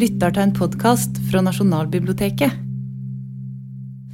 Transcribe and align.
lytter 0.00 0.32
til 0.32 0.46
en 0.46 0.52
podkast 0.56 1.18
fra 1.28 1.42
Nasjonalbiblioteket. 1.44 2.66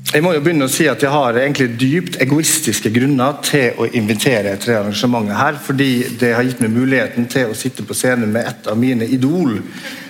Jeg 0.07 0.23
må 0.23 0.32
jo 0.32 0.41
begynne 0.43 0.66
å 0.69 0.71
si 0.71 0.87
at 0.89 1.03
jeg 1.03 1.11
har 1.12 1.37
egentlig 1.39 1.66
dypt 1.80 2.19
egoistiske 2.23 2.91
grunner 2.95 3.41
til 3.45 3.79
å 3.82 3.88
invitere 3.98 4.55
til 4.57 4.73
det 4.73 4.79
arrangementet 4.80 5.38
her, 5.38 5.59
fordi 5.62 5.91
det 6.20 6.33
har 6.37 6.46
gitt 6.46 6.62
meg 6.62 6.75
muligheten 6.75 7.27
til 7.30 7.51
å 7.51 7.59
sitte 7.59 7.84
på 7.87 7.95
scenen 7.95 8.30
med 8.34 8.46
et 8.48 8.70
av 8.70 8.79
mine 8.79 9.07
idol, 9.16 9.59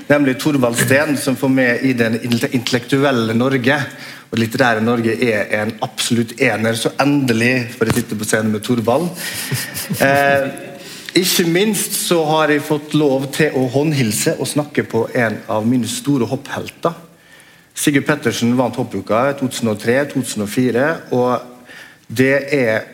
nemlig 0.08 0.36
Thorvald 0.40 0.78
Steen, 0.80 1.16
som 1.20 1.36
får 1.36 1.52
med 1.52 1.84
i 1.88 1.94
det 1.96 2.12
intellektuelle 2.52 3.36
Norge. 3.36 3.80
Og 4.26 4.40
litterære 4.42 4.84
Norge 4.84 5.16
er 5.22 5.52
en 5.60 5.74
absolutt 5.86 6.36
ener, 6.42 6.76
så 6.76 6.92
endelig 7.02 7.54
får 7.76 7.90
jeg 7.90 8.00
sitte 8.00 8.20
på 8.20 8.28
scenen 8.28 8.56
med 8.56 8.64
Thorvald. 8.66 9.10
Eh, 10.02 10.65
ikke 11.16 11.46
minst 11.48 11.94
så 11.96 12.20
har 12.28 12.52
jeg 12.52 12.64
fått 12.66 12.94
lov 12.98 13.28
til 13.34 13.54
å 13.56 13.66
håndhilse 13.72 14.36
og 14.40 14.48
snakke 14.50 14.84
på 14.88 15.06
en 15.16 15.40
av 15.52 15.66
mine 15.68 15.88
store 15.88 16.28
hopphelter. 16.28 16.94
Sigurd 17.76 18.06
Pettersen 18.08 18.54
vant 18.56 18.76
hoppuka 18.76 19.26
i 19.30 19.36
2003-2004, 19.40 20.86
og 21.16 21.40
det 22.08 22.34
er, 22.56 22.86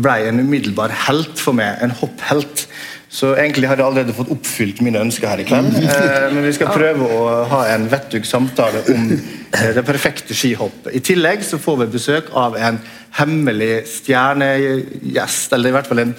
ble 0.00 0.16
en 0.28 0.40
umiddelbar 0.40 0.94
helt 1.06 1.40
for 1.40 1.56
meg. 1.56 1.80
En 1.84 1.92
hopphelt. 2.00 2.66
Så 3.10 3.32
egentlig 3.34 3.66
har 3.66 3.80
jeg 3.80 3.84
allerede 3.88 4.14
fått 4.14 4.30
oppfylt 4.30 4.80
mine 4.86 5.00
ønsker 5.02 5.32
her 5.32 5.40
i 5.42 5.46
kveld. 5.48 5.74
Eh, 5.82 6.28
men 6.30 6.44
vi 6.46 6.52
skal 6.54 6.70
prøve 6.70 7.08
å 7.10 7.24
ha 7.50 7.64
en 7.74 7.88
vettug 7.90 8.28
samtale 8.28 8.84
om 8.94 9.08
eh, 9.10 9.72
det 9.74 9.82
perfekte 9.84 10.36
skihoppet. 10.36 10.92
I 10.94 11.02
tillegg 11.04 11.42
så 11.44 11.58
får 11.60 11.80
vi 11.82 11.88
besøk 11.96 12.30
av 12.38 12.54
en 12.54 12.78
hemmelig 13.18 13.82
stjernegjest, 13.90 15.56
eller 15.56 15.72
i 15.72 15.74
hvert 15.74 15.90
fall 15.90 16.04
en 16.04 16.14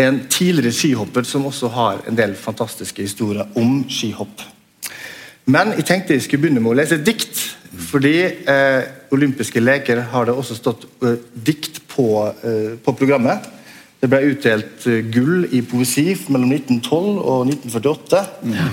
en 0.00 0.22
tidligere 0.30 0.72
skihopper 0.72 1.26
som 1.28 1.46
også 1.46 1.68
har 1.74 2.02
en 2.08 2.16
del 2.16 2.34
fantastiske 2.38 3.02
historier 3.02 3.48
om 3.58 3.82
skihopp. 3.90 4.44
Men 5.44 5.74
jeg 5.76 5.84
tenkte 5.88 6.14
jeg 6.14 6.24
skulle 6.24 6.46
begynne 6.46 6.62
med 6.62 6.72
å 6.72 6.78
lese 6.78 7.00
et 7.00 7.06
dikt. 7.06 7.40
Fordi 7.72 8.16
eh, 8.20 8.82
olympiske 9.16 9.60
leker 9.60 10.02
har 10.12 10.28
det 10.28 10.34
også 10.36 10.56
stått 10.58 10.84
eh, 11.04 11.16
dikt 11.32 11.80
på, 11.88 12.06
eh, 12.44 12.74
på, 12.84 12.92
programmet. 12.92 13.46
Det 14.00 14.10
ble 14.12 14.20
utdelt 14.28 14.86
eh, 14.90 15.00
gull 15.12 15.46
i 15.48 15.62
poesi 15.64 16.10
mellom 16.28 16.52
1912 16.52 17.16
og 17.16 17.46
1948. 17.48 18.22
Ja. 18.52 18.68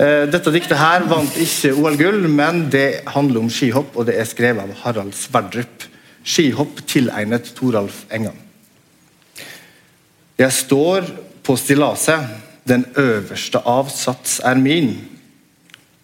Eh, 0.00 0.24
dette 0.32 0.54
diktet 0.54 0.82
her 0.82 1.06
vant 1.10 1.38
ikke 1.38 1.76
OL-gull, 1.78 2.26
men 2.30 2.66
det 2.74 3.04
handler 3.14 3.44
om 3.44 3.50
skihopp, 3.54 3.94
og 3.94 4.10
det 4.10 4.18
er 4.18 4.28
skrevet 4.28 4.66
av 4.66 4.82
Harald 4.82 5.14
Sverdrup. 5.18 5.86
Skihopp 6.26 6.82
tilegnet 6.90 7.54
Toralf 7.56 8.02
Engan. 8.10 8.49
Jeg 10.40 10.52
står 10.56 11.08
på 11.44 11.56
stillaset, 11.60 12.24
den 12.64 12.86
øverste 12.96 13.60
avsats 13.68 14.38
er 14.44 14.56
min. 14.56 14.94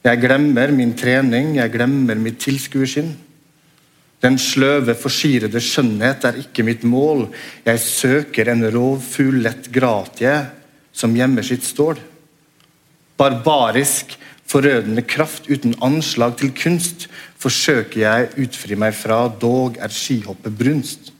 Jeg 0.04 0.20
glemmer 0.20 0.72
min 0.74 0.92
trening, 0.98 1.54
jeg 1.56 1.72
glemmer 1.72 2.18
mitt 2.20 2.38
tilskuerskinn. 2.44 3.14
Den 4.22 4.38
sløve, 4.40 4.94
forsirede 4.96 5.60
skjønnhet 5.60 6.24
er 6.28 6.38
ikke 6.40 6.64
mitt 6.66 6.84
mål. 6.84 7.26
Jeg 7.64 7.80
søker 7.80 8.52
en 8.52 8.64
rovfugl 8.72 9.40
lett 9.44 9.70
gratie 9.72 10.36
som 10.92 11.16
gjemmer 11.16 11.44
sitt 11.46 11.64
stål. 11.64 11.98
Barbarisk, 13.16 14.16
forødende 14.46 15.02
kraft 15.02 15.48
uten 15.50 15.74
anslag 15.84 16.36
til 16.38 16.52
kunst 16.56 17.08
forsøker 17.40 18.00
jeg 18.02 18.32
utfri 18.46 18.78
meg 18.78 18.94
fra, 18.96 19.26
dog 19.28 19.78
er 19.82 19.92
skihoppet 19.92 20.54
brunst. 20.56 21.12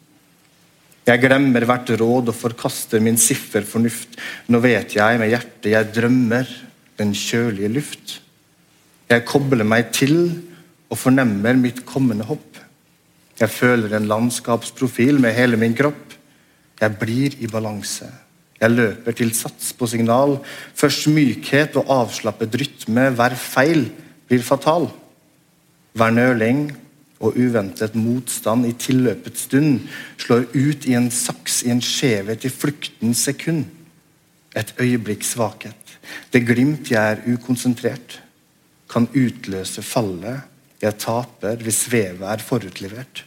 Jeg 1.07 1.23
glemmer 1.23 1.63
hvert 1.63 1.91
råd 2.01 2.33
og 2.33 2.35
forkaster 2.35 3.03
min 3.03 3.19
siffer 3.21 3.63
fornuft. 3.69 4.17
Nå 4.51 4.59
vet 4.65 4.97
jeg 4.97 5.21
med 5.21 5.31
hjertet 5.31 5.71
jeg 5.71 5.91
drømmer 5.95 6.49
den 6.99 7.13
kjølige 7.15 7.71
luft. 7.71 8.17
Jeg 9.07 9.23
kobler 9.29 9.63
meg 9.63 9.93
til 9.95 10.17
og 10.91 10.99
fornemmer 10.99 11.55
mitt 11.61 11.85
kommende 11.87 12.27
hopp. 12.27 12.59
Jeg 13.39 13.53
føler 13.53 13.95
en 13.95 14.09
landskapsprofil 14.11 15.21
med 15.23 15.37
hele 15.37 15.59
min 15.61 15.77
kropp. 15.79 16.17
Jeg 16.81 16.99
blir 16.99 17.37
i 17.39 17.51
balanse. 17.51 18.09
Jeg 18.59 18.73
løper 18.73 19.15
til 19.15 19.31
sats 19.37 19.71
på 19.77 19.87
signal. 19.87 20.39
Først 20.75 21.07
mykhet 21.13 21.77
og 21.79 21.93
avslappet 22.01 22.57
rytme. 22.59 23.11
Hver 23.15 23.37
feil 23.39 23.87
blir 24.27 24.43
fatal. 24.43 24.89
Hver 25.95 26.17
nøling 26.17 26.67
og 27.21 27.37
uventet 27.39 27.97
motstand 27.97 28.67
i 28.69 28.75
tilløpets 28.77 29.47
stund 29.49 29.87
slår 30.21 30.49
ut 30.53 30.85
i 30.89 30.97
en 30.99 31.09
saks 31.13 31.63
i 31.65 31.73
en 31.73 31.81
skjevhet 31.85 32.45
i 32.45 32.53
flukten 32.53 33.15
sekund. 33.17 33.65
Et 34.57 34.73
øyeblikks 34.81 35.33
svakhet. 35.35 35.97
Det 36.33 36.45
glimt 36.47 36.91
jeg 36.91 37.17
er 37.17 37.25
ukonsentrert, 37.33 38.21
kan 38.89 39.09
utløse 39.17 39.83
fallet. 39.83 40.45
Jeg 40.83 41.01
taper 41.03 41.65
hvis 41.65 41.87
vevet 41.93 42.29
er 42.29 42.45
forutlevert. 42.45 43.25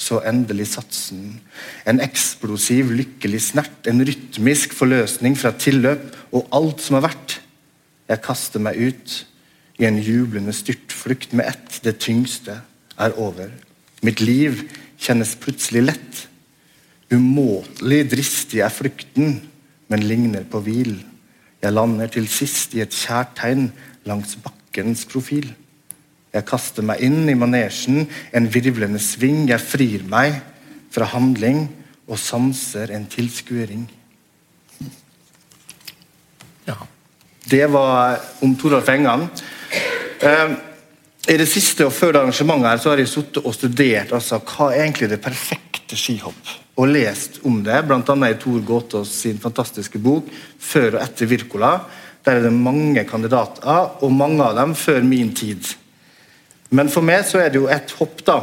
Så 0.00 0.22
endelig 0.24 0.70
satsen. 0.70 1.40
En 1.84 2.00
eksplosiv, 2.00 2.94
lykkelig 2.94 3.42
snert. 3.50 3.90
En 3.90 4.00
rytmisk 4.06 4.72
forløsning 4.72 5.36
fra 5.36 5.52
tilløp 5.52 6.06
og 6.32 6.48
alt 6.56 6.80
som 6.80 6.96
har 6.96 7.10
vært. 7.10 7.36
Jeg 8.08 8.24
kaster 8.24 8.62
meg 8.62 8.78
ut 8.80 9.18
i 9.82 9.86
en 9.86 9.98
jublende 10.00 10.54
styrtflukt 10.56 11.34
med 11.36 11.52
ett, 11.52 11.80
det 11.84 11.98
tyngste 12.00 12.60
er 13.00 13.16
over. 13.20 13.50
Mitt 14.04 14.20
liv 14.24 14.64
kjennes 15.00 15.34
plutselig 15.40 15.84
lett. 15.88 16.26
Umåtelig 17.10 18.04
dristig 18.12 18.60
er 18.62 18.72
flukten, 18.72 19.40
men 19.90 20.06
ligner 20.06 20.44
på 20.48 20.60
hvil. 20.64 20.94
Jeg 21.60 21.74
lander 21.74 22.08
til 22.12 22.28
sist 22.30 22.76
i 22.76 22.84
et 22.84 22.94
kjært 22.94 23.34
tegn 23.40 23.70
langs 24.08 24.36
bakkens 24.40 25.04
profil. 25.10 25.50
Jeg 26.30 26.46
kaster 26.46 26.86
meg 26.86 27.02
inn 27.02 27.26
i 27.28 27.34
manesjen, 27.34 28.04
en 28.32 28.46
virvlende 28.54 29.00
sving. 29.02 29.48
Jeg 29.50 29.60
frir 29.60 30.06
meg 30.08 30.38
fra 30.94 31.08
handling 31.10 31.66
og 32.10 32.18
sanser 32.18 32.92
en 32.94 33.06
tilskuering. 33.10 33.88
Ja. 36.68 36.78
Det 37.50 37.66
var 37.72 38.20
om 38.44 38.54
Toralf 38.58 38.88
Engan. 38.92 39.26
Uh, 40.22 40.54
i 41.28 41.36
det 41.36 41.46
siste 41.48 41.84
og 41.84 41.92
før 41.92 42.22
arrangementet 42.22 42.70
her, 42.70 42.80
så 42.80 42.92
har 42.92 43.02
jeg 43.02 43.10
sittet 43.12 43.44
og 43.44 43.54
studert 43.54 44.12
altså, 44.16 44.40
hva 44.40 44.70
er 44.72 44.86
egentlig 44.86 45.10
det 45.12 45.20
perfekte 45.20 45.98
skihopp. 45.98 46.54
Og 46.80 46.88
lest 46.88 47.42
om 47.44 47.58
det, 47.64 47.82
bl.a. 47.84 48.00
i 48.00 48.38
Tor 48.40 48.62
Gåtås 48.64 49.12
sin 49.24 49.40
fantastiske 49.42 49.98
bok 50.00 50.30
'Før 50.58 50.96
og 50.96 51.02
etter 51.02 51.26
Wirkola'. 51.26 51.80
Der 52.24 52.32
er 52.32 52.42
det 52.42 52.52
mange 52.52 53.04
kandidater, 53.04 54.02
og 54.02 54.12
mange 54.12 54.44
av 54.44 54.56
dem 54.56 54.74
før 54.74 55.02
min 55.02 55.34
tid. 55.34 55.64
Men 56.70 56.88
for 56.88 57.02
meg 57.02 57.24
så 57.26 57.38
er 57.40 57.48
det 57.48 57.60
jo 57.60 57.68
et 57.68 57.92
hopp 57.98 58.24
da, 58.24 58.42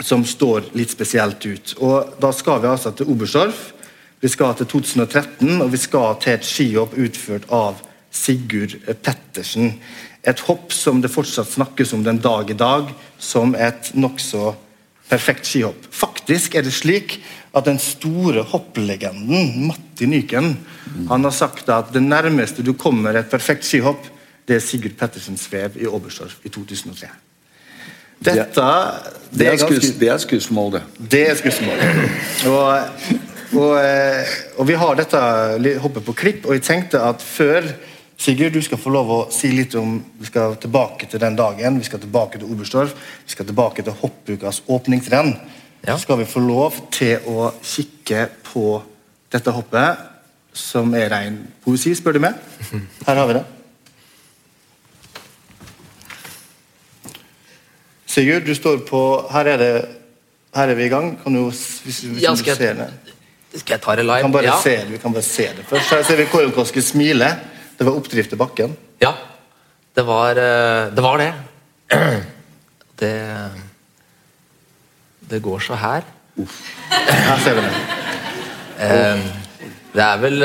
som 0.00 0.24
står 0.24 0.70
litt 0.74 0.90
spesielt 0.90 1.46
ut. 1.46 1.74
Og 1.78 2.14
Da 2.20 2.32
skal 2.32 2.62
vi 2.62 2.68
altså 2.68 2.90
til 2.90 3.06
Oberstdorf, 3.06 3.72
vi 4.20 4.28
skal 4.28 4.54
til 4.54 4.66
2013, 4.66 5.60
og 5.62 5.72
vi 5.72 5.76
skal 5.76 6.16
til 6.20 6.32
et 6.32 6.44
skihopp 6.46 6.96
utført 6.98 7.46
av 7.50 7.82
Sigurd 8.10 8.74
Pettersen. 9.02 9.76
Et 10.28 10.40
hopp 10.48 10.72
som 10.76 11.00
det 11.00 11.10
fortsatt 11.12 11.48
snakkes 11.48 11.94
om 11.96 12.04
den 12.04 12.20
dag 12.20 12.50
i 12.50 12.56
dag 12.58 12.90
som 13.18 13.54
et 13.56 13.92
nokså 13.96 14.52
perfekt 15.08 15.48
skihopp. 15.48 15.86
Faktisk 15.94 16.58
er 16.58 16.66
det 16.66 16.74
slik 16.76 17.16
at 17.56 17.64
den 17.64 17.78
store 17.80 18.44
hopplegenden 18.50 19.68
Matti 19.70 20.08
Nyken 20.08 20.52
han 21.08 21.24
har 21.24 21.32
sagt 21.34 21.70
at 21.72 21.94
det 21.94 22.02
nærmeste 22.04 22.64
du 22.64 22.74
kommer 22.76 23.16
et 23.16 23.30
perfekt 23.30 23.64
skihopp, 23.64 24.04
det 24.48 24.58
er 24.58 24.64
Sigurd 24.64 24.96
Pettersens 25.00 25.46
vev 25.52 25.76
i 25.80 25.88
Oberstdorf 25.88 26.38
i 26.44 26.52
2003. 26.52 27.08
Dette 28.18 28.68
Det 29.30 29.46
er, 29.46 29.58
det 30.00 30.08
er 30.08 30.18
skussmål, 30.18 30.72
det. 30.72 30.82
Det 31.10 31.20
er 31.30 31.36
skussmål. 31.38 31.82
Og, 32.48 32.64
og, 33.52 33.74
eh, 33.78 34.32
og, 34.56 34.64
vi 34.68 34.78
har 34.80 34.96
dette 34.98 35.20
hoppet 35.84 36.04
på 36.04 36.14
klipp, 36.16 36.48
og 36.48 36.56
jeg 36.56 36.64
tenkte 36.66 37.02
at 37.04 37.22
før 37.22 37.68
Sigurd, 38.18 38.52
du 38.52 38.62
skal 38.62 38.80
få 38.82 38.90
lov 38.90 39.10
å 39.14 39.18
si 39.30 39.52
litt 39.54 39.76
om 39.78 39.92
Vi 40.18 40.26
skal 40.26 40.56
tilbake 40.58 41.06
til 41.06 41.20
den 41.22 41.36
dagen. 41.38 41.78
Vi 41.78 41.86
skal 41.86 42.00
tilbake 42.02 42.40
til 42.40 42.50
Oberstdorf. 42.50 42.94
Vi 43.24 43.30
skal 43.30 43.46
tilbake 43.46 43.84
til 43.86 43.94
hoppukas 44.00 44.62
åpningsrenn. 44.66 45.36
Ja. 45.84 45.94
Så 45.94 46.02
skal 46.02 46.18
vi 46.18 46.26
få 46.26 46.42
lov 46.42 46.80
til 46.90 47.22
å 47.30 47.52
kikke 47.62 48.24
på 48.48 48.80
dette 49.30 49.52
hoppet, 49.54 50.00
som 50.50 50.90
er 50.98 51.12
ren 51.12 51.36
poesi, 51.62 51.92
spør 51.94 52.16
du 52.16 52.24
meg. 52.24 52.40
Her 53.06 53.20
har 53.20 53.28
vi 53.28 53.36
det. 53.36 53.44
Sigurd, 58.08 58.48
du 58.48 58.54
står 58.58 58.80
på 58.88 59.02
Her 59.30 59.52
er, 59.52 59.62
det, 59.62 59.70
her 60.56 60.72
er 60.72 60.74
vi 60.74 60.88
i 60.88 60.90
gang. 60.90 61.12
Kan 61.22 61.38
du, 61.38 61.44
hvis, 61.52 62.02
hvis 62.10 62.24
ja, 62.24 62.34
skal, 62.34 62.58
jeg, 62.58 62.88
skal 63.60 63.76
jeg 63.76 63.84
ta 63.84 63.94
det 63.94 64.08
live? 64.08 64.24
Vi 64.24 64.26
kan 64.26 64.34
bare, 64.34 64.50
ja. 64.50 64.58
se, 64.64 64.74
vi 64.90 64.98
kan 64.98 65.14
bare 65.14 65.28
se 65.28 65.46
det 65.54 65.68
først. 65.68 65.94
Her 65.94 66.02
ser 66.08 66.18
vi 66.18 66.26
Koronkoski 66.32 66.82
smile. 66.82 67.30
Det 67.78 67.86
var 67.86 67.94
oppdrift 67.94 68.32
til 68.32 68.38
bakken? 68.40 68.72
Ja, 68.98 69.12
det 69.94 70.02
var 70.06 70.30
eh, 70.34 70.90
det. 70.90 71.02
Var 71.02 71.18
det. 71.22 71.32
det. 73.00 73.14
det 75.30 75.42
går 75.42 75.62
så 75.62 75.74
her. 75.78 76.02
Uff. 76.42 76.58
Her 76.90 77.38
ser 77.44 77.54
vi 77.54 77.62
det. 77.66 77.72
Det 79.88 80.04
er 80.04 80.18
vel 80.22 80.42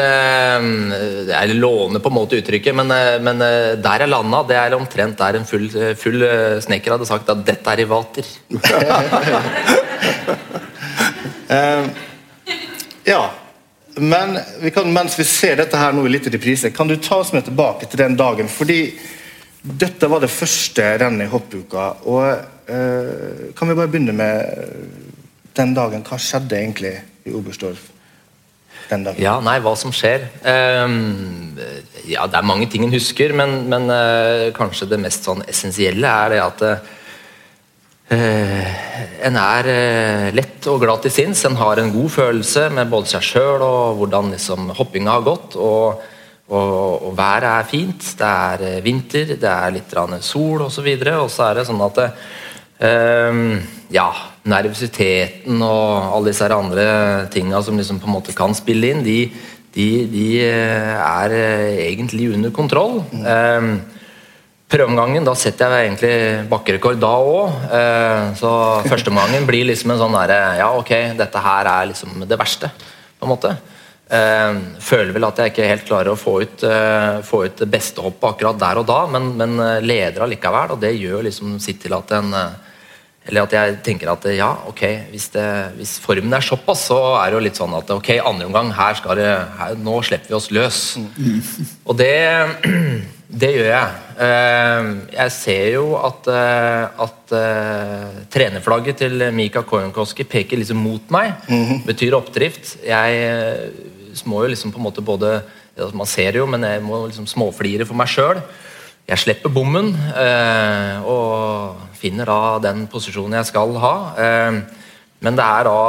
Jeg 1.29 1.55
låner 1.57 1.99
på 2.01 2.09
en 2.09 2.15
måte 2.15 2.37
uttrykket, 2.39 2.73
men, 2.77 2.91
eh, 2.93 3.17
men 3.21 3.41
eh, 3.41 3.81
der 3.81 4.05
jeg 4.05 4.13
landa, 4.13 4.43
det 4.49 4.57
er 4.61 4.77
omtrent 4.77 5.17
der 5.17 5.33
en 5.41 5.49
full, 5.49 5.69
full 5.97 6.21
snekker 6.61 6.91
hadde 6.93 7.09
sagt 7.09 7.29
at 7.33 7.45
'dette 7.45 7.67
er 7.73 7.79
i 7.81 7.89
vater'. 7.89 8.29
ja. 13.13 13.42
Men 13.95 14.37
vi 14.61 14.71
kan, 14.73 14.89
mens 14.93 15.17
vi 15.19 15.25
ser 15.27 15.59
dette 15.59 15.77
her 15.77 15.93
nå 15.93 16.05
i 16.07 16.13
litt 16.15 16.29
reprise, 16.33 16.71
kan 16.73 16.89
du 16.89 16.95
ta 16.97 17.19
oss 17.21 17.33
med 17.33 17.45
tilbake 17.45 17.89
til 17.89 18.01
den 18.01 18.17
dagen? 18.19 18.49
Fordi 18.49 18.79
dette 19.63 20.09
var 20.11 20.23
det 20.23 20.31
første 20.33 20.87
rennet 21.01 21.27
i 21.27 21.31
hoppuka. 21.31 21.87
Og 22.09 22.25
uh, 22.69 23.49
kan 23.55 23.69
vi 23.69 23.77
bare 23.77 23.91
begynne 23.91 24.15
med 24.17 24.69
den 25.57 25.75
dagen? 25.77 26.05
Hva 26.07 26.19
skjedde 26.19 26.59
egentlig 26.59 26.95
i 27.23 27.35
Oberstdorf? 27.35 27.93
den 28.89 29.05
dagen? 29.05 29.21
Ja, 29.23 29.37
nei, 29.43 29.57
hva 29.63 29.73
som 29.79 29.93
skjer? 29.95 30.27
Um, 30.43 31.55
ja, 32.09 32.25
det 32.27 32.39
er 32.39 32.47
mange 32.47 32.67
ting 32.71 32.85
en 32.85 32.93
husker, 32.93 33.33
men, 33.37 33.63
men 33.71 33.87
uh, 33.91 34.49
kanskje 34.55 34.89
det 34.91 35.01
mest 35.03 35.27
sånn 35.27 35.43
essensielle 35.49 36.09
er 36.09 36.33
det 36.33 36.41
at 36.43 36.65
uh, 36.65 36.91
en 38.11 39.37
er 39.39 39.69
uh, 39.69 40.27
lett 40.35 40.67
og 40.67 40.81
glad 40.83 41.05
til 41.05 41.13
sinns. 41.15 41.45
En 41.47 41.55
har 41.57 41.79
en 41.79 41.93
god 41.93 42.11
følelse 42.11 42.67
med 42.75 42.91
både 42.91 43.13
seg 43.13 43.23
sjøl 43.29 43.63
og 43.63 44.01
hvordan 44.01 44.33
liksom, 44.35 44.73
hoppinga 44.77 45.15
har 45.15 45.29
gått. 45.29 45.55
og 45.55 46.09
og, 46.53 47.07
og, 47.07 47.13
været 47.17 47.45
er 47.47 47.63
fint, 47.69 48.07
det 48.19 48.27
er 48.27 48.81
vinter, 48.83 49.29
det 49.39 49.49
er 49.49 49.71
litt 49.73 49.93
sol 50.21 50.65
osv. 50.65 50.85
Og, 50.85 50.99
så 50.99 51.21
og 51.23 51.31
så 51.31 51.45
er 51.47 51.55
det 51.55 51.65
sånn 51.69 51.81
at 51.81 52.01
um, 52.83 53.61
ja, 53.93 54.09
nervøsiteten 54.49 55.61
og 55.63 56.13
alle 56.17 56.31
disse 56.31 56.49
andre 56.51 56.85
tinga 57.33 57.61
som 57.63 57.77
liksom 57.79 58.01
på 58.01 58.09
en 58.09 58.15
måte 58.17 58.35
kan 58.35 58.53
spille 58.53 58.91
inn, 58.91 59.03
de, 59.05 59.31
de, 59.73 59.87
de 60.11 60.27
eh, 60.43 60.93
er 60.99 61.35
eh, 61.37 61.81
egentlig 61.87 62.33
under 62.35 62.53
kontroll. 62.53 63.01
Mm. 63.11 63.25
Eh, 63.25 64.02
prøveomgangen, 64.73 65.25
da 65.25 65.35
setter 65.37 65.73
jeg 65.75 65.89
egentlig 65.89 66.15
bakkerekord 66.49 66.97
da 67.01 67.11
òg. 67.21 67.59
Eh, 67.77 68.31
så 68.39 68.53
førsteomgangen 68.87 69.45
blir 69.49 69.67
liksom 69.69 69.93
en 69.93 70.01
sånn 70.01 70.17
derre 70.17 70.39
Ja, 70.61 70.71
ok, 70.79 70.93
dette 71.19 71.45
her 71.45 71.69
er 71.69 71.91
liksom 71.91 72.25
det 72.29 72.39
verste, 72.39 72.71
på 73.19 73.27
en 73.27 73.33
måte. 73.35 73.53
Eh, 74.13 74.59
føler 74.83 75.13
vel 75.15 75.29
at 75.29 75.39
jeg 75.41 75.53
ikke 75.53 75.69
helt 75.69 75.87
klarer 75.87 76.13
å 76.13 76.19
få 76.19 76.39
ut, 76.41 76.65
eh, 76.65 77.21
få 77.25 77.45
ut 77.45 77.63
det 77.63 77.69
beste 77.69 78.01
hoppet 78.01 78.29
akkurat 78.33 78.61
der 78.65 78.81
og 78.81 78.89
da, 78.89 78.99
men, 79.13 79.33
men 79.37 79.57
leder 79.85 80.25
allikevel, 80.25 80.75
og 80.75 80.81
det 80.81 80.95
gjør 80.97 81.27
liksom 81.29 81.59
sitt 81.63 81.81
til 81.85 81.97
at 81.97 82.17
en 82.19 82.33
eller 83.23 83.45
at 83.45 83.53
jeg 83.55 83.75
tenker 83.85 84.09
at 84.11 84.25
ja, 84.35 84.49
ok, 84.67 84.81
hvis, 85.13 85.29
det, 85.31 85.45
hvis, 85.77 85.93
formen 86.03 86.33
er 86.35 86.43
såpass, 86.43 86.89
så 86.89 86.97
er 87.21 87.31
det 87.31 87.37
jo 87.37 87.43
litt 87.45 87.59
sånn 87.59 87.75
at 87.77 87.93
ok, 87.95 88.09
andre 88.19 88.49
omgang, 88.49 88.73
her 88.75 88.97
skal 88.99 89.15
det, 89.15 89.29
her, 89.61 89.77
nå 89.79 90.01
slipper 90.03 90.33
vi 90.33 90.35
oss 90.35 90.49
løs. 90.51 90.79
Mm. 90.99 91.37
Og 91.87 91.95
det, 92.01 92.17
det 93.43 93.53
gjør 93.55 93.69
jeg. 93.69 94.02
Eh, 94.13 94.89
jeg 95.13 95.33
ser 95.33 95.67
jo 95.73 95.85
at, 95.97 96.27
eh, 96.29 97.03
at 97.05 97.33
uh, 97.33 98.19
trenerflagget 98.33 99.01
til 99.01 99.25
Mika 99.33 99.63
Kojonkoski 99.65 100.25
peker 100.29 100.59
liksom 100.61 100.81
mot 100.83 101.13
meg. 101.13 101.33
Mm. 101.49 101.81
Betyr 101.87 102.17
oppdrift. 102.17 102.75
Jeg 102.85 104.23
må 104.29 104.43
jo 104.43 104.51
liksom 104.53 104.73
på 104.73 104.81
en 104.81 104.87
måte 104.89 105.01
både 105.05 105.41
Man 105.97 106.05
ser 106.05 106.35
jo, 106.37 106.45
men 106.45 106.61
jeg 106.61 106.83
må 106.85 106.99
liksom 107.07 107.25
småflire 107.25 107.85
for 107.89 107.97
meg 107.97 108.11
sjøl. 108.13 108.37
Jeg 109.09 109.17
slipper 109.17 109.49
bommen 109.49 109.87
og 111.09 111.79
finner 111.97 112.29
da 112.29 112.59
den 112.61 112.83
posisjonen 112.85 113.39
jeg 113.39 113.49
skal 113.49 113.73
ha. 113.81 113.95
Eh, 115.23 115.29
men 115.29 115.37
det 115.37 115.43
er 115.43 115.67
da 115.67 115.79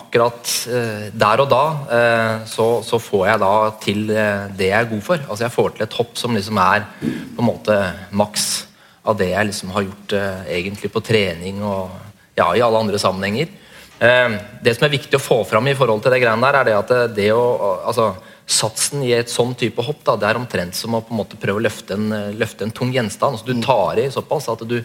akkurat 0.00 0.50
eh, 0.68 1.10
der 1.12 1.42
og 1.44 1.50
da 1.50 1.64
eh, 1.92 2.46
så, 2.48 2.82
så, 2.82 2.98
får 2.98 3.26
jeg 3.28 3.40
da 3.40 3.54
til 3.80 4.06
det 4.08 4.70
jeg 4.70 4.78
er 4.78 4.90
god 4.90 5.02
for. 5.02 5.20
Altså 5.28 5.44
Jeg 5.44 5.52
får 5.52 5.70
til 5.74 5.84
et 5.84 5.98
hopp 6.00 6.16
som 6.16 6.34
liksom 6.34 6.58
er 6.58 6.86
på 7.00 7.40
en 7.40 7.48
måte 7.48 7.76
maks 8.10 8.66
av 9.04 9.16
det 9.16 9.30
jeg 9.32 9.48
liksom 9.48 9.70
har 9.72 9.86
gjort 9.86 10.12
egentlig 10.46 10.90
på 10.92 11.00
trening 11.00 11.62
og 11.64 11.90
ja, 12.36 12.50
i 12.54 12.60
alle 12.60 12.78
andre 12.78 12.98
sammenhenger. 13.00 13.48
Det 14.60 14.74
som 14.76 14.84
er 14.86 14.92
viktig 14.92 15.16
å 15.16 15.22
få 15.22 15.38
fram 15.48 15.66
i 15.68 15.74
forhold 15.76 16.02
til 16.04 16.12
det 16.12 16.20
greiene 16.20 16.44
der, 16.44 16.58
er 16.60 16.68
det 16.68 16.76
at 16.76 16.92
det 17.16 17.30
å 17.32 17.40
altså, 17.88 18.12
Satsen 18.50 19.04
i 19.06 19.12
et 19.14 19.30
sånn 19.30 19.52
type 19.54 19.78
hopp 19.86 20.00
da, 20.02 20.16
det 20.18 20.26
er 20.26 20.38
omtrent 20.40 20.74
som 20.74 20.96
å 20.96 21.02
på 21.06 21.14
en 21.14 21.20
måte 21.20 21.38
prøve 21.38 21.60
å 21.60 21.62
løfte 21.62 21.94
en, 21.94 22.08
løfte 22.34 22.66
en 22.66 22.72
tung 22.74 22.90
gjenstand. 22.90 23.38
Altså, 23.38 23.46
du 23.46 23.62
tar 23.62 24.00
i 24.02 24.08
såpass 24.10 24.48
at 24.50 24.64
du 24.66 24.80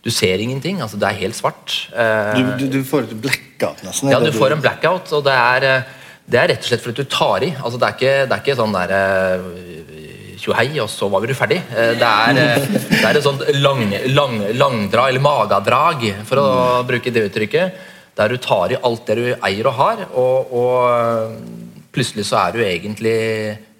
du 0.00 0.10
ser 0.10 0.40
ingenting. 0.40 0.80
altså 0.80 0.96
Det 0.96 1.08
er 1.08 1.22
helt 1.24 1.36
svart. 1.36 1.74
Du, 1.92 2.42
du, 2.60 2.66
du 2.78 2.80
får 2.84 3.08
et 3.08 3.16
blackout, 3.20 3.82
nesten? 3.84 4.12
Ja, 4.12 4.20
du 4.20 4.32
får 4.32 4.56
en 4.56 4.62
blackout. 4.64 5.12
og 5.12 5.24
det 5.26 5.36
er, 5.36 5.68
eh, 5.68 5.98
det 6.30 6.40
er 6.40 6.52
rett 6.54 6.64
og 6.64 6.70
slett 6.70 6.84
fordi 6.84 7.04
du 7.04 7.10
tar 7.10 7.44
i. 7.44 7.52
altså 7.52 7.78
Det 7.78 7.88
er 7.88 7.98
ikke, 7.98 8.14
det 8.24 8.36
er 8.36 8.44
ikke 8.44 8.58
sånn 8.60 8.76
der 8.78 8.94
eh, 8.96 9.70
tjohei, 10.40 10.68
og 10.80 10.88
så 10.88 11.08
var 11.12 11.24
vi 11.24 11.36
ferdig. 11.36 11.60
Eh, 11.76 11.94
det 12.00 12.10
er, 12.10 12.40
det 12.64 13.04
er 13.04 13.20
et 13.20 13.26
sånt 13.26 13.44
lang, 13.60 13.84
lang, 14.14 14.36
langdrag, 14.56 15.12
eller 15.12 15.24
magadrag, 15.24 16.06
for 16.28 16.40
å 16.42 16.50
mm. 16.50 16.90
bruke 16.90 17.12
det 17.14 17.26
uttrykket, 17.28 17.86
der 18.16 18.32
du 18.32 18.40
tar 18.42 18.72
i 18.72 18.80
alt 18.80 19.04
det 19.08 19.18
du 19.20 19.26
eier 19.36 19.68
og 19.68 19.76
har, 19.78 20.06
og, 20.18 20.54
og 20.60 21.90
plutselig 21.94 22.26
så 22.28 22.40
er 22.44 22.54
du 22.54 22.64
egentlig 22.64 23.16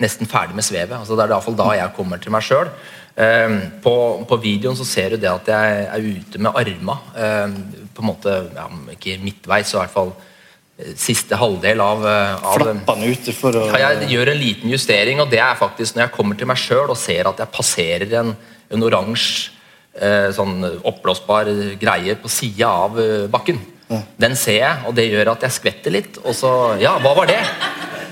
nesten 0.03 0.29
ferdig 0.29 0.57
med 0.59 0.67
svevet. 0.67 0.97
altså 0.99 1.17
Det 1.17 1.25
er 1.25 1.35
iallfall 1.35 1.59
da 1.59 1.73
jeg 1.79 1.95
kommer 1.97 2.21
til 2.21 2.35
meg 2.35 2.45
sjøl. 2.45 2.71
Ehm, 3.19 3.61
på, 3.83 3.93
på, 4.29 4.39
videoen 4.41 4.77
så 4.79 4.87
ser 4.87 5.15
du 5.15 5.21
det 5.21 5.31
at 5.31 5.49
jeg 5.51 5.87
er 5.91 6.05
ute 6.07 6.41
med 6.43 6.57
arma. 6.57 6.99
Ehm, 7.19 7.57
på 7.95 8.05
en 8.05 8.11
måte, 8.11 8.35
ja, 8.55 8.67
Ikke 8.95 9.19
midtveis, 9.23 9.71
så 9.71 9.79
i 9.79 9.83
hvert 9.83 9.95
fall 9.95 10.13
eh, 10.79 10.93
siste 10.99 11.39
halvdel 11.41 11.83
av, 11.85 12.07
eh, 12.07 12.37
av 12.39 12.61
Flappene 12.61 13.11
ute 13.11 13.35
for 13.37 13.59
å 13.59 13.67
ja, 13.73 13.91
Jeg 13.99 14.13
gjør 14.15 14.33
en 14.33 14.41
liten 14.41 14.71
justering, 14.71 15.23
og 15.23 15.33
det 15.33 15.43
er 15.43 15.59
faktisk 15.59 15.97
når 15.97 16.07
jeg 16.07 16.15
kommer 16.17 16.39
til 16.39 16.51
meg 16.51 16.61
sjøl 16.61 16.87
og 16.87 17.01
ser 17.01 17.29
at 17.31 17.43
jeg 17.43 17.55
passerer 17.57 18.15
en, 18.23 18.33
en 18.71 18.87
oransje 18.87 19.51
eh, 19.99 20.31
sånn 20.37 20.63
oppblåsbar 20.79 21.51
greie 21.83 22.17
på 22.21 22.31
sida 22.31 22.71
av 22.87 22.97
bakken. 23.33 23.59
Ja. 23.91 24.05
Den 24.23 24.39
ser 24.39 24.61
jeg, 24.61 24.87
og 24.87 24.95
det 24.95 25.09
gjør 25.11 25.33
at 25.35 25.45
jeg 25.49 25.57
skvetter 25.59 25.93
litt. 25.99 26.23
Og 26.23 26.37
så 26.39 26.55
Ja, 26.79 26.95
hva 27.03 27.17
var 27.19 27.27
det? 27.27 27.43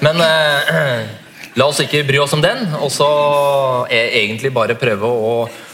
Men 0.03 0.21
eh, 0.27 1.09
La 1.59 1.67
oss 1.67 1.81
ikke 1.83 2.05
bry 2.07 2.21
oss 2.23 2.37
om 2.37 2.43
den, 2.43 2.61
og 2.79 2.91
så 2.95 3.07
egentlig 3.91 4.53
bare 4.55 4.77
prøve 4.79 5.09
å, 5.11 5.31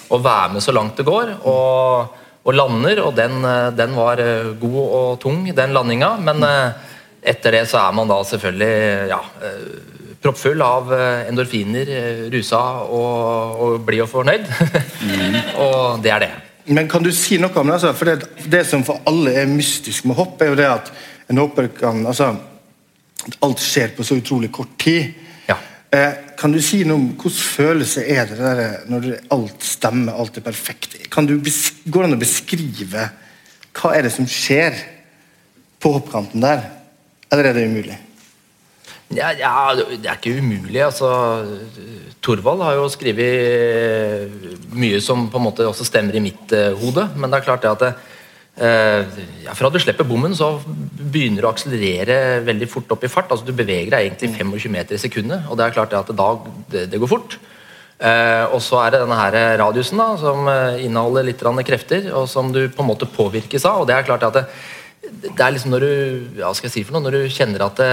å 0.09 0.19
være 0.23 0.55
med 0.55 0.65
så 0.65 0.73
langt 0.73 0.97
det 0.97 1.05
går. 1.05 1.35
Og, 1.51 2.21
og 2.45 2.57
lander, 2.57 3.03
og 3.05 3.13
den, 3.19 3.45
den, 3.77 3.97
var 3.97 4.23
eh, 4.23 4.55
god 4.61 4.79
og 4.85 5.19
tung, 5.21 5.43
den 5.53 5.75
landinga. 5.77 6.15
Men 6.25 6.41
eh, 6.49 6.95
etter 7.35 7.59
det 7.59 7.67
så 7.69 7.83
er 7.83 7.99
man 7.99 8.09
da 8.09 8.17
selvfølgelig 8.25 9.11
ja, 9.11 9.19
eh, 9.45 9.67
proppfull 10.25 10.65
av 10.65 10.95
endorfiner, 11.29 11.93
rusa 12.33 12.63
og, 12.87 13.61
og 13.67 13.85
blid 13.85 14.07
og 14.07 14.09
fornøyd. 14.15 14.49
Mm. 15.05 15.37
og 15.67 16.01
det 16.05 16.15
er 16.15 16.25
det. 16.25 16.31
Men 16.73 16.89
kan 16.89 17.05
du 17.05 17.11
si 17.13 17.37
noe 17.37 17.53
om 17.61 17.69
det? 17.69 17.77
Altså, 17.77 17.93
for 17.99 18.09
det, 18.09 18.31
det, 18.49 18.63
som 18.71 18.87
for 18.89 19.05
alle 19.11 19.35
er 19.43 19.53
mystisk 19.53 20.09
med 20.09 20.17
hopp, 20.17 20.41
er 20.41 20.55
jo 20.55 20.57
det 20.63 20.71
at 20.71 20.89
en 21.29 21.43
hopper 21.45 21.69
kan 21.77 22.01
altså, 22.07 22.33
Alt 23.41 23.63
skjer 23.65 23.95
på 23.97 24.05
så 24.05 24.19
utrolig 24.21 24.51
kort 24.53 24.75
tid. 24.81 25.15
Eh, 25.95 26.15
kan 26.39 26.51
du 26.51 26.59
si 26.65 26.81
noe 26.87 26.99
om 26.99 27.11
hvordan 27.13 27.43
følelse 27.55 28.03
er 28.11 28.27
det 28.27 28.39
der, 28.41 28.63
når 28.91 29.11
alt 29.35 29.67
stemmer, 29.67 30.17
alt 30.19 30.41
er 30.41 30.47
perfekt? 30.47 30.97
Kan 31.13 31.29
du 31.29 31.37
Går 31.39 32.01
det 32.03 32.09
an 32.09 32.17
å 32.17 32.23
beskrive 32.23 33.05
hva 33.75 33.93
er 33.95 34.07
det 34.07 34.15
som 34.15 34.27
skjer 34.31 34.75
på 35.83 35.93
hoppkanten 35.95 36.43
der? 36.43 36.65
Eller 37.31 37.51
er 37.51 37.57
det 37.57 37.69
umulig? 37.69 37.99
Ja, 39.15 39.31
ja, 39.37 39.53
det 39.77 40.09
er 40.09 40.17
ikke 40.17 40.39
umulig. 40.41 40.81
altså 40.83 41.11
Thorvald 42.25 42.65
har 42.65 42.79
jo 42.79 42.89
skrevet 42.91 44.73
mye 44.75 45.01
som 45.05 45.29
på 45.31 45.39
en 45.39 45.47
måte 45.47 45.67
også 45.69 45.87
stemmer 45.87 46.17
i 46.17 46.25
mitt 46.25 46.55
uh, 46.57 46.73
hode. 46.81 47.07
Men 47.15 47.31
det 47.31 47.39
er 47.39 47.47
klart 47.47 47.63
det 47.63 47.75
at 47.75 47.85
det, 47.85 47.93
Eh, 47.95 48.14
ja, 48.55 49.55
Fra 49.59 49.67
du 49.73 49.81
slipper 49.83 50.07
bommen, 50.07 50.35
så 50.39 50.53
begynner 50.63 51.43
du 51.43 51.49
å 51.49 51.51
akselerere 51.51 52.39
veldig 52.47 52.69
fort 52.71 52.93
opp 52.95 53.03
i 53.03 53.11
fart. 53.11 53.33
altså 53.35 53.49
Du 53.49 53.51
beveger 53.57 53.91
deg 53.91 54.07
egentlig 54.07 54.31
25 54.37 54.71
meter 54.71 54.95
i 54.95 55.03
sekundet, 55.03 55.49
og 55.51 55.59
det 55.59 55.67
er 55.67 55.75
klart 55.75 55.97
at 55.99 56.13
da, 56.15 56.29
det, 56.71 56.85
det 56.93 57.01
går 57.03 57.11
fort. 57.11 57.35
Eh, 58.05 58.45
og 58.51 58.59
så 58.63 58.81
er 58.83 58.95
det 58.95 59.03
denne 59.05 59.19
her 59.19 59.59
radiusen 59.61 60.01
da, 60.01 60.09
som 60.19 60.49
eh, 60.51 60.85
inneholder 60.85 61.27
litt 61.29 61.43
krefter, 61.67 62.11
og 62.13 62.29
som 62.29 62.53
du 62.53 62.69
på 62.69 62.83
en 62.83 62.91
måte 62.91 63.11
påvirkes 63.11 63.65
av. 63.65 63.83
og 63.83 63.87
det 63.87 63.95
er 63.95 64.07
klart 64.07 64.27
at 64.27 64.35
det, 64.35 64.45
det 65.23 65.41
er 65.41 65.53
liksom 65.55 65.71
når 65.71 65.85
du 65.85 66.41
ja, 66.41 66.51
skal 66.53 66.69
jeg 66.69 66.75
si 66.75 66.83
for 66.85 66.97
noe, 66.97 67.05
når 67.05 67.17
du 67.17 67.33
kjenner 67.33 67.65
at, 67.67 67.79
det, 67.79 67.93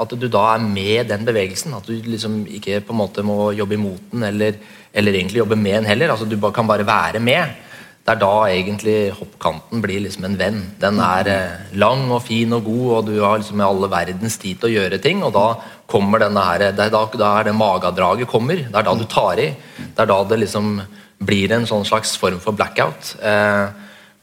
at 0.00 0.14
du 0.16 0.28
da 0.28 0.46
er 0.54 0.64
med 0.64 1.10
den 1.10 1.26
bevegelsen. 1.26 1.74
At 1.76 1.86
du 1.86 1.94
liksom 1.94 2.44
ikke 2.46 2.80
på 2.86 2.94
en 2.94 3.00
måte 3.02 3.24
må 3.26 3.52
jobbe 3.52 3.76
imot 3.76 4.10
den, 4.12 4.24
eller, 4.30 4.56
eller 4.92 5.18
egentlig 5.18 5.42
jobbe 5.42 5.58
med 5.60 5.82
den 5.82 5.90
heller. 5.92 6.14
altså 6.14 6.28
Du 6.28 6.38
kan 6.50 6.66
bare 6.66 6.86
være 6.86 7.20
med. 7.20 7.63
Det 8.04 8.12
er 8.12 8.20
da 8.20 8.32
egentlig 8.52 9.14
hoppkanten 9.16 9.80
blir 9.80 10.02
liksom 10.04 10.26
en 10.28 10.34
venn. 10.36 10.58
Den 10.76 10.98
er 11.00 11.28
eh, 11.32 11.68
lang 11.80 12.02
og 12.12 12.20
fin 12.26 12.52
og 12.52 12.66
god, 12.66 12.88
og 12.98 13.06
du 13.06 13.14
har 13.22 13.38
liksom 13.40 13.62
alle 13.64 13.88
verdens 13.88 14.36
tid 14.42 14.58
til 14.60 14.68
å 14.68 14.74
gjøre 14.74 14.98
ting. 15.00 15.22
Og 15.24 15.32
da 15.32 15.46
kommer 15.88 16.20
denne 16.20 16.42
her, 16.44 16.66
det 16.76 16.84
er 16.84 16.92
da, 16.92 17.00
da 17.16 17.30
er 17.38 17.48
det 17.48 17.54
magadraget 17.56 18.28
kommer. 18.28 18.60
Det 18.66 18.76
er 18.76 18.84
da 18.90 18.94
du 19.00 19.06
tar 19.08 19.40
i. 19.40 19.46
Det 19.80 20.04
er 20.04 20.10
da 20.10 20.18
det 20.28 20.40
liksom 20.42 20.76
blir 21.24 21.56
en 21.56 21.64
sånn 21.64 21.88
slags 21.88 22.12
form 22.20 22.36
for 22.44 22.52
blackout. 22.52 23.14
Eh, 23.24 23.64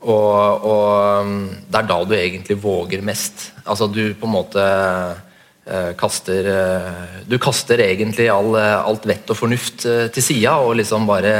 og, 0.05 0.69
og, 0.69 1.33
det 1.65 1.81
er 1.81 1.89
da 1.89 1.99
du 2.05 2.15
egentlig 2.19 2.61
våger 2.61 3.01
mest. 3.05 3.49
Altså 3.65 3.89
du 3.89 4.13
på 4.13 4.29
en 4.29 4.33
måte 4.33 4.61
uh, 4.61 5.91
kaster 5.97 6.47
uh, 6.49 7.19
Du 7.29 7.35
kaster 7.41 7.81
egentlig 7.85 8.25
all, 8.33 8.57
alt 8.57 9.05
vett 9.09 9.29
og 9.29 9.37
fornuft 9.37 9.85
til 9.85 10.25
sida 10.25 10.55
og 10.65 10.73
liksom 10.81 11.05
bare 11.09 11.35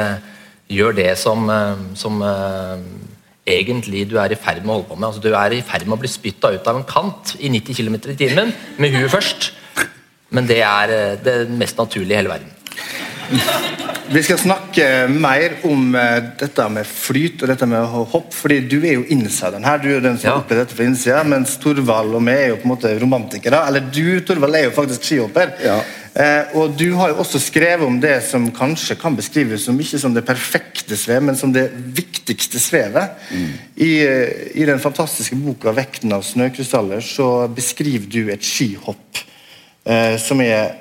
gjør 0.71 0.95
det 0.97 1.09
som, 1.19 1.49
som 1.99 2.21
egentlig 3.45 4.05
du 4.09 4.17
er 4.21 4.33
i 4.33 4.39
ferd 4.39 4.61
med 4.63 4.71
å 4.71 4.77
holde 4.79 4.89
på 4.89 4.99
med. 4.99 5.09
Altså, 5.09 5.23
du 5.23 5.31
er 5.35 5.57
i 5.57 5.63
ferd 5.65 5.87
med 5.87 5.97
å 5.97 6.01
bli 6.01 6.11
spytta 6.11 6.53
ut 6.55 6.71
av 6.71 6.79
en 6.79 6.87
kant 6.87 7.35
i 7.39 7.51
90 7.51 7.79
km 7.81 7.99
i 8.13 8.17
timen 8.19 8.55
med 8.81 8.95
huet 8.95 9.11
først. 9.11 9.51
Men 10.31 10.47
det 10.47 10.61
er 10.63 10.95
det 11.23 11.37
mest 11.51 11.79
naturlige 11.79 12.15
i 12.15 12.21
hele 12.21 12.31
verden. 12.31 12.57
Vi 14.11 14.19
skal 14.25 14.39
snakke 14.41 14.85
mer 15.07 15.53
om 15.67 15.93
dette 16.39 16.65
med 16.73 16.87
flyt 16.87 17.43
og 17.43 17.51
dette 17.51 17.67
med 17.69 17.85
hopp, 18.11 18.33
fordi 18.35 18.57
du 18.67 18.81
er 18.81 18.97
jo 18.97 19.05
insideren 19.13 19.63
her. 19.63 19.79
Du 19.79 19.87
er 19.87 20.03
den 20.03 20.17
som 20.19 20.33
ja. 20.33 20.33
opplevde 20.41 20.65
dette 20.65 20.75
fra 20.75 20.87
innsida, 20.87 21.21
mens 21.23 21.55
Torvald 21.61 22.17
og 22.19 22.25
vi 22.27 22.33
er 22.35 22.49
jo 22.51 22.57
på 22.59 22.67
en 22.67 22.73
måte 22.73 22.91
romantikere. 22.99 23.61
Eller 23.69 23.85
du, 23.87 24.19
Torvald, 24.27 24.57
er 24.59 24.67
jo 24.67 24.75
faktisk 24.75 25.07
skihopper. 25.07 25.55
Ja. 25.63 25.77
Uh, 26.11 26.57
og 26.59 26.73
du 26.75 26.89
har 26.99 27.13
jo 27.13 27.21
også 27.23 27.39
skrevet 27.39 27.87
om 27.87 27.95
det 28.03 28.17
som 28.27 28.49
kanskje 28.51 28.97
kan 28.99 29.15
beskrives 29.15 29.63
som 29.63 29.79
ikke 29.79 29.99
som 30.01 30.15
det 30.15 30.25
perfekte 30.27 30.97
svev, 30.99 31.23
men 31.23 31.39
som 31.39 31.53
det 31.55 31.69
viktigste 31.71 32.59
svevet. 32.59 33.15
Mm. 33.31 33.47
I, 33.77 33.91
uh, 34.03 34.27
I, 34.51 34.67
den 34.67 34.83
fantastiske 34.83 35.39
boka 35.39 35.71
'Vekten 35.71 36.11
av 36.11 36.25
snøkrystaller' 36.27 36.99
så 36.99 37.47
beskriver 37.47 38.11
du 38.11 38.31
et 38.31 38.43
skihopp 38.43 39.27
som 40.21 40.37
er 40.45 40.75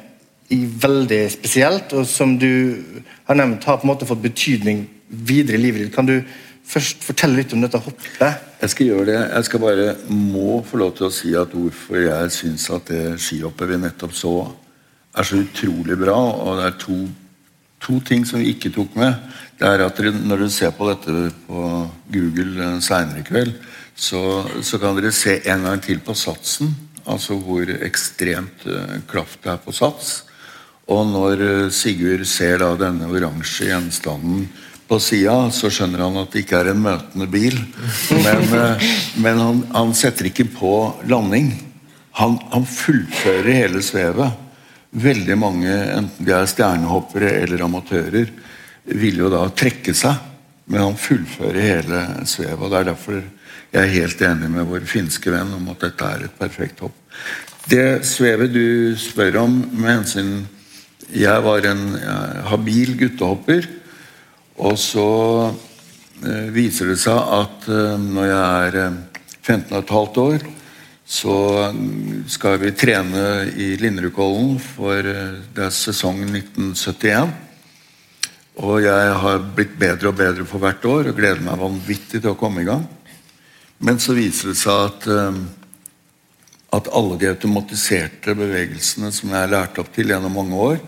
veldig 0.83 1.31
spesielt, 1.33 1.93
og 1.97 2.05
som 2.05 2.35
du 2.37 2.83
har 3.25 3.39
nevnt 3.39 3.65
har 3.65 3.79
på 3.81 3.87
en 3.87 3.93
måte 3.95 4.05
fått 4.05 4.21
betydning 4.21 4.83
videre 5.09 5.57
i 5.57 5.63
livet 5.63 5.87
ditt. 5.87 5.95
Kan 5.95 6.09
du 6.11 6.19
først 6.71 7.05
fortelle 7.05 7.41
litt 7.41 7.55
om 7.55 7.63
dette 7.65 7.81
hoppet? 7.81 8.19
Jeg 8.61 8.73
skal 8.73 8.91
gjøre 8.91 9.07
det. 9.09 9.21
Jeg 9.21 9.49
skal 9.49 9.63
bare 9.63 9.87
må 10.13 10.61
få 10.67 10.81
lov 10.83 10.93
til 10.99 11.09
å 11.09 11.15
si 11.15 11.33
at 11.39 11.55
hvorfor 11.55 12.03
jeg 12.03 12.35
syns 12.35 12.67
at 12.75 12.91
det 12.91 13.05
skihoppet 13.23 13.71
vi 13.71 13.81
nettopp 13.81 14.15
så, 14.17 14.35
er 15.17 15.27
så 15.27 15.41
utrolig 15.43 15.99
bra. 16.01 16.17
Og 16.17 16.61
det 16.61 16.69
er 16.69 16.79
to, 16.85 16.99
to 17.83 17.99
ting 18.07 18.27
som 18.29 18.43
vi 18.43 18.53
ikke 18.55 18.73
tok 18.75 18.97
med. 18.99 19.19
Det 19.59 19.69
er 19.69 19.85
at 19.85 19.99
dere, 19.99 20.15
Når 20.15 20.45
dere 20.45 20.55
ser 20.55 20.73
på 20.77 20.89
dette 20.89 21.31
på 21.47 21.67
Google 22.13 22.71
seinere 22.85 23.21
i 23.21 23.27
kveld, 23.27 23.53
så, 23.95 24.23
så, 24.63 24.79
kan 24.81 24.97
dere 24.97 25.13
se 25.13 25.41
en 25.45 25.67
gang 25.67 25.83
til 25.85 26.01
på 26.01 26.15
satsen. 26.17 26.73
Altså 27.11 27.37
hvor 27.41 27.69
ekstremt 27.83 28.65
uh, 28.69 29.01
kraft 29.09 29.43
det 29.45 29.53
er 29.53 29.63
på 29.65 29.73
sats. 29.75 30.21
Og 30.91 31.07
når 31.07 31.43
eh, 31.45 31.71
Sigurd 31.71 32.25
ser 32.27 32.59
da 32.63 32.73
denne 32.79 33.07
oransje 33.11 33.69
gjenstanden 33.69 34.49
på 34.91 34.99
sida, 34.99 35.37
så 35.55 35.71
skjønner 35.71 36.03
han 36.03 36.19
at 36.19 36.33
det 36.33 36.43
ikke 36.43 36.59
er 36.65 36.73
en 36.73 36.83
møtende 36.83 37.29
bil. 37.31 37.55
Men, 38.11 38.43
eh, 38.59 38.87
men 39.23 39.39
han, 39.39 39.61
han, 39.71 39.95
setter 39.95 40.31
ikke 40.31 40.49
på 40.51 40.73
landing. 41.11 41.53
Han, 42.19 42.41
han, 42.51 42.67
fullfører 42.67 43.53
hele 43.55 43.85
svevet. 43.87 44.35
Veldig 44.91 45.37
mange, 45.39 45.71
enten 45.71 46.27
de 46.27 46.35
er 46.35 46.49
stjernehoppere 46.51 47.31
eller 47.45 47.63
amatører, 47.63 48.33
vil 48.91 49.21
jo 49.23 49.31
da 49.31 49.45
trekke 49.55 49.95
seg. 49.95 50.27
Men 50.71 50.85
han 50.85 50.99
fullfører 50.99 51.61
hele 51.63 52.01
svevet. 52.31 52.71
Det 52.71 52.79
er 52.79 52.89
derfor 52.91 53.21
jeg 53.71 53.81
er 53.83 53.93
helt 53.95 54.23
enig 54.27 54.51
med 54.51 54.67
vår 54.67 54.87
finske 54.91 55.31
venn 55.31 55.53
om 55.55 55.69
at 55.71 55.83
dette 55.87 56.07
er 56.07 56.25
et 56.27 56.39
perfekt 56.39 56.83
hopp. 56.83 56.97
Det 57.71 58.03
svevet 58.07 58.51
du 58.55 58.97
spør 58.99 59.45
om 59.45 59.61
med 59.71 59.93
hensyn 59.93 60.33
jeg 61.11 61.43
var 61.43 61.67
en 61.67 61.85
habil 62.51 62.95
guttehopper. 62.99 63.67
Og 64.61 64.77
så 64.79 65.11
eh, 66.27 66.49
viser 66.53 66.93
det 66.93 66.99
seg 67.01 67.17
at 67.17 67.69
eh, 67.71 67.95
når 67.99 68.27
jeg 68.29 68.67
er 68.67 68.81
15 69.41 69.79
15,5 69.81 70.19
år, 70.21 70.43
så 71.11 71.37
skal 72.31 72.61
vi 72.63 72.71
trene 72.79 73.25
i 73.59 73.73
Linderudkollen, 73.81 74.61
for 74.63 74.99
eh, 75.03 75.41
det 75.55 75.65
er 75.67 75.75
sesong 75.75 76.23
1971. 76.29 77.33
Og 78.61 78.77
jeg 78.85 79.17
har 79.25 79.43
blitt 79.57 79.75
bedre 79.81 80.13
og 80.13 80.19
bedre 80.21 80.47
for 80.47 80.63
hvert 80.63 80.85
år 80.87 81.11
og 81.11 81.19
gleder 81.19 81.43
meg 81.43 81.59
vanvittig 81.59 82.21
til 82.21 82.33
å 82.33 82.39
komme 82.39 82.63
i 82.63 82.69
gang. 82.69 82.85
Men 83.83 83.99
så 84.03 84.15
viser 84.15 84.53
det 84.53 84.59
seg 84.61 84.87
at, 84.91 85.07
at 86.77 86.91
alle 86.93 87.17
de 87.19 87.31
automatiserte 87.31 88.35
bevegelsene 88.37 89.09
som 89.17 89.33
jeg 89.33 89.41
har 89.41 89.55
lært 89.55 89.81
opp 89.81 89.89
til 89.95 90.13
gjennom 90.13 90.37
mange 90.37 90.59
år, 90.61 90.83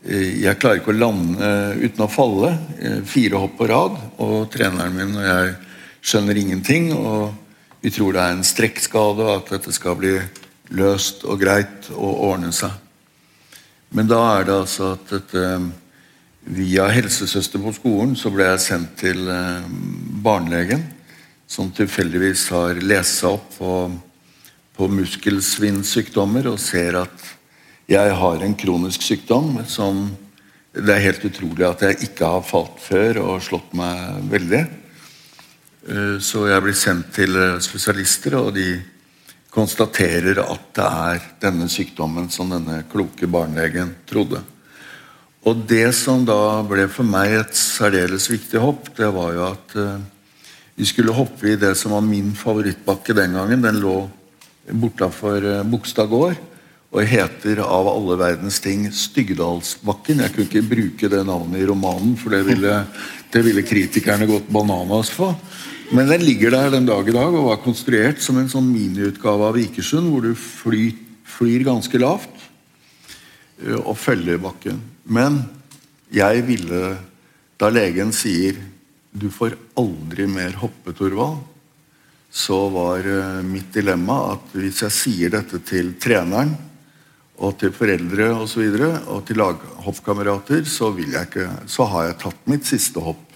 Eh, 0.00 0.40
jeg 0.40 0.56
klarer 0.56 0.80
ikke 0.80 0.94
å 0.94 0.96
lande 0.96 1.44
eh, 1.44 1.84
uten 1.84 2.06
å 2.06 2.10
falle. 2.10 2.54
Eh, 2.80 3.00
fire 3.04 3.40
hopp 3.42 3.58
på 3.58 3.68
rad. 3.68 3.98
Og 4.24 4.48
treneren 4.52 4.96
min 4.96 5.18
og 5.18 5.26
jeg 5.26 5.54
skjønner 6.00 6.40
ingenting. 6.40 6.90
Og 6.96 7.49
vi 7.80 7.90
tror 7.92 8.14
det 8.14 8.22
er 8.22 8.36
en 8.36 8.46
strekkskade, 8.46 9.24
og 9.24 9.36
at 9.38 9.52
dette 9.56 9.72
skal 9.72 9.96
bli 9.98 10.14
løst 10.76 11.24
og 11.24 11.40
greit 11.40 11.90
og 11.96 12.24
ordne 12.30 12.52
seg. 12.54 12.72
Men 13.90 14.10
da 14.10 14.20
er 14.36 14.46
det 14.46 14.58
altså 14.62 14.92
at 14.96 15.14
dette 15.16 15.46
Via 16.40 16.86
helsesøster 16.88 17.60
på 17.60 17.70
skolen 17.76 18.14
så 18.16 18.30
ble 18.32 18.46
jeg 18.46 18.62
sendt 18.64 18.94
til 19.02 19.26
barnelegen, 20.24 20.86
som 21.44 21.68
tilfeldigvis 21.74 22.46
har 22.54 22.80
lest 22.80 23.20
seg 23.20 23.36
opp 23.36 23.50
på, 23.58 23.74
på 24.78 24.88
muskelsvinnsykdommer 24.88 26.48
og 26.48 26.56
ser 26.62 26.96
at 27.02 27.26
jeg 27.92 28.16
har 28.22 28.42
en 28.46 28.56
kronisk 28.56 29.04
sykdom 29.04 29.58
som 29.68 30.06
det 30.72 30.94
er 30.94 31.04
helt 31.10 31.28
utrolig 31.28 31.66
at 31.66 31.84
jeg 31.84 32.08
ikke 32.08 32.32
har 32.32 32.46
falt 32.46 32.80
før 32.82 33.20
og 33.26 33.44
slått 33.44 33.74
meg 33.76 34.24
veldig. 34.32 34.64
Eh, 35.88 36.18
så 36.20 36.44
jeg 36.50 36.62
blir 36.64 36.76
sendt 36.76 37.12
til 37.16 37.36
eh, 37.40 37.58
spesialister, 37.64 38.36
og 38.36 38.52
de 38.56 38.74
konstaterer 39.50 40.42
at 40.42 40.66
det 40.76 40.86
er 40.86 41.28
denne 41.42 41.68
sykdommen 41.72 42.28
som 42.30 42.52
denne 42.52 42.82
kloke 42.90 43.28
barnelegen 43.30 43.94
trodde. 44.08 44.42
Og 45.48 45.62
det 45.64 45.88
som 45.96 46.26
da 46.28 46.60
ble 46.68 46.84
for 46.92 47.08
meg 47.08 47.32
et 47.38 47.56
særdeles 47.56 48.28
viktig 48.28 48.60
hopp, 48.60 48.92
det 48.98 49.08
var 49.14 49.32
jo 49.34 49.46
at 49.48 49.76
eh, 49.80 49.96
vi 50.76 50.88
skulle 50.88 51.16
hoppe 51.16 51.54
i 51.54 51.58
det 51.60 51.72
som 51.80 51.96
var 51.96 52.04
min 52.04 52.34
favorittbakke 52.36 53.16
den 53.16 53.34
gangen. 53.36 53.64
Den 53.64 53.80
lå 53.80 53.96
bortafor 54.70 55.64
Bogstad 55.66 56.08
gård 56.12 56.36
og 56.90 57.06
heter 57.06 57.60
av 57.62 57.86
alle 57.86 58.16
verdens 58.18 58.58
ting 58.62 58.86
Styggedalsbakken. 58.90 60.22
Jeg 60.24 60.34
kunne 60.34 60.48
ikke 60.48 60.70
bruke 60.72 61.10
det 61.12 61.20
navnet 61.26 61.62
i 61.62 61.66
romanen, 61.68 62.16
for 62.18 62.34
det 62.34 62.42
ville, 62.48 62.80
det 63.30 63.42
ville 63.46 63.62
kritikerne 63.66 64.28
gått 64.28 64.48
bananas 64.50 65.10
for. 65.14 65.36
Men 65.90 66.10
den 66.10 66.22
ligger 66.22 66.54
der 66.54 66.70
den 66.70 66.86
dag 66.86 67.08
i 67.08 67.14
dag 67.14 67.34
og 67.34 67.48
var 67.48 67.62
konstruert 67.64 68.22
som 68.22 68.38
en 68.38 68.50
sånn 68.50 68.68
miniutgave 68.70 69.48
av 69.48 69.56
Vikersund, 69.58 70.10
hvor 70.10 70.22
du 70.22 70.34
flyr, 70.38 70.94
flyr 71.26 71.66
ganske 71.66 71.98
lavt 71.98 72.44
eh, 73.64 73.78
og 73.80 73.96
følger 73.98 74.38
bakken. 74.42 74.78
Men 75.10 75.42
jeg 76.14 76.44
ville, 76.46 76.94
da 77.58 77.70
legen 77.70 78.14
sier 78.14 78.58
'du 79.10 79.26
får 79.30 79.56
aldri 79.74 80.26
mer 80.30 80.54
hoppe, 80.62 80.94
Torvald', 80.94 81.42
så 82.30 82.68
var 82.70 83.02
eh, 83.02 83.42
mitt 83.42 83.72
dilemma 83.74 84.36
at 84.36 84.52
hvis 84.54 84.84
jeg 84.86 84.94
sier 84.94 85.32
dette 85.34 85.58
til 85.66 85.96
treneren 85.98 86.54
og 87.40 87.56
til 87.60 87.72
foreldre 87.72 88.28
osv. 88.34 88.42
Og, 88.42 88.48
så 88.52 88.60
videre, 88.60 88.90
og 89.08 89.24
til 89.26 89.40
laghoppkamerater, 89.40 90.64
så, 90.68 90.92
så 91.66 91.88
har 91.92 92.08
jeg 92.10 92.18
tatt 92.20 92.48
mitt 92.50 92.68
siste 92.68 93.00
hopp. 93.00 93.26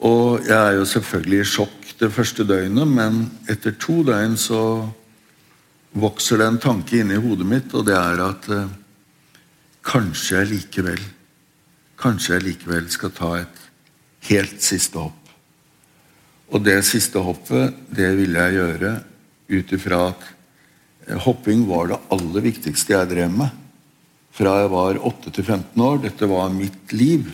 Og 0.00 0.46
jeg 0.48 0.56
er 0.56 0.78
jo 0.78 0.88
selvfølgelig 0.88 1.40
i 1.40 1.48
sjokk 1.48 1.94
det 2.00 2.08
første 2.12 2.44
døgnet, 2.48 2.88
men 2.88 3.22
etter 3.52 3.74
to 3.80 4.00
døgn 4.06 4.36
så 4.40 4.62
vokser 6.00 6.40
det 6.40 6.48
en 6.48 6.60
tanke 6.62 7.00
inni 7.00 7.18
hodet 7.20 7.48
mitt, 7.48 7.74
og 7.76 7.84
det 7.88 7.96
er 7.98 8.22
at 8.24 8.48
eh, 8.54 8.70
kanskje 9.86 10.38
jeg 10.38 10.52
likevel 10.54 11.08
Kanskje 12.00 12.38
jeg 12.38 12.44
likevel 12.46 12.86
skal 12.88 13.10
ta 13.12 13.26
et 13.42 13.58
helt 14.30 14.62
siste 14.64 14.96
hopp. 14.96 15.32
Og 16.48 16.62
det 16.64 16.78
siste 16.88 17.20
hoppet, 17.20 17.76
det 17.92 18.06
ville 18.16 18.40
jeg 18.40 18.56
gjøre 18.56 18.92
ut 19.50 19.74
ifra 19.76 19.98
at 20.14 20.24
Hopping 21.24 21.64
var 21.68 21.90
det 21.90 21.98
aller 22.14 22.44
viktigste 22.44 22.94
jeg 22.94 23.10
drev 23.10 23.32
med 23.34 23.56
fra 24.40 24.60
jeg 24.62 24.70
var 24.72 25.00
8 25.10 25.32
til 25.34 25.44
15 25.44 25.82
år. 25.84 25.98
Dette 26.04 26.28
var 26.30 26.52
mitt 26.54 26.94
liv. 26.96 27.26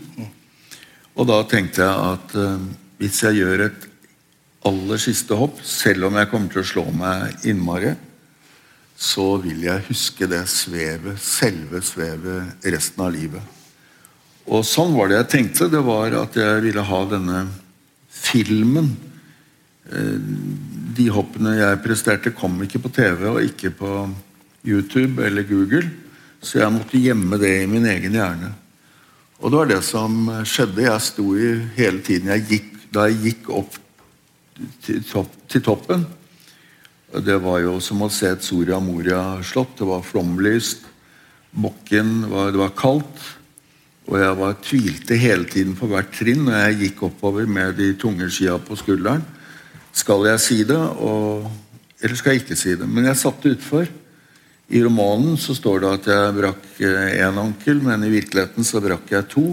Og 1.16 1.28
da 1.28 1.42
tenkte 1.48 1.84
jeg 1.84 2.08
at 2.12 2.34
eh, 2.40 2.64
hvis 3.00 3.22
jeg 3.24 3.40
gjør 3.40 3.66
et 3.68 3.86
aller 4.66 5.00
siste 5.00 5.36
hopp, 5.38 5.60
selv 5.62 6.08
om 6.08 6.16
jeg 6.18 6.30
kommer 6.32 6.52
til 6.52 6.64
å 6.64 6.70
slå 6.72 6.86
meg 6.96 7.46
innmari, 7.46 7.94
så 8.96 9.36
vil 9.42 9.60
jeg 9.66 9.84
huske 9.90 10.26
det 10.28 10.42
svevet, 10.48 11.20
selve 11.20 11.82
svevet, 11.84 12.64
resten 12.64 13.04
av 13.04 13.12
livet. 13.14 13.54
Og 14.46 14.64
sånn 14.66 14.94
var 14.96 15.10
det 15.10 15.20
jeg 15.20 15.32
tenkte. 15.34 15.68
Det 15.70 15.82
var 15.84 16.16
at 16.16 16.38
jeg 16.38 16.62
ville 16.64 16.84
ha 16.88 17.00
denne 17.10 17.42
filmen. 18.08 18.94
Uh, 19.86 20.16
de 20.96 21.06
hoppene 21.12 21.56
jeg 21.58 21.82
presterte, 21.84 22.34
kom 22.34 22.58
ikke 22.64 22.80
på 22.84 22.92
TV 22.96 23.26
og 23.30 23.42
ikke 23.44 23.72
på 23.76 23.92
YouTube 24.66 25.24
eller 25.24 25.46
Google. 25.48 25.84
Så 26.40 26.60
jeg 26.60 26.72
måtte 26.72 27.00
gjemme 27.00 27.38
det 27.40 27.52
i 27.62 27.68
min 27.70 27.86
egen 27.88 28.16
hjerne. 28.16 28.52
Og 29.40 29.50
det 29.50 29.58
var 29.58 29.70
det 29.70 29.82
som 29.84 30.30
skjedde. 30.48 30.86
Jeg 30.86 31.04
sto 31.04 31.26
i 31.36 31.50
hele 31.76 32.02
tiden 32.04 32.32
jeg 32.32 32.48
gikk, 32.50 32.72
Da 32.94 33.08
jeg 33.10 33.18
gikk 33.20 33.48
opp 33.52 33.74
til, 34.86 35.02
topp, 35.04 35.32
til 35.48 35.62
toppen, 35.62 36.06
Det 37.12 37.36
var 37.42 37.60
jo 37.60 37.80
som 37.80 38.02
å 38.02 38.08
se 38.10 38.30
et 38.30 38.42
Soria 38.44 38.78
Moria-slott. 38.80 39.76
Det 39.78 39.86
var 39.86 40.02
flomlyst. 40.02 40.86
Bokken 41.52 42.30
var, 42.30 42.52
Det 42.52 42.60
var 42.60 42.76
kaldt. 42.76 43.20
Og 44.06 44.18
jeg 44.20 44.36
var, 44.38 44.56
tvilte 44.62 45.16
hele 45.18 45.44
tiden 45.50 45.74
på 45.76 45.88
hvert 45.90 46.12
trinn 46.14 46.44
når 46.46 46.60
jeg 46.60 46.78
gikk 46.84 47.02
oppover 47.08 47.46
med 47.46 47.74
de 47.76 47.92
tunge 47.98 48.30
skia 48.30 48.56
på 48.58 48.78
skulderen. 48.78 49.24
Skal 49.96 50.26
jeg 50.28 50.42
si 50.44 50.58
det, 50.68 50.76
og, 50.76 51.46
eller 52.02 52.18
skal 52.18 52.34
jeg 52.34 52.44
ikke 52.44 52.58
si 52.58 52.74
det? 52.76 52.88
Men 52.88 53.08
jeg 53.08 53.20
satte 53.20 53.54
utfor. 53.54 53.88
I 54.66 54.82
romanen 54.82 55.38
så 55.38 55.54
står 55.54 55.82
det 55.82 55.92
at 55.94 56.08
jeg 56.10 56.34
brakk 56.36 56.66
én 56.82 57.38
ankel, 57.38 57.80
men 57.86 58.04
i 58.04 58.12
virkeligheten 58.12 58.66
så 58.66 58.82
brakk 58.82 59.12
jeg 59.14 59.28
to. 59.32 59.46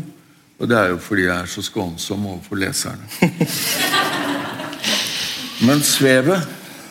Og 0.60 0.70
det 0.70 0.78
er 0.78 0.92
jo 0.92 1.00
fordi 1.02 1.28
jeg 1.28 1.36
er 1.38 1.50
så 1.52 1.64
skånsom 1.66 2.26
overfor 2.28 2.60
leserne. 2.60 3.08
Men 5.64 5.80
svevet 5.86 6.44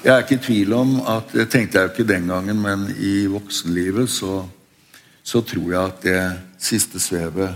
Jeg 0.02 0.11
er 0.14 0.23
ikke 0.23 0.38
i 0.38 0.44
tvil 0.47 0.73
om 0.73 0.94
at 1.06 1.32
Det 1.35 1.44
tenkte 1.50 1.78
jeg 1.78 1.85
jo 1.85 1.92
ikke 1.92 2.09
den 2.09 2.30
gangen, 2.30 2.59
men 2.62 2.87
i 2.97 3.26
voksenlivet 3.30 4.11
så, 4.11 4.40
så 5.23 5.42
tror 5.47 5.66
jeg 5.68 5.82
at 5.82 6.00
det 6.02 6.23
siste 6.59 6.99
svevet 7.02 7.52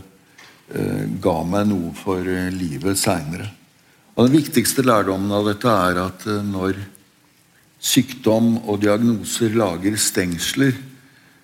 eh, 0.70 1.06
ga 1.22 1.36
meg 1.48 1.66
noe 1.70 1.90
for 1.96 2.20
eh, 2.22 2.52
livet 2.54 3.00
seinere. 3.00 3.48
Den 4.16 4.32
viktigste 4.32 4.80
lærdommen 4.80 5.28
av 5.36 5.44
dette 5.44 5.68
er 5.68 5.98
at 6.00 6.22
eh, 6.30 6.40
når 6.40 6.78
sykdom 7.76 8.54
og 8.64 8.80
diagnoser 8.80 9.52
lager 9.52 9.98
stengsler, 10.00 10.72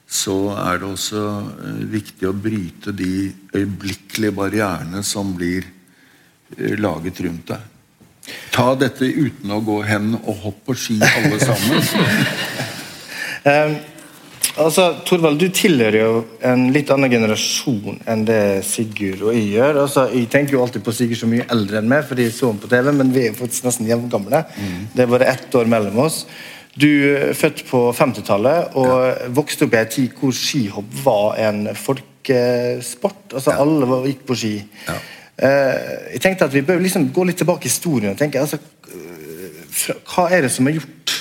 så 0.08 0.36
er 0.56 0.80
det 0.80 0.88
også 0.88 1.24
eh, 1.52 1.82
viktig 1.92 2.30
å 2.30 2.32
bryte 2.32 2.94
de 2.96 3.28
øyeblikkelige 3.52 4.36
barrierene 4.38 5.04
som 5.04 5.34
blir 5.36 5.68
eh, 6.56 6.72
laget 6.80 7.20
rundt 7.26 7.52
deg. 7.52 7.68
Ta 8.54 8.70
dette 8.78 9.04
uten 9.04 9.52
å 9.52 9.60
gå 9.66 9.82
hen 9.84 10.14
og 10.22 10.44
hoppe 10.46 10.70
på 10.70 10.78
ski, 10.78 10.96
alle 11.02 11.40
sammen. 11.44 11.80
altså, 14.60 14.86
Torvald, 15.08 15.40
du 15.40 15.48
tilhører 15.54 15.98
jo 15.98 16.22
en 16.48 16.68
litt 16.74 16.90
annen 16.92 17.12
generasjon 17.12 18.00
enn 18.08 18.24
det 18.28 18.40
Sigurd 18.68 19.24
og 19.26 19.36
jeg 19.36 19.50
gjør. 19.54 19.82
Altså, 19.84 20.06
jeg 20.12 20.30
tenker 20.32 20.56
jo 20.56 20.62
alltid 20.64 20.84
på 20.86 20.94
Sigurd 20.96 21.20
så 21.22 21.28
mye 21.30 21.46
eldre 21.52 21.80
enn 21.80 21.90
meg, 21.90 22.06
fordi 22.08 22.28
jeg 22.28 22.36
så 22.36 22.50
ham 22.52 22.60
på 22.62 22.70
TV, 22.72 22.90
men 22.98 23.12
vi 23.14 23.26
er 23.26 23.30
jo 23.32 23.38
faktisk 23.40 23.68
nesten 23.68 23.88
jevngamle. 23.90 24.42
Mm. 24.56 24.82
Det 24.96 25.04
er 25.04 25.14
bare 25.14 25.30
ett 25.32 25.56
år 25.58 25.70
mellom 25.72 26.02
oss. 26.04 26.24
Du 26.72 26.88
er 26.88 27.34
født 27.36 27.66
på 27.68 27.80
50-tallet 27.92 28.76
og 28.80 28.92
ja. 28.92 29.16
vokste 29.36 29.66
opp 29.68 29.74
i 29.76 29.80
en 29.82 29.90
tid 29.92 30.14
hvor 30.16 30.32
skihopp 30.36 30.94
var 31.04 31.40
en 31.44 31.66
folkesport. 31.76 33.26
Altså, 33.34 33.52
ja. 33.52 33.58
Alle 33.60 34.04
gikk 34.08 34.24
på 34.28 34.38
ski. 34.40 34.54
Ja. 34.86 34.96
Uh, 35.42 36.12
jeg 36.12 36.20
tenkte 36.22 36.44
at 36.44 36.52
Vi 36.54 36.60
bør 36.62 36.80
liksom 36.84 37.06
gå 37.12 37.24
litt 37.24 37.38
tilbake 37.40 37.66
i 37.66 37.70
historien. 37.72 38.12
og 38.12 38.18
tenke, 38.20 38.40
altså, 38.40 38.56
uh, 38.88 39.62
fra, 39.72 39.96
Hva 40.08 40.26
er 40.30 40.46
det 40.46 40.52
som 40.54 40.68
er 40.68 40.76
gjort 40.78 41.14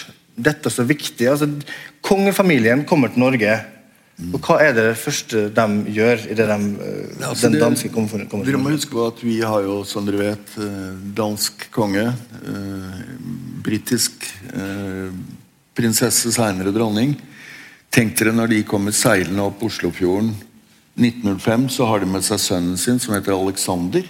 dette 0.44 0.72
så 0.74 0.86
viktig? 0.88 1.28
Altså, 1.30 1.50
Kongefamilien 2.06 2.86
kommer 2.90 3.14
til 3.14 3.24
Norge. 3.24 3.56
Og 4.22 4.38
Hva 4.46 4.60
er 4.62 4.76
det 4.78 4.88
første 5.02 5.48
de 5.56 5.94
gjør 5.96 6.28
i 6.30 6.36
det 6.38 6.46
de, 6.46 6.58
ja, 6.76 7.30
altså, 7.32 7.48
den 7.48 7.58
danske 7.62 7.90
Norge 7.90 8.28
Dere 8.46 8.60
må 8.62 8.74
huske 8.74 8.94
på 8.94 9.08
at 9.08 9.24
Vi 9.24 9.40
har 9.42 9.66
jo, 9.66 9.80
som 9.88 10.06
dere 10.06 10.20
vet, 10.36 10.54
dansk 11.18 11.70
konge. 11.74 12.06
britisk 13.66 14.28
prinsesse, 15.78 16.34
seinere 16.36 16.74
dronning. 16.76 17.16
Tenk 17.92 18.14
dere 18.20 18.36
når 18.36 18.54
de 18.54 18.64
kommer 18.68 18.94
seilende 18.96 19.48
opp 19.50 19.64
Oslofjorden 19.66 20.36
1905 21.00 21.70
så 21.70 21.88
har 21.88 22.02
de 22.02 22.10
med 22.10 22.24
seg 22.26 22.40
sønnen 22.42 22.80
sin, 22.80 23.00
som 23.00 23.16
heter 23.16 23.36
Alexander. 23.36 24.06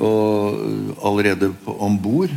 Og 0.00 0.96
allerede 1.06 1.52
om 1.78 1.98
bord 2.00 2.32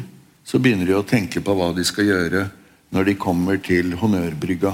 så 0.45 0.59
begynner 0.59 0.89
de 0.89 0.97
å 0.97 1.07
tenke 1.07 1.41
på 1.41 1.55
hva 1.55 1.71
de 1.73 1.85
skal 1.87 2.09
gjøre 2.09 2.43
når 2.93 3.09
de 3.09 3.15
kommer 3.19 3.57
til 3.63 3.95
Honnørbrygga. 3.97 4.73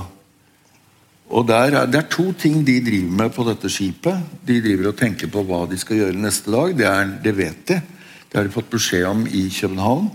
Og 1.29 1.45
der 1.47 1.75
er, 1.77 1.85
Det 1.85 1.99
er 1.99 2.09
to 2.09 2.31
ting 2.33 2.65
de 2.65 2.79
driver 2.81 3.11
med 3.23 3.33
på 3.33 3.45
dette 3.47 3.69
skipet. 3.69 4.17
De 4.45 4.61
driver 4.61 4.89
og 4.89 4.97
tenker 4.97 5.29
på 5.29 5.43
hva 5.45 5.65
de 5.69 5.77
skal 5.77 6.01
gjøre 6.01 6.17
neste 6.17 6.51
dag. 6.51 6.73
Det, 6.75 6.87
er, 6.87 7.11
det 7.23 7.35
vet 7.37 7.65
de. 7.69 7.81
Det 8.29 8.37
har 8.37 8.47
de 8.47 8.53
fått 8.53 8.69
beskjed 8.69 9.05
om 9.05 9.27
i 9.27 9.47
København. 9.53 10.09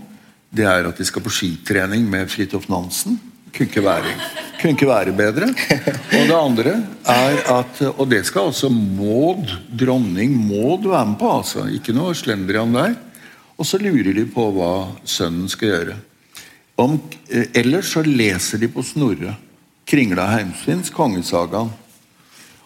Det 0.55 0.67
er 0.67 0.87
at 0.87 0.99
de 0.99 1.07
skal 1.07 1.23
på 1.23 1.31
skitrening 1.33 2.05
med 2.09 2.29
Fridtjof 2.31 2.67
Nansen. 2.71 3.17
Kunne 3.55 3.69
ikke 3.69 3.83
være, 3.83 4.11
kunne 4.59 4.73
ikke 4.75 4.87
være 4.87 5.15
bedre. 5.15 5.47
Og 5.47 6.23
det 6.27 6.35
andre 6.35 6.73
er 7.07 7.37
at 7.55 7.81
Og 7.95 8.09
det 8.11 8.25
skal 8.27 8.49
altså 8.51 8.69
Maud, 8.69 9.47
dronning 9.71 10.35
Maud, 10.47 10.83
være 10.83 11.05
med 11.13 11.19
på. 11.19 11.31
altså, 11.37 11.67
Ikke 11.71 11.95
noe 11.95 12.15
slendrian 12.15 12.75
der. 12.75 12.95
Og 13.57 13.65
så 13.65 13.79
lurer 13.79 14.11
de 14.13 14.25
på 14.27 14.49
hva 14.51 14.73
sønnen 15.07 15.47
skal 15.47 15.71
gjøre. 15.71 15.95
Om, 16.75 16.99
eh, 17.29 17.47
ellers 17.53 17.93
så 17.93 18.03
leser 18.03 18.57
de 18.57 18.67
på 18.67 18.83
Snorre. 18.83 19.35
Kringla 19.85 20.25
Heimsvins, 20.27 20.89
Kongesagaen. 20.89 21.71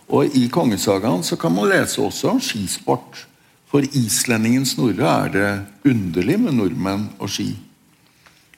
Og 0.09 0.35
i 0.35 0.47
Kongesagaen 0.49 1.23
så 1.23 1.37
kan 1.37 1.53
man 1.53 1.69
lese 1.69 2.01
også 2.01 2.31
om 2.31 2.41
skisport. 2.41 3.25
For 3.69 3.85
islendingen 3.93 4.65
Snorre 4.65 5.05
er 5.25 5.29
det 5.29 5.49
underlig 5.91 6.39
med 6.39 6.57
nordmenn 6.57 7.09
og 7.19 7.29
ski. 7.29 7.51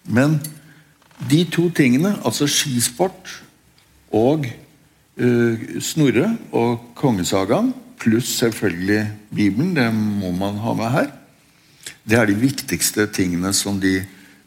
Men 0.07 0.39
de 1.29 1.43
to 1.51 1.69
tingene, 1.69 2.15
altså 2.25 2.47
skisport 2.47 3.41
og 4.15 4.47
uh, 5.19 5.65
Snorre 5.83 6.31
og 6.55 6.79
kongesagaen, 6.95 7.73
pluss 8.01 8.31
selvfølgelig 8.39 9.03
Bibelen, 9.35 9.75
det 9.75 9.89
må 9.93 10.31
man 10.31 10.57
ha 10.63 10.73
med 10.73 10.89
her, 10.95 11.11
det 12.07 12.17
er 12.17 12.25
de 12.25 12.39
viktigste 12.39 13.05
tingene 13.13 13.51
som 13.53 13.77
de 13.81 13.99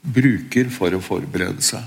bruker 0.04 0.68
for 0.72 0.94
å 0.94 1.02
forberede 1.02 1.64
seg. 1.64 1.84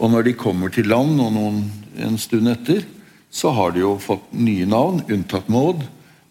Og 0.00 0.10
når 0.10 0.30
de 0.30 0.38
kommer 0.38 0.72
til 0.72 0.88
land 0.90 1.20
og 1.20 1.32
noen, 1.34 1.60
en 2.00 2.16
stund 2.18 2.48
etter, 2.50 2.86
så 3.30 3.52
har 3.54 3.74
de 3.74 3.84
jo 3.84 3.94
fått 4.02 4.32
nye 4.34 4.66
navn, 4.66 5.02
unntatt 5.12 5.50
Maud. 5.52 5.84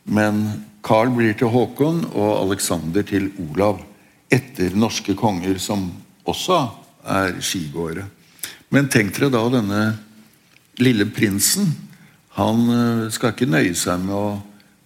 Men 0.09 0.65
Carl 0.83 1.12
blir 1.15 1.35
til 1.38 1.51
Håkon 1.53 2.03
og 2.09 2.31
Alexander 2.47 3.05
til 3.07 3.29
Olav. 3.39 3.81
Etter 4.29 4.75
norske 4.77 5.15
konger 5.17 5.59
som 5.62 5.88
også 6.27 6.59
er 7.09 7.38
skigåere. 7.43 8.05
Men 8.73 8.89
tenk 8.91 9.15
dere 9.15 9.31
da 9.33 9.45
denne 9.53 9.83
lille 10.81 11.07
prinsen. 11.13 11.69
Han 12.38 12.65
eh, 12.73 13.05
skal 13.13 13.33
ikke 13.33 13.49
nøye 13.49 13.75
seg 13.77 14.01
med 14.03 14.15
å 14.15 14.39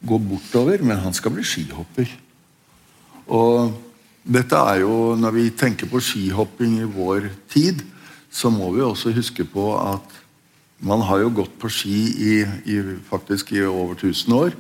gå 0.04 0.20
bortover, 0.20 0.84
men 0.84 1.02
han 1.04 1.16
skal 1.16 1.34
bli 1.36 1.44
skihopper. 1.48 2.12
Og 3.32 3.74
dette 4.24 4.56
er 4.56 4.82
jo, 4.82 5.16
Når 5.16 5.32
vi 5.32 5.50
tenker 5.50 5.88
på 5.88 6.00
skihopping 6.00 6.80
i 6.82 6.90
vår 6.90 7.30
tid, 7.50 7.82
så 8.32 8.50
må 8.50 8.72
vi 8.74 8.82
også 8.82 9.14
huske 9.14 9.44
på 9.46 9.78
at 9.78 10.22
man 10.80 11.02
har 11.02 11.20
jo 11.22 11.30
gått 11.30 11.58
på 11.60 11.70
ski 11.70 12.00
i, 12.20 12.36
i, 12.66 12.80
faktisk 13.10 13.54
i 13.54 13.62
over 13.64 13.94
1000 13.96 14.34
år. 14.34 14.56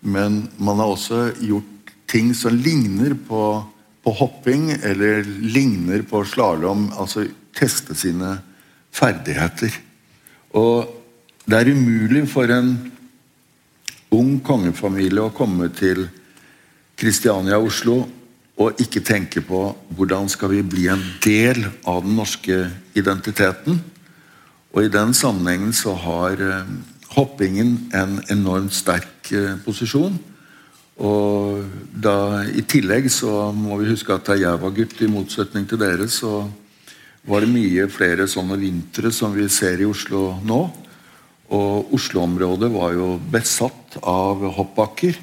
Men 0.00 0.48
man 0.58 0.78
har 0.78 0.94
også 0.94 1.32
gjort 1.38 1.92
ting 2.08 2.34
som 2.34 2.56
ligner 2.56 3.14
på 3.28 3.62
på 4.08 4.14
hopping 4.16 4.70
eller 4.72 5.24
ligner 5.24 6.02
på 6.08 6.22
slalåm. 6.24 6.88
Altså 6.96 7.26
teste 7.56 7.96
sine 7.98 8.38
ferdigheter. 8.94 9.74
Og 10.56 10.88
det 11.44 11.58
er 11.58 11.72
umulig 11.74 12.24
for 12.30 12.48
en 12.52 12.70
ung 14.14 14.38
kongefamilie 14.40 15.20
å 15.20 15.34
komme 15.34 15.68
til 15.76 16.06
Kristiania, 16.98 17.58
Oslo, 17.60 18.00
og 18.58 18.80
ikke 18.82 19.04
tenke 19.06 19.42
på 19.46 19.60
hvordan 19.94 20.28
skal 20.30 20.50
vi 20.50 20.64
bli 20.66 20.88
en 20.90 21.02
del 21.22 21.62
av 21.86 22.02
den 22.02 22.16
norske 22.18 22.64
identiteten. 22.98 23.78
Og 24.74 24.84
I 24.84 24.92
den 24.92 25.14
sammenhengen 25.14 25.72
så 25.72 25.94
har 25.94 26.42
eh, 26.42 26.72
hoppingen 27.14 27.76
en 27.94 28.18
enormt 28.34 28.74
sterk 28.74 29.30
eh, 29.30 29.54
posisjon. 29.62 30.18
Og 30.98 31.62
da, 31.94 32.42
I 32.50 32.64
tillegg 32.66 33.06
så 33.14 33.52
må 33.54 33.78
vi 33.78 33.92
huske 33.92 34.16
at 34.16 34.26
da 34.26 34.34
jeg 34.38 34.58
var 34.58 34.74
gutt, 34.74 34.96
i 34.98 35.10
motsetning 35.10 35.68
til 35.70 35.78
dere, 35.78 36.08
så 36.10 36.42
var 37.28 37.44
det 37.44 37.52
mye 37.52 37.86
flere 37.92 38.26
sånne 38.30 38.58
vintre 38.58 39.12
som 39.14 39.36
vi 39.36 39.46
ser 39.52 39.78
i 39.78 39.86
Oslo 39.86 40.32
nå. 40.42 40.60
Og 41.54 41.94
Oslo-området 41.96 42.72
var 42.74 42.98
jo 42.98 43.14
besatt 43.30 44.00
av 44.02 44.42
hoppbakker. 44.58 45.14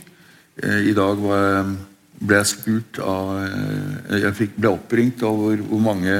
Eh, 0.63 0.87
I 0.87 0.95
dag 0.95 1.19
var 1.19 1.43
jeg, 1.43 1.75
ble 2.19 2.39
jeg 2.39 2.51
spurt 2.51 2.99
av 3.03 3.31
eh, 3.43 4.17
Jeg 4.23 4.35
fikk, 4.37 4.57
ble 4.57 4.71
oppringt 4.75 5.23
over 5.27 5.59
hvor 5.67 5.81
mange 5.83 6.17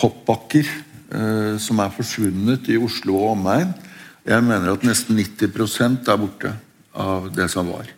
hoppbakker 0.00 0.66
eh, 0.66 1.54
som 1.60 1.80
er 1.82 1.94
forsvunnet 1.94 2.70
i 2.72 2.78
Oslo 2.80 3.18
og 3.20 3.34
omegn. 3.34 3.72
Jeg 4.26 4.44
mener 4.44 4.74
at 4.74 4.84
nesten 4.86 5.18
90% 5.18 6.08
er 6.08 6.20
borte 6.20 6.52
av 6.96 7.30
det 7.34 7.48
som 7.52 7.68
var. 7.72 7.88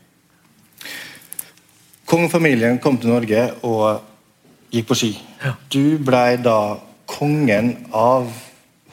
Kongefamilien 2.08 2.78
kom 2.82 2.98
til 3.00 3.12
Norge 3.14 3.44
og 3.64 4.02
gikk 4.72 4.88
på 4.90 4.98
ski. 4.98 5.12
Ja. 5.42 5.54
Du 5.72 5.98
blei 6.02 6.36
da 6.42 6.78
kongen 7.08 7.74
av 7.92 8.30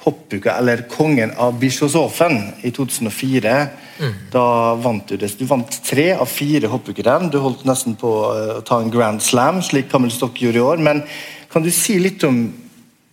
hoppuka, 0.09 0.57
eller 0.57 0.83
kongen 0.91 1.31
av 1.37 1.55
Bischofshofen 1.61 2.41
i 2.65 2.73
2004. 2.75 3.55
Mm. 3.99 4.13
Da 4.33 4.45
vant 4.79 5.07
du 5.07 5.17
det. 5.19 5.31
Du 5.39 5.45
vant 5.47 5.79
tre 5.85 6.11
av 6.15 6.29
fire 6.29 6.69
hoppukrenn. 6.71 7.29
Du 7.31 7.39
holdt 7.43 7.65
nesten 7.69 7.97
på 7.99 8.11
å 8.25 8.61
ta 8.65 8.81
en 8.81 8.91
grand 8.93 9.23
slam, 9.23 9.63
slik 9.65 9.91
Camel 9.91 10.11
Stock 10.13 10.41
gjorde 10.41 10.61
i 10.61 10.65
år. 10.65 10.83
Men 10.83 11.03
kan 11.51 11.65
du 11.65 11.71
si 11.73 11.97
litt 11.99 12.23
om 12.27 12.47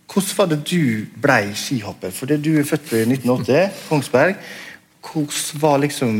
hvordan 0.07 0.37
var 0.37 0.51
det 0.53 0.61
du 0.69 1.05
ble 1.19 1.41
skihopper? 1.57 2.13
For 2.15 2.29
det 2.29 2.39
du 2.45 2.53
er 2.57 2.67
født 2.67 2.93
i 2.95 3.03
1980, 3.03 3.83
Kongsberg. 3.89 4.39
Hvordan 5.07 5.61
var 5.61 5.81
liksom 5.83 6.15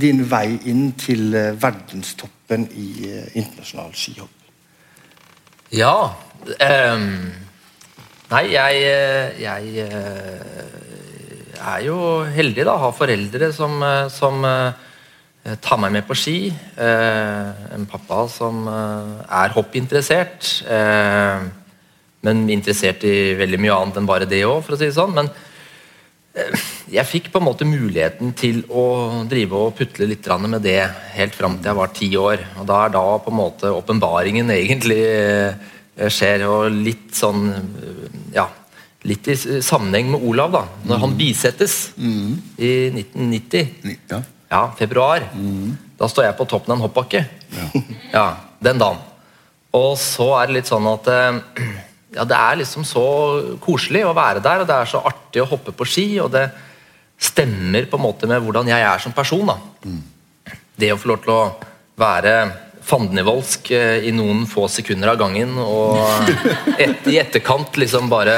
din 0.00 0.24
vei 0.30 0.58
inn 0.70 0.90
til 0.98 1.34
eh, 1.34 1.54
verdenstoppen 1.60 2.68
i 2.78 2.88
eh, 3.10 3.30
internasjonal 3.34 3.94
skihopp? 3.96 4.36
Ja 5.74 6.12
ehm, 6.58 7.30
Nei, 8.30 8.52
jeg, 8.52 8.82
eh, 8.86 9.40
jeg 9.42 9.86
eh, 9.90 11.56
er 11.58 11.80
jo 11.82 11.96
heldig, 12.30 12.62
da. 12.68 12.76
Har 12.78 12.94
foreldre 12.94 13.48
som, 13.50 13.74
eh, 13.82 14.06
som 14.06 14.46
tar 15.64 15.80
meg 15.80 15.94
med 15.96 16.04
på 16.06 16.14
ski. 16.14 16.52
En 16.76 17.86
pappa 17.88 18.26
som 18.28 18.68
er 18.68 19.54
hoppinteressert. 19.54 20.50
Men 22.20 22.42
interessert 22.52 23.06
i 23.08 23.32
veldig 23.38 23.58
mye 23.64 23.78
annet 23.78 23.96
enn 23.96 24.06
bare 24.06 24.28
det 24.28 24.42
òg, 24.44 24.60
for 24.62 24.76
å 24.76 24.78
si 24.78 24.84
det 24.84 24.98
sånn. 24.98 25.16
Men 25.16 25.30
jeg 26.92 27.08
fikk 27.08 27.32
på 27.32 27.40
en 27.40 27.48
måte 27.48 27.64
muligheten 27.64 28.34
til 28.36 28.60
å 28.68 29.24
drive 29.32 29.56
og 29.56 29.74
putle 29.80 30.10
litt 30.12 30.28
med 30.44 30.60
det 30.62 30.84
helt 31.16 31.34
fram 31.34 31.56
til 31.56 31.72
jeg 31.72 31.80
var 31.80 31.96
ti 31.96 32.10
år. 32.20 32.44
Og 32.60 32.68
da 32.68 32.84
er 32.84 32.94
da 32.94 33.06
på 33.18 33.32
en 33.32 33.40
måte 33.40 33.72
åpenbaringen 33.72 34.52
egentlig 34.60 35.02
skjer, 35.96 36.44
og 36.52 36.68
litt 36.70 37.16
sånn 37.16 37.48
Ja, 38.34 38.46
litt 39.08 39.28
i 39.32 39.36
sammenheng 39.64 40.10
med 40.12 40.24
Olav, 40.28 40.52
da. 40.54 40.64
Når 40.88 41.02
han 41.04 41.16
bisettes 41.18 41.76
i 41.96 42.72
1990. 42.92 43.94
Ja. 44.10 44.22
Ja, 44.50 44.64
februar. 44.78 45.28
Da 46.00 46.08
står 46.10 46.26
jeg 46.26 46.36
på 46.38 46.46
toppen 46.50 46.74
av 46.74 46.80
en 46.80 46.86
hoppbakke. 46.88 47.24
Ja. 48.16 48.26
Den 48.60 48.80
dagen. 48.80 48.98
Og 49.72 49.94
så 49.98 50.26
er 50.36 50.48
det 50.50 50.56
litt 50.58 50.68
sånn 50.68 50.86
at 50.90 51.06
eh, 51.08 51.68
ja, 52.16 52.24
det 52.26 52.36
er 52.36 52.58
liksom 52.58 52.84
så 52.84 53.04
koselig 53.62 54.02
å 54.04 54.14
være 54.16 54.42
der, 54.42 54.62
og 54.62 54.68
det 54.68 54.76
er 54.76 54.90
så 54.90 55.00
artig 55.06 55.44
å 55.44 55.48
hoppe 55.52 55.72
på 55.76 55.86
ski, 55.86 56.06
og 56.22 56.32
det 56.34 56.48
stemmer 57.20 57.86
på 57.86 57.98
en 58.00 58.04
måte 58.04 58.28
med 58.28 58.42
hvordan 58.42 58.68
jeg 58.72 58.82
er 58.82 59.02
som 59.02 59.14
person. 59.14 59.46
da. 59.46 59.56
Det 60.80 60.90
å 60.92 60.98
få 60.98 61.12
lov 61.12 61.22
til 61.22 61.34
å 61.36 61.42
være 62.00 62.34
fandenivoldsk 62.86 63.70
eh, 63.76 64.06
i 64.08 64.12
noen 64.14 64.46
få 64.50 64.66
sekunder 64.72 65.12
av 65.12 65.18
gangen, 65.20 65.56
og 65.60 65.98
et, 66.82 67.04
i 67.10 67.18
etterkant 67.20 67.76
liksom 67.80 68.10
bare 68.10 68.36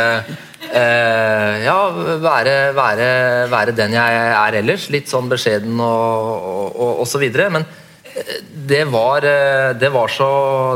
eh, 0.73 1.63
Ja, 1.65 1.79
være, 2.23 2.57
være, 2.77 3.07
være 3.53 3.77
den 3.77 3.97
jeg 3.97 4.19
er 4.33 4.59
ellers. 4.63 4.89
Litt 4.93 5.11
sånn 5.13 5.31
beskjeden 5.33 5.79
og, 5.79 6.43
og, 6.53 6.69
og, 6.75 6.93
og 7.05 7.09
så 7.09 7.23
videre. 7.23 7.49
Men 7.55 7.67
eh, 8.13 8.37
det 8.73 8.85
var, 8.91 9.27
eh, 9.29 9.71
det, 9.79 9.93
var 9.95 10.13
så, 10.13 10.31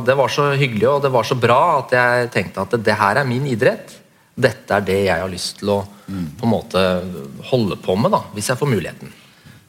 det 0.07 0.17
var 0.19 0.33
så 0.33 0.51
hyggelig 0.55 0.91
og 0.95 1.05
det 1.05 1.13
var 1.15 1.29
så 1.29 1.39
bra 1.41 1.61
at 1.83 1.95
jeg 1.99 2.33
tenkte 2.35 2.67
at 2.67 2.81
det 2.81 2.99
her 3.03 3.23
er 3.23 3.29
min 3.29 3.47
idrett. 3.51 3.99
Dette 4.37 4.77
er 4.77 4.85
det 4.85 4.99
jeg 5.07 5.23
har 5.23 5.33
lyst 5.33 5.63
til 5.63 5.79
å 5.79 5.83
på 6.07 6.47
en 6.47 6.53
måte 6.53 6.81
holde 7.51 7.79
på 7.83 7.97
med, 7.99 8.13
da, 8.15 8.21
hvis 8.37 8.53
jeg 8.53 8.61
får 8.61 8.69
muligheten. 8.71 9.15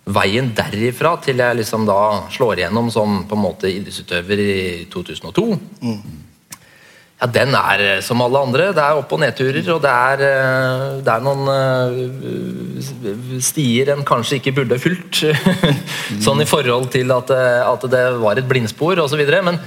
Veien 0.07 0.53
derifra 0.55 1.17
til 1.19 1.41
jeg 1.43 1.59
liksom 1.59 1.83
da 1.87 1.99
slår 2.31 2.61
igjennom 2.61 2.87
som 2.93 3.19
på 3.27 3.35
en 3.35 3.43
måte 3.43 3.71
idrettsutøver 3.71 4.39
i 4.39 4.55
2002 4.93 5.47
ja, 7.17 7.27
Den 7.33 7.55
er 7.57 7.81
eh, 7.81 8.01
som 8.05 8.21
alle 8.21 8.39
andre. 8.45 8.69
Det 8.75 8.83
er 8.83 8.99
opp- 8.99 9.13
og 9.15 9.21
nedturer, 9.23 9.65
og 9.73 9.81
det 9.81 9.93
er, 9.93 10.21
eh, 10.27 11.01
det 11.01 11.13
er 11.15 11.25
noen 11.25 11.49
eh, 11.49 13.41
stier 13.41 13.93
en 13.93 14.05
kanskje 14.05 14.37
ikke 14.37 14.53
burde 14.59 14.77
fulgt. 14.81 15.23
sånn 16.25 16.43
i 16.43 16.49
forhold 16.49 16.91
til 16.93 17.11
at, 17.15 17.33
at 17.33 17.89
det 17.89 18.05
var 18.21 18.37
et 18.37 18.49
blindspor 18.49 19.01
osv. 19.01 19.23
Men, 19.49 19.57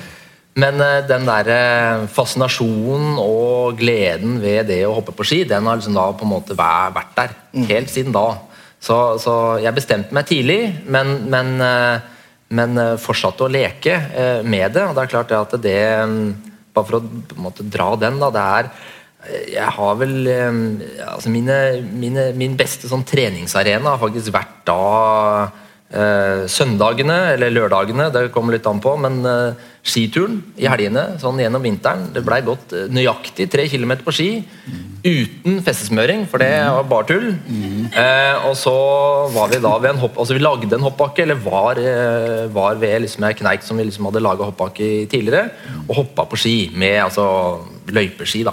men 0.63 0.85
den 1.09 1.27
der 1.27 2.07
fascinasjonen 2.15 3.19
og 3.19 3.79
gleden 3.81 4.39
ved 4.43 4.71
det 4.71 4.85
å 4.87 4.95
hoppe 5.01 5.15
på 5.17 5.27
ski, 5.27 5.43
den 5.49 5.67
har 5.67 5.81
liksom 5.81 5.99
da 5.99 6.07
på 6.15 6.27
en 6.27 6.35
måte 6.37 6.59
vært 6.59 7.17
der. 7.19 7.35
Helt 7.71 7.91
siden 7.91 8.15
da. 8.15 8.29
Så, 8.81 8.97
så 9.21 9.35
jeg 9.61 9.77
bestemte 9.77 10.15
meg 10.17 10.29
tidlig, 10.29 10.61
men, 10.89 11.13
men, 11.33 11.53
eh, 11.61 12.23
men 12.57 12.81
eh, 12.81 12.95
fortsatte 13.01 13.45
å 13.45 13.53
leke 13.53 13.93
eh, 13.93 14.41
med 14.41 14.73
det. 14.77 14.87
Og 14.89 14.97
det 14.97 15.05
er 15.05 15.13
klart 15.17 15.37
at 15.37 15.59
det 15.61 15.83
mm, 16.09 16.23
Bare 16.71 16.87
for 16.87 17.01
å 17.01 17.41
måte 17.43 17.65
dra 17.67 17.89
den, 17.99 18.21
da. 18.23 18.29
Det 18.31 18.43
er 18.57 18.69
Jeg 19.51 19.73
har 19.75 19.97
vel 19.99 20.29
altså 20.31 21.33
mine, 21.35 21.57
mine, 21.99 22.29
Min 22.39 22.55
beste 22.57 22.87
sånn 22.89 23.03
treningsarena 23.05 23.97
har 23.97 23.99
faktisk 24.01 24.31
vært 24.33 24.63
da 24.71 25.51
søndagene 26.47 27.17
eller 27.33 27.51
lørdagene, 27.51 28.05
det 28.15 28.29
kommer 28.31 28.55
litt 28.55 28.69
an 28.71 28.79
på, 28.79 28.93
men 29.03 29.17
skituren 29.83 30.43
i 30.61 30.67
helgene 30.69 31.17
sånn 31.21 31.39
gjennom 31.41 31.63
vinteren. 31.65 32.11
Det 32.13 32.23
blei 32.27 32.41
gått 32.45 32.73
eh, 32.77 32.89
nøyaktig 32.93 33.49
tre 33.51 33.65
kilometer 33.71 34.05
på 34.05 34.13
ski 34.13 34.29
uten 35.01 35.63
festesmøring, 35.65 36.27
for 36.29 36.43
det 36.43 36.51
var 36.69 36.85
bare 36.91 37.07
tull. 37.09 37.29
Eh, 37.89 38.45
og 38.49 38.53
så 38.61 38.75
var 39.33 39.49
vi 39.49 39.61
da 39.65 39.73
ved 39.81 39.95
en 39.95 40.03
hopp, 40.03 40.19
altså 40.21 40.37
vi 40.37 40.43
lagde 40.45 40.77
en 40.77 40.85
hoppbakke, 40.85 41.25
eller 41.25 41.41
var, 41.41 41.81
eh, 41.81 42.47
var 42.53 42.77
ved 42.83 43.01
liksom 43.07 43.25
ei 43.25 43.33
kneik 43.39 43.65
som 43.65 43.81
vi 43.81 43.85
liksom 43.89 44.05
hadde 44.11 44.21
laga 44.25 44.45
hoppbakke 44.51 44.85
i 44.85 45.07
tidligere, 45.09 45.49
og 45.89 45.97
hoppa 46.03 46.27
på 46.29 46.37
ski 46.37 46.57
med 46.77 46.99
altså 47.07 47.25
løypeski. 47.89 48.45
da. 48.45 48.53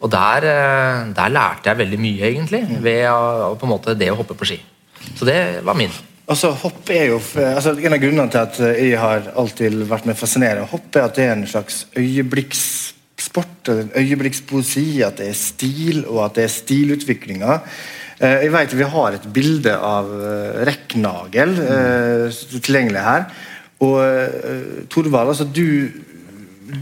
Og 0.00 0.10
der, 0.10 0.44
eh, 0.46 1.12
der 1.14 1.28
lærte 1.34 1.70
jeg 1.70 1.78
veldig 1.78 1.98
mye, 1.98 2.22
egentlig, 2.30 2.62
ved 2.82 3.04
å- 3.10 3.56
på 3.58 3.64
en 3.66 3.70
måte 3.74 3.98
det 3.98 4.10
å 4.12 4.16
hoppe 4.16 4.34
på 4.38 4.46
ski. 4.46 4.60
Så 5.16 5.24
det 5.26 5.64
var 5.64 5.74
min. 5.74 5.90
Altså, 6.26 6.50
hopp 6.58 6.90
er 6.90 7.12
jo, 7.12 7.20
altså, 7.38 7.76
En 7.78 7.94
av 7.94 8.00
grunnene 8.02 8.30
til 8.32 8.40
at 8.40 8.56
jeg 8.80 8.98
har 8.98 9.28
alltid 9.38 9.76
vært 9.86 10.08
med 10.08 10.18
fascinerende 10.18 10.66
hopp, 10.72 10.88
er 10.96 11.06
at 11.06 11.18
det 11.18 11.26
er 11.26 11.36
en 11.36 11.46
slags 11.46 11.84
øyeblikkssport, 11.94 13.70
en 13.70 13.92
øyeblikkspoesi, 13.94 15.02
at 15.06 15.20
det 15.20 15.30
er 15.30 15.38
stil, 15.38 16.02
og 16.08 16.24
at 16.24 16.40
det 16.40 16.48
er 16.48 16.56
stilutviklinga. 16.56 17.60
Eh, 18.18 18.42
Jeg 18.42 18.52
vet 18.52 18.74
Vi 18.74 18.90
har 18.96 19.14
et 19.14 19.28
bilde 19.32 19.76
av 19.76 20.10
eh, 20.10 20.66
Rekknagel 20.66 21.54
mm. 21.60 22.58
tilgjengelig 22.58 23.06
her. 23.06 23.30
Og 23.86 24.00
Torvald, 24.88 25.28
altså 25.28 25.44
du, 25.44 25.92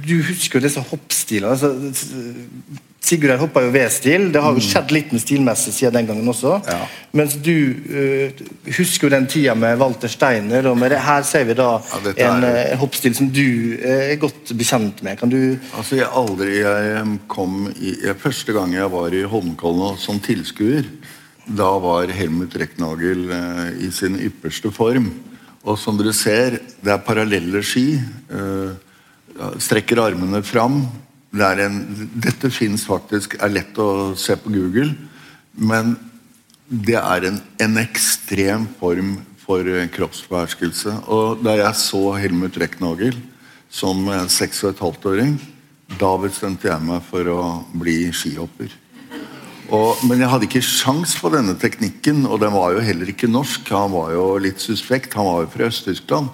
du 0.09 0.23
husker 0.23 0.61
jo 0.61 0.63
disse 0.63 0.81
hoppstilene. 0.81 1.51
altså 1.51 1.75
Sigurd 3.05 3.35
her 3.35 3.41
hoppa 3.43 3.61
jo 3.67 3.73
V-stil. 3.75 4.31
Det 4.33 4.41
har 4.41 4.55
jo 4.57 4.63
skjedd 4.65 4.93
litt 4.95 5.11
med 5.13 5.21
stilmessig 5.21 5.75
siden 5.77 5.99
den 5.99 6.07
gangen 6.09 6.31
også. 6.31 6.55
Ja. 6.65 6.87
Mens 7.13 7.35
du 7.37 7.53
uh, 7.91 8.41
husker 8.79 9.07
jo 9.07 9.13
den 9.13 9.27
tida 9.29 9.53
med 9.59 9.77
Walter 9.83 10.09
Steiner. 10.09 10.65
Og 10.71 10.81
det, 10.81 11.03
her 11.05 11.27
ser 11.29 11.45
vi 11.51 11.57
da 11.59 11.69
Ja, 11.83 12.01
er... 12.15 12.23
en 12.31 12.47
eh, 12.49 12.73
hoppstil 12.81 13.13
som 13.19 13.29
du 13.29 13.45
uh, 13.77 13.85
er 14.15 14.17
godt 14.23 14.55
bekjent 14.57 15.05
med. 15.05 15.19
Kan 15.21 15.35
du 15.35 15.39
Altså, 15.75 15.99
jeg 16.01 16.09
aldri 16.09 16.63
jeg 16.63 17.19
kom 17.29 17.69
i, 17.75 17.93
jeg, 18.07 18.17
Første 18.25 18.57
gang 18.57 18.73
jeg 18.73 18.89
var 18.97 19.13
i 19.13 19.23
Holmenkollen 19.29 20.01
som 20.01 20.23
tilskuer, 20.25 20.89
da 21.45 21.75
var 21.83 22.09
Helmut 22.09 22.57
Recknagel 22.57 23.27
i 23.85 23.91
sin 23.93 24.17
ypperste 24.17 24.73
form. 24.73 25.11
Og 25.69 25.77
som 25.81 25.99
dere 26.01 26.15
ser, 26.17 26.57
det 26.81 26.93
er 26.93 27.05
parallelle 27.05 27.61
ski. 27.65 27.99
Strekker 29.61 30.01
armene 30.01 30.41
fram. 30.45 30.87
Det 31.35 31.43
er 31.43 31.65
en, 31.65 31.79
dette 32.15 32.51
fins 32.55 32.85
faktisk, 32.87 33.35
er 33.43 33.51
lett 33.51 33.79
å 33.83 34.15
se 34.19 34.37
på 34.39 34.53
Google, 34.55 34.93
men 35.59 35.97
det 36.69 36.97
er 37.01 37.27
en, 37.29 37.41
en 37.63 37.81
ekstrem 37.83 38.69
form 38.79 39.17
for 39.43 39.67
eh, 39.67 39.89
kroppsbeherskelse. 39.93 40.95
Og 41.11 41.43
da 41.45 41.57
jeg 41.59 41.81
så 41.81 42.05
Helmut 42.23 42.57
Recknagel 42.61 43.19
som 43.73 44.07
eh, 44.09 44.29
seks 44.33 44.63
og 44.65 44.73
et 44.73 44.85
halvt 44.85 45.11
åring, 45.11 45.35
da 45.99 46.15
bestemte 46.23 46.71
jeg 46.71 46.87
meg 46.87 47.03
for 47.11 47.29
å 47.31 47.43
bli 47.77 47.99
skihopper. 48.15 48.73
Og, 49.75 50.05
men 50.07 50.21
jeg 50.21 50.31
hadde 50.31 50.47
ikke 50.47 50.65
sjans 50.65 51.17
på 51.19 51.31
denne 51.33 51.57
teknikken, 51.59 52.25
og 52.29 52.41
den 52.43 52.55
var 52.55 52.75
jo 52.77 52.85
heller 52.85 53.11
ikke 53.11 53.31
norsk. 53.31 53.69
Han 53.75 53.95
var 53.95 54.15
jo 54.15 54.27
litt 54.43 54.63
suspekt, 54.63 55.17
han 55.19 55.29
var 55.29 55.45
jo 55.45 55.53
fra 55.55 55.69
Øst-Tyskland. 55.71 56.31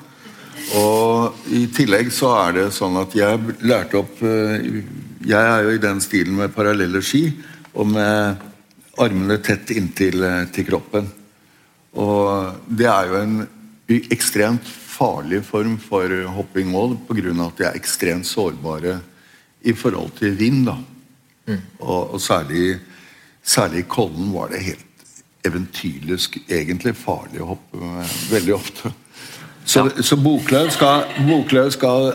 Og 0.79 1.47
i 1.51 1.65
tillegg 1.75 2.13
så 2.15 2.31
er 2.45 2.59
det 2.59 2.67
sånn 2.77 2.99
at 3.01 3.15
jeg 3.17 3.57
lærte 3.67 3.99
opp 3.99 4.21
eh, 4.23 4.69
Jeg 5.27 5.41
er 5.41 5.65
jo 5.67 5.73
i 5.75 5.83
den 5.83 6.03
stilen 6.05 6.37
med 6.39 6.55
parallelle 6.55 7.03
ski, 7.03 7.25
og 7.75 7.91
med 7.91 8.45
armene 9.01 9.39
tett 9.43 9.73
inntil 9.75 10.23
eh, 10.27 10.45
til 10.55 10.69
kroppen. 10.69 11.09
Og 11.99 12.71
det 12.71 12.87
er 12.87 13.11
jo 13.11 13.19
en 13.19 13.41
ekstremt 14.15 14.67
farlig 14.67 15.43
form 15.49 15.75
for 15.83 16.13
hopping 16.37 16.75
òg, 16.77 16.95
pga. 17.09 17.33
at 17.47 17.59
de 17.59 17.67
er 17.67 17.79
ekstremt 17.79 18.29
sårbare 18.29 19.01
i 19.67 19.75
forhold 19.75 20.15
til 20.21 20.37
vind. 20.39 20.67
da. 20.69 20.77
Og, 21.81 22.15
og 22.15 22.21
særlig, 22.21 22.79
særlig 23.43 23.83
i 23.83 23.89
Kollen 23.91 24.31
var 24.33 24.53
det 24.53 24.63
helt 24.63 24.87
eventyrlig, 25.45 26.19
egentlig 26.49 26.95
farlig 26.95 27.43
å 27.43 27.55
hoppe 27.55 27.81
med 27.81 28.19
veldig 28.31 28.55
ofte. 28.55 28.93
Så, 29.71 29.85
så 30.03 30.17
Boklöv 30.19 30.71
skal, 30.75 31.05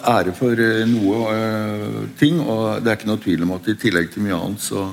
ha 0.03 0.17
ære 0.19 0.33
for 0.35 0.59
eh, 0.59 0.81
noe 0.89 1.19
uh, 1.31 1.99
ting, 2.19 2.41
og 2.43 2.81
det 2.83 2.91
er 2.91 2.97
ikke 2.97 3.07
noe 3.07 3.21
tvil 3.23 3.45
om 3.45 3.53
at 3.55 3.69
i 3.71 3.77
tillegg 3.79 4.09
til 4.11 4.25
mye 4.25 4.35
annet 4.35 4.63
så 4.65 4.89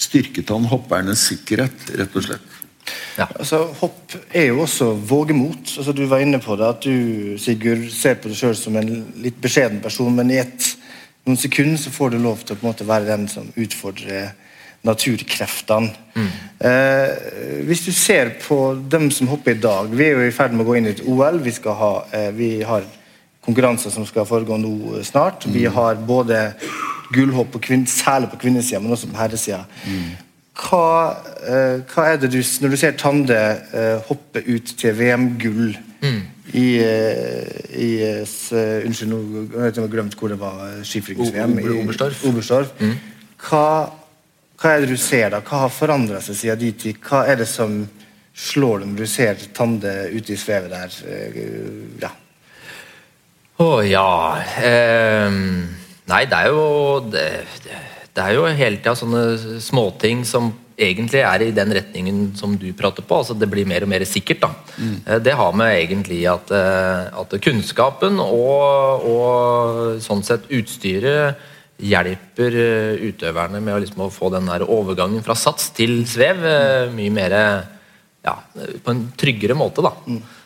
styrket 0.00 0.48
han 0.54 0.64
hoppernes 0.70 1.26
sikkerhet, 1.28 1.90
rett 2.00 2.16
og 2.16 2.24
slett. 2.24 2.54
Ja. 3.18 3.26
Altså, 3.28 3.60
Hopp 3.80 4.16
er 4.32 4.48
jo 4.48 4.62
også 4.64 4.90
vågemot. 5.08 5.74
Altså, 5.76 5.92
du 5.92 6.06
var 6.08 6.24
inne 6.24 6.40
på 6.42 6.56
det 6.60 6.70
at 6.70 6.88
du 6.88 7.36
Sigurd, 7.40 7.84
ser 7.92 8.16
på 8.20 8.32
deg 8.32 8.40
sjøl 8.40 8.56
som 8.58 8.80
en 8.80 8.90
litt 9.20 9.36
beskjeden 9.44 9.84
person, 9.84 10.16
men 10.16 10.32
i 10.32 10.40
et, 10.40 10.70
noen 11.28 11.40
sekunder 11.40 11.80
så 11.80 11.92
får 11.92 12.14
du 12.14 12.18
lov 12.24 12.42
til 12.42 12.56
å 12.56 12.60
på 12.60 12.66
en 12.66 12.72
måte 12.72 12.88
være 12.88 13.10
den 13.12 13.28
som 13.32 13.52
utfordrer 13.60 14.32
naturkreftene. 14.84 15.90
Eh, 16.64 17.62
hvis 17.66 17.84
du 17.84 17.92
ser 17.92 18.34
på 18.42 18.58
dem 18.90 19.10
som 19.10 19.26
hopper 19.28 19.56
i 19.56 19.58
dag 19.60 19.88
Vi 19.90 20.04
er 20.06 20.12
jo 20.14 20.28
i 20.28 20.32
ferd 20.32 20.52
med 20.54 20.62
å 20.62 20.68
gå 20.68 20.76
inn 20.78 20.86
i 20.86 20.92
et 20.94 21.02
OL. 21.02 21.40
Vi, 21.42 21.52
skal 21.52 21.74
ha, 21.80 21.92
eh, 22.14 22.30
vi 22.36 22.50
har 22.62 22.86
konkurranser 23.44 23.92
som 23.92 24.06
skal 24.08 24.28
foregå 24.28 24.56
nå 24.60 25.02
snart. 25.04 25.48
Vi 25.50 25.64
har 25.64 25.98
både 26.06 26.52
gullhopp, 27.12 27.52
på 27.52 27.60
særlig 27.86 28.30
på 28.30 28.40
kvinnesida, 28.44 28.80
men 28.80 28.92
også 28.92 29.10
på 29.10 29.18
herresida. 29.18 29.64
Hva, 30.54 31.16
eh, 31.42 31.82
hva 31.90 32.06
er 32.12 32.16
det 32.22 32.30
du, 32.30 32.38
Når 32.38 32.70
du 32.70 32.76
ser 32.76 32.92
Tande 32.92 33.36
eh, 33.74 33.98
hoppe 34.06 34.44
ut 34.46 34.74
til 34.78 34.94
VM-gull 34.94 35.74
i, 36.54 36.78
eh, 36.78 37.80
i 37.80 37.90
eh, 38.04 38.22
s, 38.22 38.52
Unnskyld, 38.52 39.10
nå 39.10 39.46
har 39.58 39.72
jeg 39.72 39.90
glemt 39.90 40.14
hvor 40.18 40.30
det 40.30 40.38
var 40.38 40.60
eh, 40.68 40.82
skiflygings-VM. 40.86 41.56
Oberstdorf. 41.80 42.24
Oberstdorf. 42.28 42.74
Hva, 43.48 43.64
hva 44.64 44.78
er 44.78 44.86
det 44.86 44.94
du 44.94 44.96
ser 44.96 45.28
da? 45.34 45.42
Hva 45.44 45.66
har 45.66 45.72
forandra 45.72 46.22
seg 46.24 46.38
siden 46.38 46.60
de 46.62 46.70
tid? 46.72 47.00
Hva 47.04 47.26
er 47.28 47.42
det 47.42 47.48
som 47.50 47.82
slår 48.32 48.80
dem? 48.80 48.94
når 48.94 49.04
du 49.04 49.10
ser 49.12 49.42
Tande 49.52 49.92
ute 50.14 50.32
i 50.32 50.40
svevet 50.40 50.72
der? 50.72 50.94
Eh, 51.04 51.40
Ja. 52.00 52.10
Å 53.60 53.84
ja 53.86 54.40
ehm, 54.64 55.68
Nei, 56.10 56.24
det 56.26 56.38
er 56.40 56.48
jo 56.50 56.64
Det, 57.06 57.26
det, 57.62 58.22
er 58.24 58.32
jo 58.34 58.48
hele 58.48 58.80
tida 58.80 58.96
sånne 58.98 59.60
småting 59.62 60.24
som 60.26 60.50
egentlig 60.74 61.20
er 61.22 61.44
i 61.44 61.52
den 61.54 61.70
retningen 61.70 62.32
som 62.34 62.56
du 62.58 62.72
prater 62.72 63.04
på. 63.06 63.20
altså 63.20 63.36
Det 63.38 63.46
blir 63.46 63.68
mer 63.68 63.84
og 63.84 63.92
mer 63.92 64.02
sikkert. 64.08 64.40
da. 64.40 64.50
Mm. 64.78 65.22
Det 65.22 65.34
har 65.38 65.52
med 65.52 65.76
egentlig 65.76 66.24
at, 66.26 66.50
eh, 66.50 67.20
at 67.20 67.36
kunnskapen 67.44 68.18
og, 68.18 69.04
og 69.12 70.00
sånn 70.02 70.24
sett 70.24 70.48
utstyret 70.48 71.52
hjelper 71.84 72.56
eh, 72.60 73.04
utøverne 73.10 73.60
med 73.60 73.76
å, 73.76 73.82
liksom, 73.82 74.06
å 74.06 74.12
få 74.12 74.30
den 74.34 74.50
der 74.50 74.66
overgangen 74.66 75.24
fra 75.26 75.36
sats 75.38 75.70
til 75.76 76.02
svev 76.08 76.44
eh, 76.48 76.90
mye 76.94 77.14
mer 77.14 77.36
ja, 78.24 78.34
på 78.54 78.94
en 78.94 79.06
tryggere 79.20 79.56
måte. 79.58 79.84
da. 79.84 79.94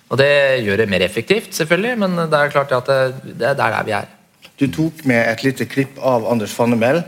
Og 0.09 0.21
Det 0.21 0.31
gjør 0.65 0.83
det 0.83 0.91
mer 0.91 1.05
effektivt, 1.07 1.53
selvfølgelig, 1.57 1.99
men 2.05 2.23
det 2.31 2.39
er 2.39 2.55
klart 2.55 2.73
at 2.75 2.89
det, 2.89 3.35
det 3.39 3.53
er 3.53 3.59
der 3.59 3.83
vi 3.87 3.99
er. 3.99 4.15
Du 4.59 4.67
tok 4.75 5.05
med 5.07 5.23
et 5.23 5.45
lite 5.47 5.69
klipp 5.71 6.01
av 6.03 6.25
Anders 6.27 6.55
Fannemel, 6.57 7.05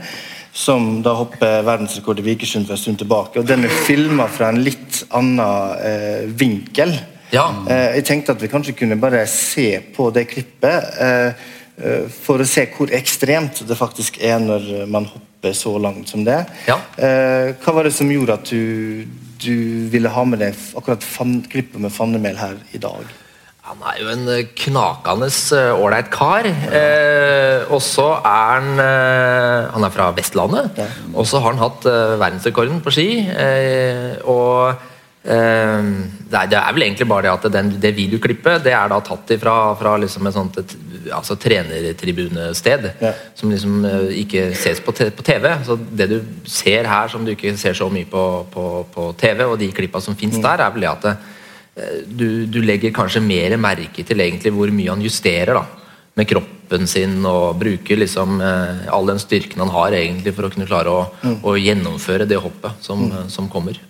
som 0.54 1.00
da 1.02 1.14
hopper 1.18 1.64
verdensrekord 1.66 2.20
i 2.22 2.26
Vikersund 2.26 2.66
for 2.68 2.76
en 2.76 2.82
stund 2.82 3.00
tilbake. 3.02 3.40
og 3.40 3.46
Den 3.48 3.64
er 3.66 3.80
filma 3.86 4.26
fra 4.30 4.50
en 4.50 4.60
litt 4.62 5.02
annen 5.14 5.40
eh, 5.82 6.28
vinkel. 6.30 6.94
Ja. 7.34 7.46
Eh, 7.70 7.96
jeg 7.98 8.06
tenkte 8.06 8.34
at 8.34 8.42
vi 8.42 8.50
kanskje 8.50 8.74
kunne 8.78 8.98
bare 9.00 9.22
se 9.30 9.80
på 9.94 10.10
det 10.14 10.26
klippet 10.30 11.00
eh, 11.00 11.26
eh, 11.30 11.48
for 12.12 12.42
å 12.42 12.48
se 12.48 12.66
hvor 12.74 12.92
ekstremt 12.92 13.62
det 13.68 13.78
faktisk 13.78 14.18
er 14.20 14.38
når 14.42 14.68
man 14.90 15.08
hopper 15.08 15.54
så 15.56 15.76
langt 15.80 16.10
som 16.12 16.24
det. 16.26 16.42
Ja. 16.68 16.76
Eh, 17.00 17.56
hva 17.62 17.76
var 17.76 17.88
det 17.88 17.94
som 17.96 18.10
gjorde 18.12 18.36
at 18.36 18.52
du, 18.52 19.06
du 19.40 19.88
ville 19.92 20.12
ha 20.12 20.26
med 20.28 20.42
deg 20.44 20.58
akkurat 20.76 21.06
klippet 21.48 21.80
med 21.80 21.94
Fannemel 21.94 22.36
her 22.40 22.60
i 22.76 22.82
dag? 22.82 23.08
Han 23.70 23.82
er 23.86 23.98
jo 24.00 24.08
en 24.10 24.28
eh, 24.32 24.46
knakende 24.58 25.28
eh, 25.30 25.72
ålreit 25.78 26.08
kar. 26.10 26.46
Eh, 26.48 27.68
og 27.70 27.78
så 27.84 28.08
er 28.18 28.54
han 28.56 28.80
eh, 28.82 29.68
Han 29.74 29.86
er 29.86 29.92
fra 29.94 30.08
Vestlandet. 30.16 30.80
Og 31.14 31.28
så 31.28 31.38
har 31.38 31.54
han 31.54 31.62
hatt 31.62 31.86
eh, 31.86 32.16
verdensrekorden 32.18 32.80
på 32.82 32.94
ski. 32.96 33.08
Eh, 33.30 34.16
og 34.26 34.72
eh, 35.22 35.86
det, 35.86 36.40
er, 36.40 36.50
det 36.50 36.58
er 36.58 36.74
vel 36.74 36.88
egentlig 36.88 37.08
bare 37.12 37.28
det 37.28 37.34
at 37.36 37.46
den, 37.60 37.70
det 37.82 37.94
videoklippet 37.94 38.64
det 38.66 38.74
er 38.74 38.90
da 38.90 38.98
tatt 39.06 39.36
ifra 39.36 39.56
fra 39.78 39.94
liksom 40.02 40.26
et 40.26 40.38
sånt 40.40 40.58
et, 40.64 40.74
altså 41.12 41.36
trenertribunested. 41.40 42.90
Ja. 43.00 43.12
Som 43.34 43.52
liksom 43.52 43.84
eh, 43.88 44.06
ikke 44.22 44.50
ses 44.58 44.82
på, 44.84 44.92
på 44.92 45.26
TV. 45.26 45.48
Så 45.66 45.78
det 45.78 46.08
du 46.10 46.18
ser 46.48 46.88
her 46.90 47.10
som 47.12 47.24
du 47.24 47.32
ikke 47.34 47.56
ser 47.60 47.76
så 47.78 47.90
mye 47.92 48.08
på, 48.10 48.24
på, 48.52 48.68
på 48.94 49.10
TV, 49.20 49.44
og 49.46 49.58
de 49.60 49.70
klippa 49.74 50.02
som 50.04 50.18
fins 50.18 50.40
der, 50.40 50.64
er 50.64 50.74
vel 50.74 50.86
det 50.86 50.92
at 50.92 51.08
det, 51.08 51.16
eh, 51.76 51.98
du, 52.06 52.28
du 52.46 52.62
legger 52.64 52.94
kanskje 52.94 53.24
mer 53.24 53.56
merke 53.60 54.06
til 54.06 54.24
egentlig 54.24 54.54
hvor 54.56 54.72
mye 54.74 54.92
han 54.92 55.04
justerer 55.04 55.56
da, 55.56 55.66
med 56.18 56.28
kroppen 56.28 56.86
sin 56.90 57.20
og 57.26 57.58
bruker 57.58 57.98
liksom 57.98 58.40
eh, 58.44 58.88
all 58.92 59.08
den 59.08 59.22
styrken 59.22 59.62
han 59.64 59.74
har 59.74 59.96
egentlig 59.98 60.34
for 60.36 60.46
å 60.46 60.52
kunne 60.52 60.68
klare 60.70 60.92
å, 60.92 61.04
å 61.42 61.56
gjennomføre 61.58 62.28
det 62.28 62.40
hoppet 62.42 62.84
som, 62.84 63.08
som 63.32 63.48
kommer. 63.50 63.80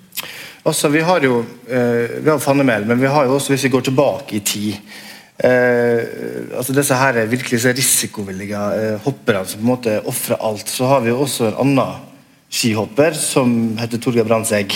Altså, 0.62 0.90
vi 0.92 1.00
har 1.00 1.24
jo 1.24 1.40
eh, 1.68 2.20
vi 2.20 2.28
har 2.28 2.38
Fannemel, 2.38 2.84
men 2.84 3.00
vi 3.00 3.08
har 3.08 3.24
jo 3.24 3.38
også, 3.38 3.54
hvis 3.54 3.64
vi 3.64 3.72
går 3.72 3.86
tilbake 3.88 4.36
i 4.36 4.42
tid 4.44 4.98
eh, 5.44 6.56
altså 6.56 6.74
Disse 6.76 6.96
her 7.00 7.20
er 7.20 7.30
virkelig 7.30 7.62
så 7.62 7.72
risikovillige 7.76 8.60
eh, 8.76 9.00
hopperne 9.04 9.46
som 9.46 9.60
på 9.60 9.66
en 9.66 9.72
måte 9.72 9.98
ofrer 10.10 10.40
alt. 10.40 10.68
Så 10.68 10.88
har 10.90 11.04
vi 11.04 11.12
jo 11.12 11.20
også 11.24 11.50
en 11.50 11.60
annen 11.64 12.06
skihopper 12.50 13.14
som 13.14 13.76
heter 13.78 14.02
Torgeir 14.02 14.26
Brandtzæg. 14.26 14.74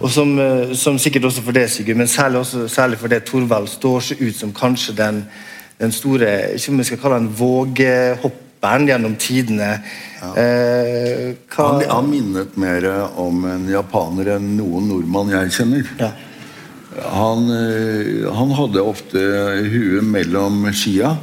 Og 0.00 0.10
som, 0.10 0.38
eh, 0.38 0.74
som 0.74 0.98
sikkert 0.98 1.24
også 1.24 1.42
for 1.42 1.52
det, 1.52 1.70
Sigurd, 1.70 1.96
men 1.96 2.08
særlig, 2.08 2.38
også, 2.38 2.68
særlig 2.68 2.98
for 2.98 3.08
det 3.08 3.24
Thorvald 3.24 3.68
står 3.68 4.00
seg 4.00 4.22
ut 4.22 4.36
som 4.36 4.52
kanskje 4.52 4.96
den, 4.96 5.24
den 5.80 5.92
store 5.92 6.54
ikke 6.54 6.72
om 6.72 6.78
vi 6.78 6.84
skal 6.88 7.00
kalle 7.02 7.20
han 7.20 7.32
vågehopperen 7.38 8.88
gjennom 8.88 9.16
tidene. 9.20 9.72
Eh, 10.24 11.34
hva, 11.52 11.66
Han, 11.68 11.84
han 11.90 12.10
minnet 12.10 12.56
mer 12.56 12.88
om 13.20 13.44
en 13.44 13.68
japaner 13.68 14.36
enn 14.38 14.54
noen 14.56 14.88
nordmann 14.88 15.34
jeg 15.36 15.52
kjenner. 15.58 15.90
ja. 16.00 16.14
Han, 17.02 17.48
eh, 17.50 18.24
han 18.34 18.52
hadde 18.54 18.82
ofte 18.82 19.20
huet 19.70 20.06
mellom 20.06 20.66
skia, 20.74 21.14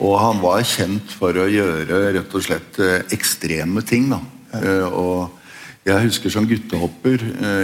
og 0.00 0.16
han 0.20 0.40
var 0.42 0.64
kjent 0.64 1.12
for 1.16 1.36
å 1.36 1.48
gjøre 1.48 2.12
rett 2.16 2.34
og 2.36 2.44
slett 2.44 2.80
eh, 2.82 3.02
ekstreme 3.16 3.84
ting. 3.86 4.10
Da. 4.12 4.20
Ja. 4.60 4.88
Og 4.90 5.38
jeg 5.86 6.10
husker 6.10 6.32
som 6.32 6.44
guttehopper 6.44 7.22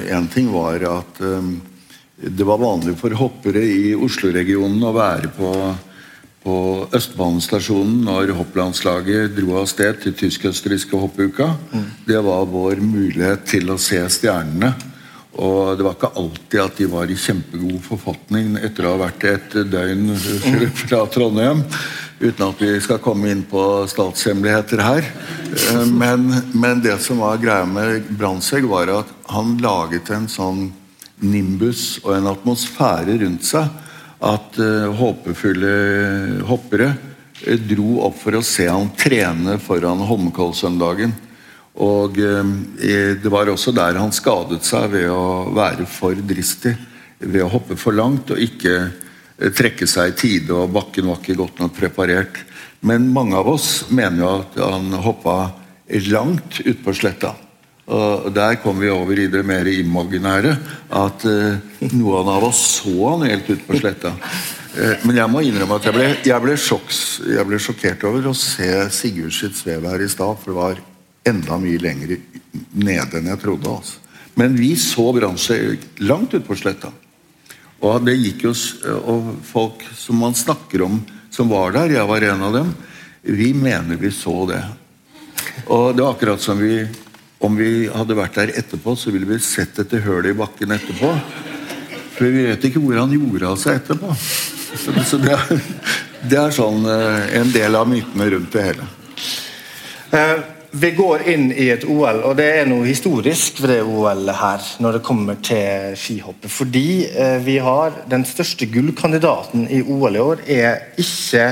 Én 0.08 0.28
ting 0.32 0.46
var 0.54 0.80
at 0.88 1.18
eh, 1.20 1.50
det 2.16 2.46
var 2.48 2.62
vanlig 2.62 2.94
for 2.96 3.12
hoppere 3.18 3.60
i 3.60 3.92
Oslo-regionen 3.92 4.80
å 4.88 4.94
være 4.96 5.28
på, 5.36 5.50
på 6.46 6.56
Østbanestasjonen 6.96 8.06
når 8.06 8.32
hopplandslaget 8.38 9.34
dro 9.36 9.58
av 9.60 9.68
sted 9.68 10.00
til 10.00 10.16
tysk-østerrikske 10.16 10.96
hoppeuka. 10.96 11.50
Det 12.08 12.22
var 12.24 12.48
vår 12.48 12.80
mulighet 12.80 13.44
til 13.52 13.68
å 13.68 13.76
se 13.76 14.00
stjernene. 14.16 14.72
Og 15.36 15.76
det 15.76 15.84
var 15.84 15.96
ikke 15.96 16.14
alltid 16.16 16.62
at 16.62 16.78
de 16.80 16.88
var 16.88 17.10
i 17.12 17.18
kjempegod 17.20 17.80
forfatning 17.84 18.56
etter 18.64 18.86
å 18.86 18.94
ha 18.94 19.02
vært 19.04 19.26
et 19.28 19.56
døgn 19.68 20.14
fra 20.86 21.02
Trondheim. 21.12 21.62
Uten 22.16 22.46
at 22.46 22.62
vi 22.64 22.70
skal 22.80 23.02
komme 23.04 23.28
inn 23.28 23.42
på 23.44 23.60
statshemmeligheter 23.92 24.80
her. 24.80 25.04
Eh, 25.52 25.82
Men, 25.84 26.30
men 26.56 26.80
det 26.80 26.96
som 27.04 27.20
var 27.20 27.36
greia 27.42 27.66
med 27.68 28.08
Brandtzæg, 28.16 28.64
var 28.64 28.88
at 29.02 29.12
han 29.28 29.58
laget 29.60 30.08
en 30.14 30.24
sånn 30.28 30.70
nimbus 31.20 31.98
og 32.04 32.14
en 32.16 32.30
atmosfære 32.32 33.18
rundt 33.20 33.44
seg 33.44 33.68
at 34.24 34.56
eh, 34.60 34.88
håpefulle 34.96 35.76
hoppere 36.48 36.94
eh, 37.44 37.60
dro 37.60 38.00
opp 38.08 38.16
for 38.22 38.38
å 38.38 38.44
se 38.44 38.64
han 38.68 38.88
trene 38.96 39.58
foran 39.60 40.00
Holmenkollsøndagen. 40.08 41.12
Og 41.84 42.18
eh, 42.22 43.16
det 43.20 43.32
var 43.32 43.50
også 43.52 43.74
der 43.76 43.98
han 44.00 44.14
skadet 44.14 44.62
seg 44.64 44.90
ved 44.94 45.10
å 45.12 45.52
være 45.56 45.88
for 45.90 46.16
dristig. 46.16 46.76
Ved 47.18 47.42
å 47.44 47.52
hoppe 47.52 47.76
for 47.80 47.96
langt 47.96 48.32
og 48.32 48.40
ikke 48.40 48.76
eh, 48.80 49.50
trekke 49.52 49.88
seg 49.88 50.12
i 50.12 50.18
tide, 50.20 50.52
og 50.56 50.72
bakken 50.72 51.10
var 51.10 51.20
ikke 51.20 51.38
godt 51.38 51.60
nok 51.62 51.76
preparert. 51.76 52.42
Men 52.86 53.10
mange 53.12 53.36
av 53.36 53.48
oss 53.50 53.86
mener 53.90 54.22
jo 54.22 54.32
at 54.40 54.60
han 54.60 54.92
hoppa 55.04 55.36
langt 56.10 56.60
utpå 56.64 56.94
sletta. 56.96 57.34
Og 57.86 58.32
der 58.34 58.56
kom 58.58 58.80
vi 58.82 58.90
over 58.90 59.18
i 59.18 59.28
det 59.30 59.44
mer 59.46 59.68
imaginære. 59.70 60.56
At 60.90 61.26
eh, 61.30 61.90
noen 61.94 62.30
av 62.32 62.48
oss 62.48 62.62
så 62.80 62.96
han 63.12 63.28
helt 63.28 63.50
ut 63.52 63.62
på 63.68 63.78
sletta. 63.78 64.16
Eh, 64.74 65.06
men 65.06 65.20
jeg 65.20 65.30
må 65.30 65.44
innrømme 65.46 65.78
at 65.78 65.86
jeg 65.86 65.94
ble, 65.94 66.08
jeg, 66.26 66.40
ble 66.42 66.56
sjokks, 66.58 67.04
jeg 67.30 67.46
ble 67.46 67.60
sjokkert 67.62 68.02
over 68.08 68.32
å 68.32 68.34
se 68.36 68.68
Sigurd 68.92 69.36
sitt 69.36 69.54
svev 69.58 69.86
her 69.86 70.02
i 70.02 70.10
stad. 70.10 70.42
For 70.42 70.50
det 70.50 70.58
var 70.58 70.82
enda 71.26 71.58
mye 71.60 71.78
lenger 71.82 72.16
nede 72.76 73.18
enn 73.18 73.30
jeg 73.32 73.40
trodde. 73.42 73.68
Altså. 73.68 73.98
Men 74.36 74.56
vi 74.58 74.74
så 74.80 75.08
Brannsøy 75.16 75.76
langt 76.04 76.34
ute 76.34 76.44
på 76.46 76.56
sletta. 76.58 76.90
Og 77.84 78.04
det 78.06 78.14
gikk 78.16 78.46
jo 78.46 78.52
Og 79.04 79.34
folk 79.44 79.82
som 79.96 80.16
man 80.22 80.34
snakker 80.36 80.82
om, 80.86 81.00
som 81.30 81.48
var 81.52 81.72
der, 81.76 81.92
jeg 81.98 82.08
var 82.08 82.24
en 82.24 82.42
av 82.46 82.54
dem, 82.54 82.70
vi 83.22 83.50
mener 83.52 83.96
vi 84.00 84.10
så 84.14 84.46
det. 84.48 84.62
Og 85.66 85.92
det 85.96 86.02
var 86.04 86.14
akkurat 86.14 86.40
som 86.40 86.58
vi 86.60 86.86
Om 87.38 87.56
vi 87.58 87.86
hadde 87.92 88.14
vært 88.16 88.34
der 88.38 88.52
etterpå, 88.56 88.94
så 88.96 89.10
ville 89.12 89.26
vi 89.28 89.36
sett 89.44 89.76
etter 89.78 90.00
hølet 90.00 90.30
i 90.32 90.38
bakken 90.38 90.72
etterpå. 90.72 91.10
For 92.16 92.24
vi 92.32 92.46
vet 92.48 92.64
ikke 92.64 92.80
hvor 92.80 92.96
han 92.96 93.12
gjorde 93.12 93.50
av 93.50 93.58
seg 93.60 93.76
etterpå. 93.82 94.08
Så, 95.04 95.18
det- 95.20 95.34
er, 95.36 95.60
det 96.32 96.38
er 96.40 96.54
sånn 96.56 96.80
eh, 96.88 97.36
en 97.36 97.52
del 97.52 97.76
av 97.76 97.84
mytene 97.92 98.30
rundt 98.32 98.56
det 98.56 98.64
hele. 98.70 98.88
Vi 100.70 100.90
går 100.96 101.22
inn 101.30 101.46
i 101.52 101.68
et 101.70 101.84
OL, 101.86 102.22
og 102.26 102.36
det 102.38 102.46
er 102.58 102.68
noe 102.68 102.86
historisk 102.88 103.60
ved 103.62 103.70
det 103.74 103.78
OL 103.86 104.28
her 104.34 104.64
når 104.82 104.98
det 104.98 105.04
kommer 105.06 105.38
til 105.44 105.94
skihoppet. 105.98 106.50
Fordi 106.52 107.06
eh, 107.06 107.38
vi 107.44 107.56
har 107.62 108.00
den 108.10 108.26
største 108.28 108.68
gullkandidaten 108.70 109.68
i 109.70 109.82
OL 109.82 110.18
i 110.18 110.22
år 110.24 110.42
er 110.46 110.82
ikke 111.00 111.46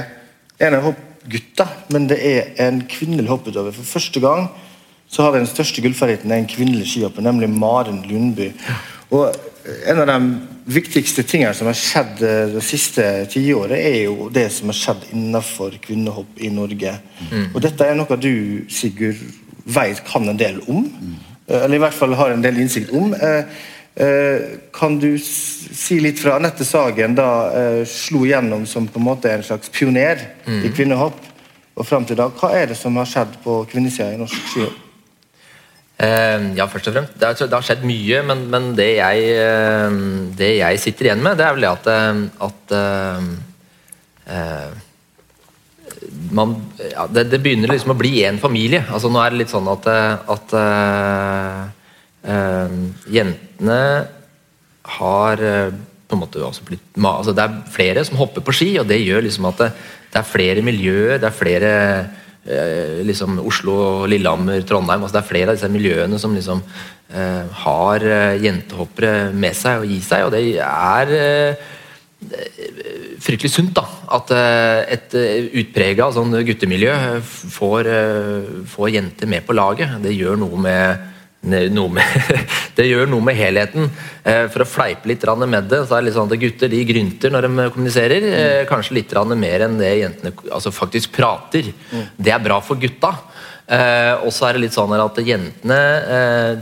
en 0.64 0.78
av 0.78 0.88
hopp, 0.90 1.02
gutter, 1.24 1.70
men 1.94 2.04
det 2.10 2.18
er 2.20 2.50
en 2.66 2.82
kvinnelig 2.90 3.30
hopputøver. 3.30 3.72
For 3.72 3.94
første 3.94 4.20
gang 4.20 4.48
så 5.08 5.24
har 5.24 5.32
vi 5.32 5.40
den 5.40 5.48
største 5.48 5.80
gullferdigheten 5.80 6.34
en 6.34 6.50
kvinnelig 6.50 6.90
skihopper, 6.90 7.24
nemlig 7.24 7.48
Maren 7.48 8.02
Lundby. 8.08 8.50
Og 9.14 9.32
En 9.88 10.02
av 10.02 10.06
de 10.10 10.16
viktigste 10.64 11.22
tingene 11.28 11.54
som 11.56 11.68
har 11.68 11.76
skjedd 11.76 12.22
det 12.54 12.62
siste 12.64 13.04
tiåret, 13.32 13.76
er 13.78 13.98
jo 14.06 14.28
det 14.32 14.46
som 14.52 14.70
har 14.70 14.78
skjedd 14.78 15.06
innenfor 15.12 15.76
kvinnehopp 15.84 16.40
i 16.40 16.50
Norge. 16.52 16.96
Mm. 17.30 17.46
Og 17.52 17.60
Dette 17.64 17.88
er 17.88 17.98
noe 17.98 18.18
du, 18.20 18.64
Sigurd, 18.72 19.20
vet 19.64 20.02
kan 20.08 20.28
en 20.28 20.40
del 20.40 20.60
om. 20.66 20.84
Mm. 20.88 21.14
Eller 21.46 21.76
i 21.76 21.82
hvert 21.84 21.96
fall 21.96 22.16
har 22.16 22.32
en 22.32 22.44
del 22.44 22.60
innsikt 22.60 22.92
om. 22.96 23.12
Eh, 23.14 23.60
eh, 24.04 24.46
kan 24.72 24.96
du 25.00 25.12
si 25.20 25.98
litt 26.00 26.20
fra 26.20 26.38
Anette 26.38 26.64
Sagen 26.64 27.16
da 27.18 27.28
eh, 27.52 27.82
slo 27.88 28.24
gjennom 28.28 28.64
som 28.68 28.88
på 28.88 29.00
en 29.00 29.08
måte 29.10 29.32
en 29.32 29.44
slags 29.44 29.72
pioner 29.72 30.22
mm. 30.46 30.62
i 30.64 30.72
kvinnehopp, 30.72 31.20
og 31.74 31.86
fram 31.88 32.06
til 32.06 32.16
i 32.16 32.22
dag. 32.22 32.32
Hva 32.38 32.54
er 32.56 32.72
det 32.72 32.78
som 32.78 32.96
har 33.00 33.08
skjedd 33.10 33.36
på 33.44 33.60
kvinnesida 33.72 34.12
i 34.14 34.20
norsk 34.20 34.52
skihopp? 34.52 34.83
Uh, 35.94 36.50
ja, 36.58 36.64
først 36.66 36.88
og 36.90 36.96
fremst. 36.96 37.12
Det 37.14 37.28
har, 37.28 37.36
det 37.38 37.54
har 37.54 37.62
skjedd 37.62 37.84
mye, 37.86 38.22
men, 38.26 38.40
men 38.50 38.64
det, 38.74 38.88
jeg, 38.98 39.28
uh, 39.38 39.92
det, 40.34 40.48
jeg, 40.58 40.80
sitter 40.82 41.06
igjen 41.06 41.22
med, 41.22 41.38
det 41.38 41.44
er 41.46 41.54
vel 41.54 41.62
det 41.62 41.70
at, 41.70 41.86
eh, 41.92 42.16
at 42.48 42.74
uh, 42.74 44.72
man, 46.34 46.56
ja, 46.82 47.06
det, 47.06 47.28
det, 47.30 47.38
begynner 47.44 47.70
liksom 47.70 47.94
å 47.94 47.98
bli 48.00 48.24
én 48.26 48.42
familie. 48.42 48.82
Altså 48.90 49.06
Nå 49.12 49.22
er 49.22 49.30
det 49.30 49.44
litt 49.44 49.54
sånn 49.54 49.70
at, 49.70 49.86
at 50.34 50.54
jentene 53.14 53.78
har 54.98 55.36
på 55.38 56.16
en 56.16 56.20
måte 56.20 56.42
også 56.42 56.64
blitt 56.66 56.98
altså 56.98 57.32
Det 57.36 57.44
er 57.44 57.60
flere 57.72 58.04
som 58.08 58.18
hopper 58.18 58.42
på 58.44 58.54
ski, 58.56 58.70
og 58.80 58.88
det 58.90 58.98
gjør 59.04 59.28
liksom 59.28 59.46
at 59.52 59.62
det, 59.68 59.70
er 60.18 60.26
flere 60.26 60.64
miljøer, 60.64 61.20
det 61.22 61.28
er 61.28 61.36
flere 61.36 61.72
Eh, 61.74 62.23
liksom 62.44 63.38
Oslo, 63.40 64.04
Lillehammer, 64.10 64.60
Trondheim. 64.68 65.02
altså 65.02 65.16
Det 65.16 65.22
er 65.22 65.28
flere 65.30 65.52
av 65.52 65.56
disse 65.56 65.70
miljøene 65.72 66.18
som 66.20 66.34
liksom 66.36 66.60
eh, 67.14 67.46
har 67.64 68.04
eh, 68.04 68.42
jentehoppere 68.44 69.32
med 69.32 69.56
seg 69.56 69.80
og 69.80 69.88
gir 69.88 70.04
seg, 70.04 70.26
og 70.26 70.34
det 70.34 70.42
er 70.60 71.14
eh, 71.18 71.64
fryktelig 73.24 73.52
sunt 73.52 73.72
da, 73.76 73.86
at 74.18 74.34
eh, 74.36 74.82
et 74.98 75.16
utprega 75.62 76.10
sånn 76.12 76.36
guttemiljø 76.44 76.94
får, 77.24 77.90
får 78.74 78.94
jenter 78.98 79.30
med 79.30 79.46
på 79.46 79.56
laget. 79.56 79.98
Det 80.04 80.12
gjør 80.12 80.40
noe 80.44 80.60
med 80.68 81.10
med, 81.44 82.04
det 82.76 82.86
gjør 82.88 83.10
noe 83.10 83.24
med 83.24 83.36
helheten. 83.38 83.90
Eh, 84.24 84.46
for 84.52 84.64
å 84.64 84.68
fleipe 84.68 85.08
litt 85.10 85.24
med 85.44 85.68
det, 85.70 85.84
så 85.84 85.96
er 85.96 86.02
det 86.02 86.08
litt 86.08 86.16
sånn 86.16 86.30
at 86.32 86.40
gutter 86.40 86.72
de 86.72 86.82
grynter 86.88 87.34
når 87.34 87.48
de 87.48 87.68
kommuniserer. 87.74 88.28
Eh, 88.30 88.62
kanskje 88.70 88.98
litt 88.98 89.14
mer 89.36 89.66
enn 89.66 89.78
det 89.78 89.92
jentene 90.00 90.32
altså 90.50 90.72
faktisk 90.74 91.12
prater. 91.12 91.72
Det 92.16 92.32
er 92.32 92.42
bra 92.42 92.60
for 92.60 92.76
gutta. 92.80 93.14
Eh, 93.66 94.14
og 94.24 94.32
så 94.32 94.48
er 94.48 94.56
det 94.56 94.66
litt 94.66 94.76
sånn 94.76 94.92
at 94.96 95.22
jentene 95.24 95.80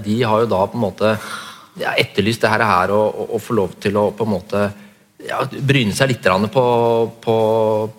de 0.05 0.23
har 0.23 0.45
jo 0.45 0.51
da 0.51 0.67
på 0.67 0.79
en 0.79 0.87
måte 0.87 1.17
ja, 1.81 1.95
etterlyst 1.97 2.43
det 2.45 2.53
her 2.53 2.93
og, 2.93 3.41
få 3.41 3.57
lov 3.57 3.77
til 3.81 3.97
å 3.97 4.11
på 4.15 4.27
en 4.27 4.35
måte 4.35 4.63
ja, 5.27 5.43
bryne 5.47 5.95
seg 5.95 6.13
litt 6.13 6.27
på, 6.53 6.65
på, 7.23 7.37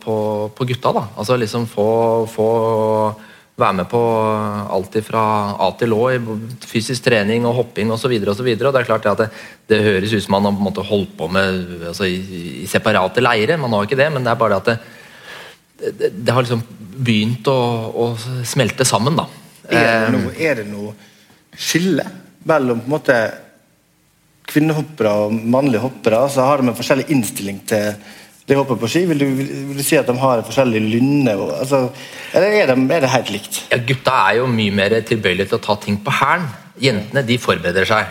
på, 0.03 0.15
på 0.55 0.65
gutta. 0.67 0.91
da, 0.91 1.07
altså 1.15 1.37
liksom 1.39 1.67
få, 1.71 1.87
få 2.29 2.49
være 3.59 3.77
med 3.77 3.89
på 3.89 4.01
alt 4.73 4.95
fra 5.05 5.23
A 5.61 5.69
til 5.77 5.93
Å 5.93 6.01
i 6.09 6.19
fysisk 6.65 7.05
trening 7.05 7.45
og 7.45 7.59
hopping 7.59 7.91
osv. 7.93 8.15
Det 8.17 8.65
er 8.65 8.87
klart 8.87 9.05
at 9.11 9.21
det, 9.21 9.29
det, 9.69 9.83
høres 9.85 10.15
ut 10.15 10.25
som 10.25 10.35
man 10.37 10.47
har 10.47 10.55
på 10.55 10.63
en 10.63 10.69
måte 10.69 10.87
holdt 10.87 11.13
på 11.19 11.29
med 11.29 11.85
altså, 11.91 12.07
i, 12.09 12.17
i, 12.63 12.67
separate 12.69 13.21
leirer. 13.21 13.61
Man 13.61 13.75
har 13.75 13.85
ikke 13.85 13.99
det, 13.99 14.09
men 14.13 14.25
det 14.25 14.33
er 14.33 14.41
bare 14.41 14.57
det 14.57 14.73
at 14.73 14.89
det, 15.83 16.09
det, 16.15 16.33
har 16.33 16.41
liksom 16.41 16.65
begynt 17.03 17.47
å, 17.51 17.59
å, 17.93 18.09
smelte 18.47 18.87
sammen. 18.87 19.21
da. 19.21 19.27
Er 19.69 19.77
det, 19.77 19.93
eh, 19.93 20.09
noe, 20.17 20.33
er 20.49 20.59
det 20.61 20.67
noe 20.71 20.95
skille 21.53 22.05
mellom 22.49 22.81
på 22.81 22.89
en 22.89 22.95
måte 22.95 23.19
kvinnehoppere 24.49 25.13
og 25.27 25.37
mannlige 25.37 25.85
hoppere? 25.85 26.25
Så 26.33 26.49
har 26.49 26.61
de 26.61 26.71
en 26.71 26.81
forskjellig 26.81 27.05
innstilling 27.13 27.61
til 27.69 27.93
de 28.49 28.57
hopper 28.59 28.79
på 28.79 28.89
ski? 28.91 29.05
Vil 29.07 29.21
du, 29.23 29.27
vil 29.39 29.77
du 29.77 29.83
si 29.85 29.97
at 29.99 30.09
de 30.09 30.15
har 30.19 30.43
forskjellig 30.47 30.81
lynne? 30.83 31.35
Altså, 31.59 31.85
eller 32.33 32.57
er 32.59 32.71
det, 32.71 32.77
er 32.97 33.05
det, 33.05 33.11
helt 33.13 33.31
likt? 33.31 33.61
Ja, 33.71 33.79
Gutta 33.87 34.15
er 34.27 34.39
jo 34.41 34.49
mye 34.51 34.73
mer 34.75 34.97
tilbøyelige 35.07 35.53
til 35.53 35.59
å 35.61 35.63
ta 35.63 35.77
ting 35.79 35.99
på 36.03 36.15
hælen. 36.19 36.49
Jentene 36.83 37.23
de 37.27 37.37
forbereder 37.39 37.87
seg. 37.87 38.09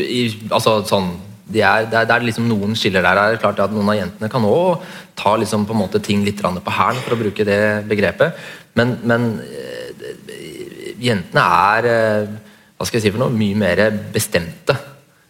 I, 0.00 0.26
altså 0.50 0.80
sånn 0.88 1.14
de 1.44 1.60
er, 1.60 1.84
det, 1.90 1.98
er, 1.98 2.06
det 2.08 2.14
er 2.14 2.24
liksom 2.24 2.46
Noen 2.48 2.72
skiller 2.76 3.04
der. 3.04 3.20
er 3.20 3.40
klart 3.40 3.60
at 3.60 3.72
Noen 3.72 3.90
av 3.92 3.98
jentene 3.98 4.30
kan 4.32 4.46
òg 4.48 4.84
ta 5.16 5.34
liksom 5.36 5.66
på 5.68 5.74
en 5.76 5.82
måte 5.82 6.00
ting 6.02 6.24
litt 6.24 6.40
på 6.40 6.76
hælen, 6.78 7.02
for 7.04 7.16
å 7.16 7.20
bruke 7.20 7.44
det 7.44 7.84
begrepet. 7.88 8.40
Men, 8.74 8.96
men 9.04 9.28
eh, 9.44 10.94
jentene 11.04 11.44
er 11.44 11.90
eh, 11.90 12.32
hva 12.74 12.88
skal 12.88 12.98
jeg 12.98 13.06
si 13.06 13.14
for 13.14 13.22
noe, 13.22 13.36
mye 13.36 13.56
mer 13.60 13.84
bestemte 14.12 14.76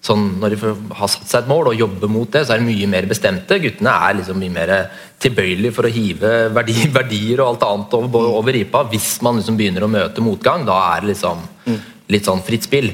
sånn, 0.04 0.24
Når 0.40 0.54
de 0.54 0.72
har 0.98 1.08
satt 1.08 1.30
seg 1.30 1.42
et 1.42 1.48
mål 1.48 1.70
og 1.72 1.80
jobber 1.80 2.10
mot 2.12 2.30
det, 2.30 2.44
så 2.44 2.54
er 2.54 2.60
de 2.60 2.68
mye 2.68 2.88
mer 2.92 3.08
bestemte. 3.08 3.58
Guttene 3.62 3.94
er 4.08 4.18
liksom 4.18 4.38
mye 4.40 4.52
mer 4.52 4.72
tilbøyelige 5.24 5.76
for 5.76 5.88
å 5.88 5.92
hive 5.94 6.32
verdi, 6.54 6.76
verdier 6.98 7.40
og 7.40 7.54
alt 7.54 7.66
annet 7.70 7.98
over, 7.98 8.30
over 8.40 8.56
ripa. 8.56 8.84
Hvis 8.90 9.16
man 9.24 9.40
liksom 9.40 9.56
begynner 9.60 9.86
å 9.86 9.92
møte 9.92 10.24
motgang, 10.24 10.66
da 10.68 10.80
er 10.92 11.04
det 11.04 11.14
liksom 11.14 11.44
litt 12.12 12.28
sånn 12.28 12.44
fritt 12.44 12.68
spill. 12.68 12.90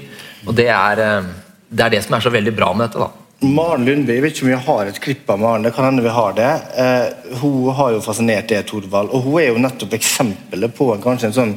Og 0.46 0.54
det 0.56 0.68
er, 0.70 1.02
eh, 1.06 1.32
det 1.68 1.86
er 1.86 1.96
det 1.96 2.04
som 2.06 2.16
er 2.16 2.24
så 2.24 2.32
veldig 2.32 2.54
bra 2.56 2.70
med 2.74 2.88
dette. 2.88 3.02
da. 3.02 3.10
Maren 3.40 3.86
Lundby, 3.88 4.18
jeg 4.18 4.22
vet 4.22 4.34
ikke 4.34 4.44
om 4.44 4.50
vi 4.50 4.64
har 4.66 4.86
et 4.86 5.00
klipp 5.00 5.30
av 5.32 5.38
Maren. 5.40 5.62
det 5.62 5.72
kan 5.72 5.86
hende 5.86 6.02
vi 6.04 6.12
har 6.12 6.32
det. 6.36 6.50
Eh, 6.76 7.36
hun 7.40 7.72
har 7.72 7.92
jo 7.92 8.00
fascinert 8.04 8.48
det, 8.48 8.66
Torvald. 8.66 9.10
Og 9.16 9.22
hun 9.24 9.40
er 9.40 9.48
jo 9.48 9.62
nettopp 9.62 9.94
eksempelet 9.96 10.74
på 10.76 10.92
en, 10.94 11.00
kanskje 11.00 11.30
en 11.30 11.38
sånn 11.38 11.54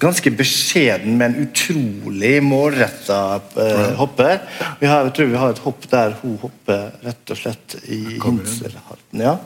ganske 0.00 0.30
beskjeden, 0.34 1.18
men 1.20 1.36
utrolig 1.42 2.38
målretta 2.44 3.40
uh, 3.56 3.92
hopper. 3.98 4.40
Vi 4.80 4.88
har, 4.88 5.04
jeg 5.06 5.14
tror 5.16 5.32
vi 5.32 5.42
har 5.42 5.52
et 5.52 5.64
hopp 5.66 5.84
der 5.90 6.16
hun 6.22 6.38
hopper 6.40 6.88
rett 7.04 7.34
og 7.34 7.40
slett 7.42 7.76
i 7.84 8.00
Hinselharten. 8.16 9.24
Ja. 9.24 9.36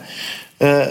Uh, 0.63 0.87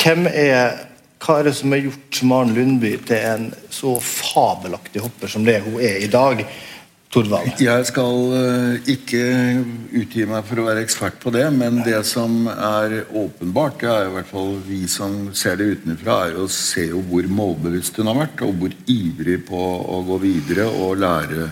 hvem 0.00 0.28
er 0.30 0.86
hva 1.20 1.36
er 1.36 1.50
det 1.50 1.56
som 1.58 1.74
har 1.74 1.82
gjort 1.84 2.22
Maren 2.24 2.54
Lundby 2.56 2.94
til 3.04 3.24
en 3.28 3.50
så 3.68 3.98
fabelaktig 4.00 5.02
hopper 5.04 5.28
som 5.28 5.44
det 5.44 5.58
hun 5.66 5.76
er 5.84 5.98
i 6.00 6.08
dag? 6.08 6.40
Torvald? 7.10 7.58
Jeg 7.58 7.86
skal 7.88 8.34
eh, 8.38 8.90
ikke 8.92 9.22
utgi 9.98 10.26
meg 10.30 10.44
for 10.46 10.62
å 10.62 10.66
være 10.68 10.84
ekspert 10.84 11.16
på 11.22 11.32
det, 11.34 11.48
men 11.50 11.80
det 11.82 12.04
som 12.06 12.44
er 12.52 13.00
åpenbart, 13.08 13.80
det 13.82 13.90
er 13.90 14.06
i 14.06 14.12
hvert 14.14 14.30
fall 14.30 14.52
vi 14.62 14.84
som 14.90 15.16
ser 15.34 15.58
det 15.58 15.72
utenfra, 15.80 16.20
er 16.28 16.38
å 16.38 16.46
se 16.46 16.86
jo 16.92 17.02
hvor 17.10 17.26
målbevisst 17.26 17.98
hun 17.98 18.12
har 18.12 18.20
vært, 18.20 18.44
og 18.46 18.62
hvor 18.62 18.76
ivrig 18.86 19.40
på 19.48 19.58
å 19.58 19.98
gå 20.06 20.20
videre 20.22 20.68
og 20.70 21.02
lære 21.02 21.50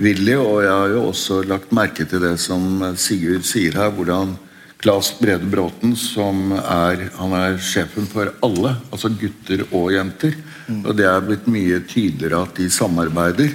villig. 0.00 0.38
Og 0.40 0.64
jeg 0.64 0.72
har 0.72 0.96
jo 0.96 1.04
også 1.10 1.42
lagt 1.44 1.76
merke 1.76 2.08
til 2.08 2.24
det 2.24 2.38
som 2.40 2.80
Sigurd 2.96 3.44
sier 3.48 3.76
her, 3.76 3.92
hvordan 3.92 4.32
Claes 4.80 5.12
Brede 5.20 5.44
Bråten, 5.52 5.92
som 5.96 6.52
er, 6.56 7.08
han 7.16 7.36
er 7.36 7.60
sjefen 7.60 8.08
for 8.08 8.32
alle, 8.44 8.78
altså 8.88 9.12
gutter 9.12 9.64
og 9.70 9.92
jenter. 9.92 10.36
Mm. 10.68 10.82
Og 10.86 10.92
det 10.96 11.06
er 11.08 11.24
blitt 11.24 11.48
mye 11.52 11.84
tydeligere 11.84 12.42
at 12.48 12.56
de 12.56 12.72
samarbeider. 12.72 13.52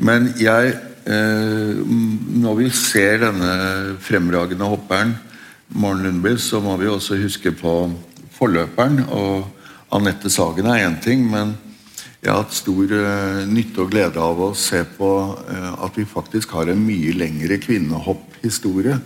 Men 0.00 0.30
jeg 0.40 0.74
eh, 1.04 1.80
Når 2.40 2.54
vi 2.58 2.68
ser 2.74 3.20
denne 3.26 3.96
fremragende 4.02 4.68
hopperen, 4.68 5.16
Maren 5.70 6.02
Lundby, 6.02 6.34
så 6.40 6.58
må 6.62 6.74
vi 6.80 6.88
også 6.90 7.18
huske 7.20 7.52
på 7.54 7.74
forløperen. 8.34 9.04
Og 9.14 9.44
Anette 9.94 10.30
Sagen 10.32 10.66
er 10.66 10.86
én 10.88 10.96
ting, 11.02 11.22
men 11.30 11.54
jeg 12.20 12.32
har 12.32 12.42
hatt 12.42 12.56
stor 12.56 12.90
uh, 12.90 13.44
nytte 13.48 13.84
og 13.84 13.92
glede 13.94 14.20
av 14.20 14.40
å 14.42 14.50
se 14.58 14.82
på 14.96 15.10
uh, 15.38 15.70
at 15.86 15.94
vi 15.96 16.04
faktisk 16.04 16.52
har 16.58 16.68
en 16.68 16.82
mye 16.82 17.14
lengre 17.16 17.56
kvinnehopphistorie 17.62 18.98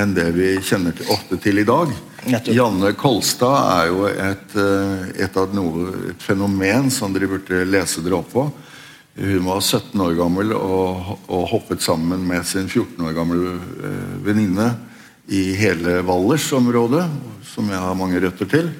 enn 0.00 0.14
det 0.14 0.28
vi 0.34 0.54
kjenner 0.64 0.94
til, 0.96 1.10
ofte 1.12 1.36
til 1.42 1.60
i 1.60 1.66
dag. 1.66 1.90
Janne 2.50 2.94
Kolstad 2.98 3.58
er 3.74 3.90
jo 3.90 4.06
et, 4.10 4.56
et, 5.22 5.36
noe, 5.54 5.90
et 6.14 6.24
fenomen 6.24 6.88
som 6.90 7.12
dere 7.14 7.28
burde 7.30 7.66
lese 7.68 8.02
dere 8.02 8.18
opp 8.18 8.32
på. 8.32 8.48
Hun 9.14 9.44
var 9.46 9.60
17 9.60 10.00
år 10.02 10.16
gammel 10.18 10.52
og, 10.56 11.12
og 11.30 11.44
hoppet 11.52 11.82
sammen 11.84 12.24
med 12.26 12.42
sin 12.48 12.66
14 12.66 12.98
år 12.98 13.14
gamle 13.14 13.52
eh, 13.54 14.16
venninne 14.26 14.72
i 15.30 15.52
hele 15.54 16.00
Valdresområdet, 16.04 17.04
som 17.46 17.70
jeg 17.70 17.78
har 17.78 17.94
mange 17.96 18.18
røtter 18.20 18.50
til. 18.50 18.72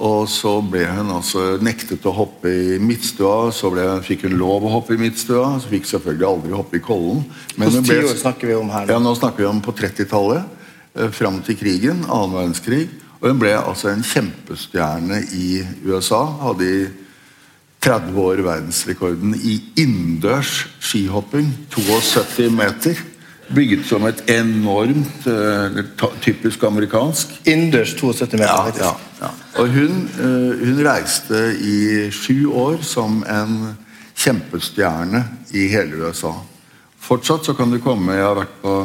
Og 0.00 0.28
så 0.32 0.52
ble 0.64 0.84
hun 0.88 1.10
altså 1.12 1.58
nektet 1.64 2.04
å 2.08 2.12
hoppe 2.16 2.52
i 2.52 2.78
Midtstua. 2.80 3.50
Så 3.52 3.72
ble, 3.72 3.84
fikk 4.04 4.24
hun 4.28 4.38
lov 4.40 4.64
å 4.64 4.74
hoppe 4.78 4.96
i 4.96 5.00
Midtstua. 5.00 5.58
Så 5.60 5.72
fikk 5.72 5.88
selvfølgelig 5.88 6.28
aldri 6.28 6.54
hoppe 6.56 6.78
i 6.78 6.84
Kollen. 6.84 7.24
Hvilke 7.56 7.84
tiår 7.88 8.16
snakker 8.20 8.52
vi 8.52 8.56
om 8.56 8.72
her 8.72 8.86
nå? 8.86 8.94
Ja, 8.94 9.02
nå 9.02 9.12
snakker 9.18 9.44
vi 9.44 9.50
om 9.50 9.60
på 9.64 9.76
30-tallet. 9.76 10.56
Eh, 10.96 11.12
fram 11.12 11.40
til 11.44 11.56
krigen, 11.60 12.04
annen 12.08 12.36
verdenskrig. 12.36 12.86
Og 13.20 13.28
hun 13.28 13.40
ble 13.42 13.52
altså 13.58 13.90
en 13.90 14.04
kjempestjerne 14.04 15.20
i 15.36 15.60
USA. 15.84 16.22
Hadde 16.46 16.68
i 16.68 16.80
30 17.80 18.18
år 18.20 18.42
verdensrekorden 18.44 19.34
i 19.34 19.56
innendørs 19.80 20.66
skihopping. 20.80 21.48
72 21.72 22.50
meter. 22.52 23.06
bygget 23.54 23.86
som 23.86 24.04
et 24.06 24.20
enormt 24.30 25.26
eh, 25.26 25.80
typisk 26.22 26.62
amerikansk. 26.62 27.32
Innendørs 27.46 27.96
72 27.98 28.38
meter, 28.38 28.46
Ja, 28.46 28.66
ja, 28.78 28.92
ja. 29.20 29.30
Og 29.58 29.68
hun, 29.68 30.08
eh, 30.20 30.66
hun 30.68 30.84
reiste 30.86 31.56
i 31.58 32.10
sju 32.14 32.46
år 32.52 32.78
som 32.82 33.24
en 33.26 33.76
kjempestjerne 34.14 35.24
i 35.52 35.66
hele 35.72 35.98
USA. 36.04 36.32
Fortsatt 37.00 37.44
så 37.44 37.54
kan 37.54 37.70
du 37.70 37.80
komme 37.82 38.14
Jeg 38.14 38.22
har 38.24 38.38
vært 38.38 38.56
på 38.62 38.76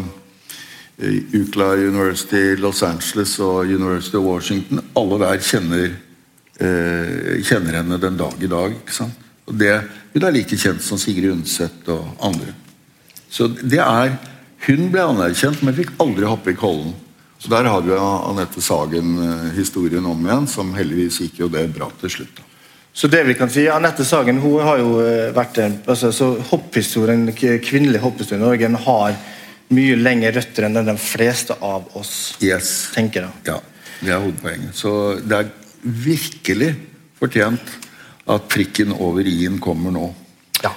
eh, 0.97 1.21
UCLA 1.33 1.73
University 1.85 2.55
Los 2.55 2.81
Angeles 2.83 3.39
og 3.39 3.65
University 3.65 4.15
of 4.17 4.23
Washington. 4.23 4.81
Alle 4.95 5.19
der 5.19 5.43
kjenner, 5.43 5.93
kjenner 6.59 7.81
henne 7.81 7.97
den 7.99 8.17
dag 8.17 8.33
i 8.41 8.47
dag. 8.47 8.71
ikke 8.71 8.93
sant? 8.95 9.17
Og 9.45 9.57
det, 9.59 9.73
Hun 10.13 10.23
er 10.23 10.31
like 10.31 10.57
kjent 10.57 10.81
som 10.81 10.97
Sigrid 10.97 11.31
Undset 11.33 11.87
og 11.91 12.05
andre. 12.23 12.53
Så 13.29 13.47
det 13.61 13.81
er 13.83 14.15
Hun 14.65 14.87
ble 14.89 15.01
anerkjent, 15.03 15.61
men 15.61 15.75
fikk 15.77 15.91
aldri 16.01 16.25
hoppe 16.25 16.51
i 16.51 16.57
Kollen. 16.57 16.95
Så 17.37 17.49
Der 17.51 17.67
har 17.69 17.81
du 17.81 17.91
Anette 17.99 18.61
Sagen-historien 18.63 20.05
om 20.05 20.23
igjen, 20.25 20.47
som 20.47 20.71
heldigvis 20.73 21.19
gikk 21.21 21.39
jo 21.43 21.49
det 21.51 21.67
bra 21.75 21.91
til 22.01 22.09
slutt. 22.09 22.39
Så 22.95 23.07
det 23.11 23.25
vi 23.27 23.35
kan 23.35 23.49
si, 23.51 23.67
Anette 23.69 24.05
Sagen 24.07 24.39
hun 24.39 24.61
har 24.63 24.79
jo 24.79 25.01
eh, 25.03 25.33
vært 25.35 25.57
en 25.61 25.75
altså, 25.85 26.13
så 26.15 26.31
hopphistorien, 26.49 27.27
Kvinnelig 27.35 27.99
hopphistorie 28.01 28.39
i 28.39 28.45
Norge 28.45 28.71
har 28.87 29.17
mye 29.75 29.95
lengre 29.99 30.31
røtter 30.37 30.65
enn 30.65 30.79
de 30.79 30.97
fleste 30.97 31.57
av 31.61 31.83
oss 31.99 32.37
Yes. 32.41 32.89
tenker. 32.95 33.27
da. 33.27 33.53
Ja, 33.53 33.59
det 34.01 34.13
er 34.15 34.23
hovedpoenget. 34.23 34.73
Så 34.79 35.19
det 35.19 35.37
er 35.37 35.51
virkelig 35.86 36.73
fortjent 37.19 37.73
at 38.25 38.47
prikken 38.49 38.93
over 38.97 39.27
i-en 39.29 39.59
kommer 39.61 39.93
nå. 39.93 40.07
Ja. 40.63 40.71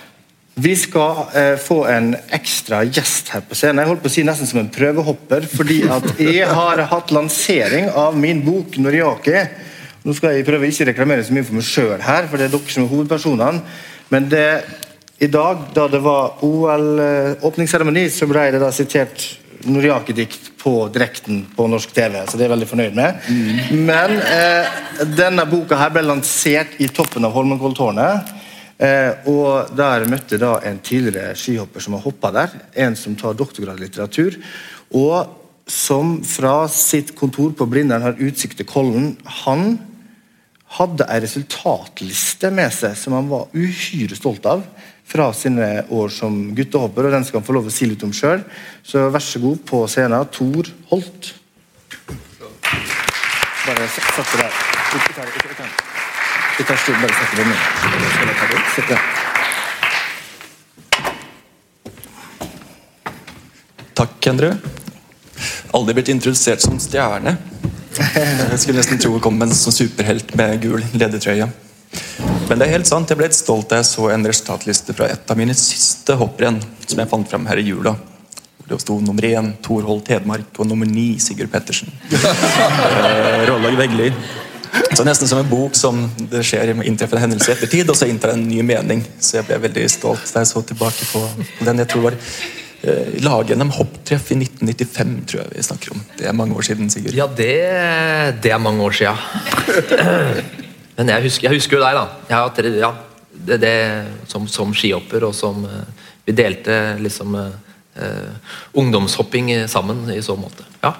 Vi 0.60 0.74
skal 0.76 1.22
eh, 1.38 1.54
få 1.60 1.80
en 1.88 2.12
ekstra 2.34 2.82
gjest 2.84 3.32
her 3.32 3.44
på 3.46 3.56
scenen. 3.56 3.82
Jeg 3.82 3.92
holdt 3.92 4.04
på 4.04 4.10
å 4.10 4.14
si 4.16 4.24
nesten 4.26 4.50
som 4.50 4.60
en 4.62 4.72
prøvehopper, 4.72 5.48
fordi 5.48 5.80
at 5.88 6.10
jeg 6.20 6.48
har 6.50 6.84
hatt 6.90 7.14
lansering 7.14 7.88
av 7.88 8.18
min 8.18 8.44
bok 8.44 8.76
'Noriaki'. 8.76 9.46
Nå 10.04 10.14
skal 10.16 10.36
jeg 10.36 10.46
prøve 10.46 10.68
ikke 10.68 10.90
reklamere 10.92 11.24
så 11.24 11.34
mye 11.34 11.46
for 11.46 11.58
meg 11.58 11.66
sjøl 11.66 12.04
her, 12.04 12.28
for 12.28 12.38
det 12.38 12.48
er 12.48 12.54
dere 12.54 12.74
som 12.74 12.84
er 12.84 12.92
hovedpersonene. 12.92 13.62
Men 14.08 14.28
det, 14.30 14.46
i 15.20 15.28
dag, 15.28 15.66
da 15.74 15.88
det 15.90 16.00
var 16.04 16.38
OL-åpningsseremoni, 16.46 18.06
så 18.12 18.28
ble 18.30 18.46
det 18.54 18.60
da 18.62 18.70
sitert 18.72 19.24
Noriaki-dikt 19.66 20.50
på 20.60 20.72
direkten 20.94 21.42
på 21.56 21.66
norsk 21.70 21.94
TV, 21.94 22.20
så 22.26 22.36
det 22.36 22.44
er 22.44 22.48
jeg 22.48 22.54
veldig 22.54 22.68
fornøyd 22.70 22.98
med. 22.98 23.30
Men 23.88 24.14
eh, 24.22 24.76
denne 25.18 25.46
boka 25.50 25.78
her 25.80 25.92
ble 25.94 26.04
lansert 26.06 26.78
i 26.82 26.90
toppen 26.94 27.26
av 27.26 27.34
Holmenkolltårnet. 27.34 28.34
Eh, 28.78 29.26
og 29.30 29.74
der 29.74 30.06
møtte 30.06 30.36
jeg 30.36 30.44
da 30.44 30.54
en 30.68 30.78
tidligere 30.84 31.34
skihopper 31.38 31.82
som 31.82 31.96
har 31.98 32.04
hoppa 32.06 32.30
der. 32.34 32.54
En 32.78 32.96
som 32.98 33.16
tar 33.18 33.36
doktorgrad 33.38 33.80
i 33.80 33.86
litteratur. 33.86 34.38
Og 34.94 35.34
som 35.68 36.18
fra 36.24 36.62
sitt 36.72 37.12
kontor 37.18 37.52
på 37.58 37.66
Blindern 37.68 38.06
har 38.06 38.22
utsikt 38.22 38.60
til 38.60 38.68
Kollen. 38.68 39.12
Han 39.44 39.76
hadde 40.78 41.06
en 41.08 41.22
resultatliste 41.24 42.50
med 42.54 42.72
seg 42.74 42.96
som 43.00 43.16
han 43.16 43.28
var 43.30 43.48
uhyre 43.56 44.16
stolt 44.16 44.46
av 44.48 44.64
fra 45.08 45.32
sine 45.32 45.84
år 45.88 46.08
som 46.12 46.54
guttehopper, 46.54 47.08
og 47.08 47.14
den 47.16 47.24
skal 47.24 47.40
han 47.40 47.46
få 47.46 47.56
lov 47.56 47.70
å 47.70 47.72
si 47.72 47.88
litt 47.88 48.04
om 48.04 48.12
sjøl. 48.12 48.42
Så 48.84 49.08
vær 49.12 49.24
så 49.24 49.40
god 49.40 49.62
på 49.68 49.82
scenen, 49.88 50.28
Tor 50.34 50.68
Holt. 50.92 51.30
Bare 53.64 53.88
sett 53.92 54.34
der. 54.36 54.58
Ikke 54.98 55.14
ta 55.14 55.24
ikke 55.28 55.48
det. 58.88 58.98
Takk, 63.98 64.26
Endre. 64.30 64.50
Aldri 65.74 65.94
blitt 65.96 66.10
introdusert 66.12 66.62
som 66.62 66.76
stjerne. 66.82 67.36
Jeg 67.98 68.58
skulle 68.62 68.78
nesten 68.78 69.00
tro 69.02 69.16
å 69.16 69.22
komme 69.22 69.48
en 69.48 69.56
sånn 69.56 69.74
superhelt 69.74 70.34
med 70.38 70.60
gul 70.62 70.84
ledertrøye. 70.94 71.48
Men 72.48 72.56
det 72.56 72.66
er 72.66 72.76
helt 72.78 72.88
sant, 72.88 73.10
jeg 73.10 73.18
ble 73.18 73.28
litt 73.28 73.36
stolt 73.36 73.68
da 73.68 73.82
jeg 73.82 73.88
så 73.90 74.08
en 74.12 74.24
resultatliste 74.26 74.94
fra 74.96 75.10
et 75.12 75.30
av 75.30 75.36
mine 75.38 75.56
siste 75.56 76.16
hopprenn 76.16 76.60
som 76.86 77.00
jeg 77.00 77.10
fant 77.10 77.28
fram 77.28 77.48
her 77.48 77.60
i 77.60 77.66
jula. 77.66 77.92
Det 78.68 78.76
sto 78.82 78.98
nummer 79.00 79.24
én 79.24 79.54
Tor 79.64 79.84
Holt 79.88 80.08
Hedmark 80.12 80.58
og 80.60 80.68
nummer 80.68 80.88
ni 80.88 81.14
Sigurd 81.22 81.52
Pettersen. 81.52 81.92
Eh, 82.98 83.44
Rollag 83.48 83.76
Vegli. 83.78 84.08
Så 84.96 85.04
nesten 85.06 85.28
som 85.28 85.38
en 85.40 85.48
bok 85.48 85.76
som 85.78 86.00
det 86.30 86.42
skjer 86.44 86.74
inntreffer 86.82 87.16
en 87.16 87.24
hendelse 87.28 87.52
i 87.52 87.54
ettertid, 87.54 87.88
og 87.88 87.96
så 87.96 88.08
inntar 88.10 88.34
en 88.34 88.44
ny 88.44 88.60
mening. 88.66 89.00
Så 89.20 89.38
jeg 89.38 89.48
ble 89.48 89.60
veldig 89.62 89.86
stolt 89.92 90.32
da 90.32 90.42
jeg 90.42 90.50
så 90.50 90.62
tilbake 90.66 91.08
på 91.12 91.22
den 91.64 91.80
jeg 91.84 91.90
tror 91.92 92.08
var 92.08 92.18
eh, 92.18 93.16
lag-NM 93.24 93.72
hopptreff 93.78 94.32
i 94.34 94.40
1995, 94.42 95.16
tror 95.30 95.44
jeg 95.44 95.52
vi 95.54 95.66
snakker 95.70 95.96
om. 95.96 96.04
Det 96.18 96.28
er 96.28 96.36
mange 96.36 96.56
år 96.58 96.68
siden, 96.68 96.92
Sigurd. 96.92 97.16
Ja, 97.16 97.28
det, 97.40 97.52
det 98.44 98.52
er 98.52 98.64
mange 98.64 98.84
år 98.84 98.98
sia. 99.00 99.16
Men 100.98 101.12
jeg 101.14 101.28
husker, 101.28 101.46
jeg 101.46 101.60
husker 101.60 101.78
jo 101.78 101.84
deg, 101.84 101.94
da. 101.94 102.42
Tre- 102.56 102.74
ja, 102.74 102.92
det, 103.30 103.60
det, 103.62 103.74
som, 104.26 104.48
som 104.50 104.74
skihopper, 104.74 105.28
og 105.28 105.34
som 105.36 105.62
eh, 105.64 106.06
Vi 106.28 106.34
delte 106.36 106.98
liksom 107.00 107.36
eh, 107.38 107.52
eh, 108.02 108.56
ungdomshopping 108.76 109.52
sammen 109.70 110.10
i 110.12 110.18
så 110.22 110.34
måte. 110.36 110.66
Ja. 110.82 110.90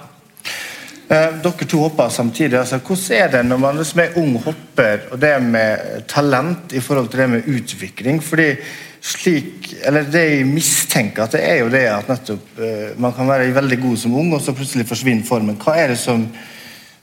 Eh, 1.09 1.35
dere 1.43 1.67
to 1.69 1.81
hopper 1.83 2.09
samtidig. 2.13 2.57
Altså, 2.57 2.79
hvordan 2.79 3.17
er 3.17 3.31
det 3.33 3.43
når 3.45 3.61
man 3.61 3.77
liksom 3.77 4.01
er 4.03 4.17
ung 4.21 4.35
hopper, 4.43 5.07
og 5.11 5.19
det 5.21 5.33
med 5.41 6.05
talent 6.09 6.73
i 6.73 6.81
forhold 6.81 7.09
til 7.09 7.23
det 7.23 7.29
med 7.29 7.47
utvikling? 7.49 8.23
Fordi 8.23 8.49
slik, 9.01 9.73
eller 9.85 10.03
Det 10.03 10.23
jeg 10.29 10.45
mistenker, 10.45 11.23
at 11.23 11.31
det 11.37 11.43
er 11.49 11.59
jo 11.61 11.69
det 11.69 11.85
at 11.87 12.09
nettopp 12.09 12.59
eh, 12.59 12.89
man 12.97 13.13
kan 13.13 13.29
være 13.29 13.53
veldig 13.55 13.79
god 13.81 13.97
som 13.97 14.15
ung, 14.15 14.33
og 14.33 14.41
så 14.41 14.53
plutselig 14.53 14.87
forsvinner 14.87 15.25
formen. 15.25 15.57
Hva 15.57 15.77
er 15.77 15.93
det 15.93 15.99
som, 16.01 16.25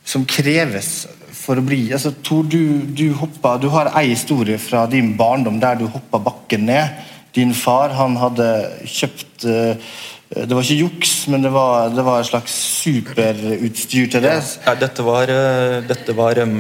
som 0.05 0.27
kreves 0.27 1.07
for 1.47 1.61
å 1.61 1.65
bli 1.65 1.85
altså, 1.95 2.13
Tor, 2.27 2.47
du, 2.51 2.83
du, 2.99 3.07
hoppa, 3.21 3.55
du 3.63 3.69
har 3.73 3.93
ei 3.99 4.11
historie 4.11 4.59
fra 4.59 4.85
din 4.91 5.15
barndom 5.19 5.61
der 5.63 5.79
du 5.79 5.87
hoppa 5.87 6.21
bakken 6.23 6.67
ned. 6.69 7.05
Din 7.37 7.55
far 7.55 7.95
han 7.95 8.17
hadde 8.19 8.49
kjøpt 8.89 9.45
eh, 9.51 9.95
Det 10.27 10.57
var 10.57 10.65
ikke 10.65 10.81
juks, 10.81 11.13
men 11.31 11.45
det 11.45 11.53
var, 11.55 11.93
det 11.95 12.05
var 12.07 12.23
et 12.23 12.31
slags 12.31 12.55
superutstyr 12.83 14.11
til 14.11 14.25
det. 14.27 14.35
Ja, 14.67 14.75
dette 14.81 15.05
var, 15.07 15.31
eh, 15.31 15.79
dette 15.87 16.17
var 16.19 16.41
um, 16.43 16.59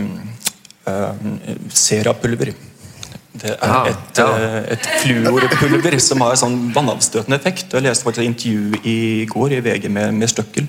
um, 0.86 1.34
Serapulver. 1.72 2.52
Det 3.36 3.50
er 3.52 3.56
Ja, 3.68 3.80
et, 3.90 4.20
ja. 4.20 4.28
et 4.76 4.86
fluorpulver 5.02 5.98
som 6.00 6.22
har 6.24 6.38
sånn 6.40 6.70
vannavstøtende 6.76 7.36
effekt. 7.40 7.74
Jeg 7.74 7.84
leste 7.84 8.06
faktisk 8.06 8.22
et 8.24 8.30
intervju 8.30 8.80
i 8.86 8.98
går 9.32 9.58
i 9.58 9.64
VG 9.66 9.90
med, 9.92 10.14
med 10.20 10.30
Støkkel, 10.32 10.68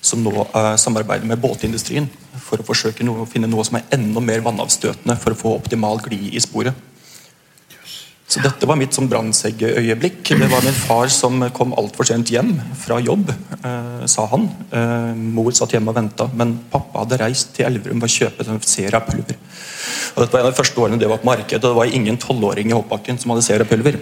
som 0.00 0.22
nå 0.24 0.32
uh, 0.32 0.74
samarbeider 0.80 1.28
med 1.28 1.40
båtindustrien 1.40 2.08
for 2.40 2.60
å 2.60 2.66
forsøke 2.66 3.04
noe, 3.04 3.24
å 3.24 3.28
finne 3.28 3.50
noe 3.50 3.64
som 3.66 3.78
er 3.78 3.88
enda 3.96 4.22
mer 4.24 4.42
vannavstøtende 4.44 5.16
for 5.20 5.34
å 5.34 5.40
få 5.42 5.56
optimal 5.58 6.00
glid 6.04 6.32
i 6.32 6.42
sporet. 6.42 6.86
Så 8.30 8.38
dette 8.44 8.62
var 8.68 8.78
mitt 8.78 8.94
sånn 8.94 9.08
brannseggeøyeblikk. 9.10 10.20
Det 10.38 10.48
var 10.52 10.62
min 10.62 10.76
far 10.76 11.10
som 11.10 11.42
kom 11.50 11.72
altfor 11.74 12.06
sent 12.06 12.30
hjem 12.30 12.52
fra 12.78 13.00
jobb, 13.02 13.32
uh, 13.64 14.04
sa 14.06 14.28
han. 14.30 14.46
Uh, 14.70 15.10
mor 15.18 15.50
satt 15.56 15.74
hjemme 15.74 15.90
og 15.90 15.98
venta, 15.98 16.28
men 16.38 16.54
pappa 16.70 17.02
hadde 17.02 17.18
reist 17.24 17.50
til 17.56 17.66
Elverum 17.66 17.98
for 17.98 18.06
å 18.06 18.18
kjøpe 18.20 18.46
sånn 18.46 18.62
Serapulver. 18.62 19.40
Og 20.14 20.22
dette 20.22 20.30
var 20.30 20.44
en 20.44 20.46
av 20.46 20.54
de 20.54 20.60
første 20.60 20.84
årene 20.84 21.02
det 21.02 21.10
var 21.10 21.18
på 21.22 21.26
markedet, 21.26 21.64
og 21.64 21.72
det 21.72 21.78
var 21.80 21.96
ingen 21.98 22.20
tolvåring 22.22 22.70
i 22.70 22.76
hoppbakken 22.78 23.18
som 23.18 23.34
hadde 23.34 23.48
Serapulver. 23.48 23.98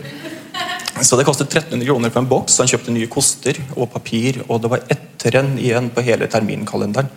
Så 1.03 1.17
det 1.17 1.27
kostet 1.29 1.53
1300 1.53 1.87
kroner 1.87 2.11
for 2.11 2.23
en 2.23 2.31
boks. 2.31 2.57
Han 2.59 2.71
kjøpte 2.71 2.95
nye 2.95 3.11
koster 3.11 3.59
og 3.77 3.91
papir, 3.93 4.41
og 4.49 4.63
det 4.63 4.71
var 4.73 4.87
ett 4.91 5.27
renn 5.35 5.55
igjen 5.61 5.93
på 5.95 6.03
hele 6.07 6.27
terminkalenderen. 6.31 7.11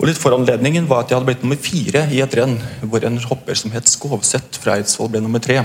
Og 0.00 0.08
litt 0.08 0.20
Foranledningen 0.20 0.86
var 0.88 1.02
at 1.02 1.10
jeg 1.12 1.18
hadde 1.18 1.28
blitt 1.28 1.42
nummer 1.44 1.60
fire 1.60 2.06
i 2.12 2.22
et 2.24 2.34
renn 2.36 2.56
hvor 2.88 3.04
en 3.04 3.18
hopper 3.30 3.58
som 3.58 3.72
het 3.74 3.88
Skovseth 3.88 4.60
fra 4.62 4.78
Eidsvoll 4.78 5.10
ble 5.12 5.20
nummer 5.24 5.42
tre. 5.44 5.58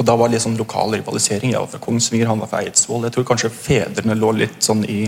Og 0.00 0.06
da 0.08 0.16
var 0.16 0.30
det 0.30 0.38
litt 0.38 0.46
sånn 0.46 0.56
lokal 0.56 0.96
rivalisering. 0.96 1.52
Jeg 1.52 1.60
var 1.60 1.68
fra 1.68 1.82
Kongsvinger, 1.84 2.30
han 2.30 2.40
var 2.40 2.48
fra 2.48 2.62
Eidsvoll. 2.64 3.04
Jeg 3.04 3.16
tror 3.16 3.28
kanskje 3.28 3.52
fedrene 3.52 4.16
lå 4.16 4.32
litt 4.40 4.60
sånn 4.64 4.86
i 4.88 5.04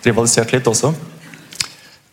Rivalisert 0.00 0.54
litt 0.54 0.68
også. 0.70 0.94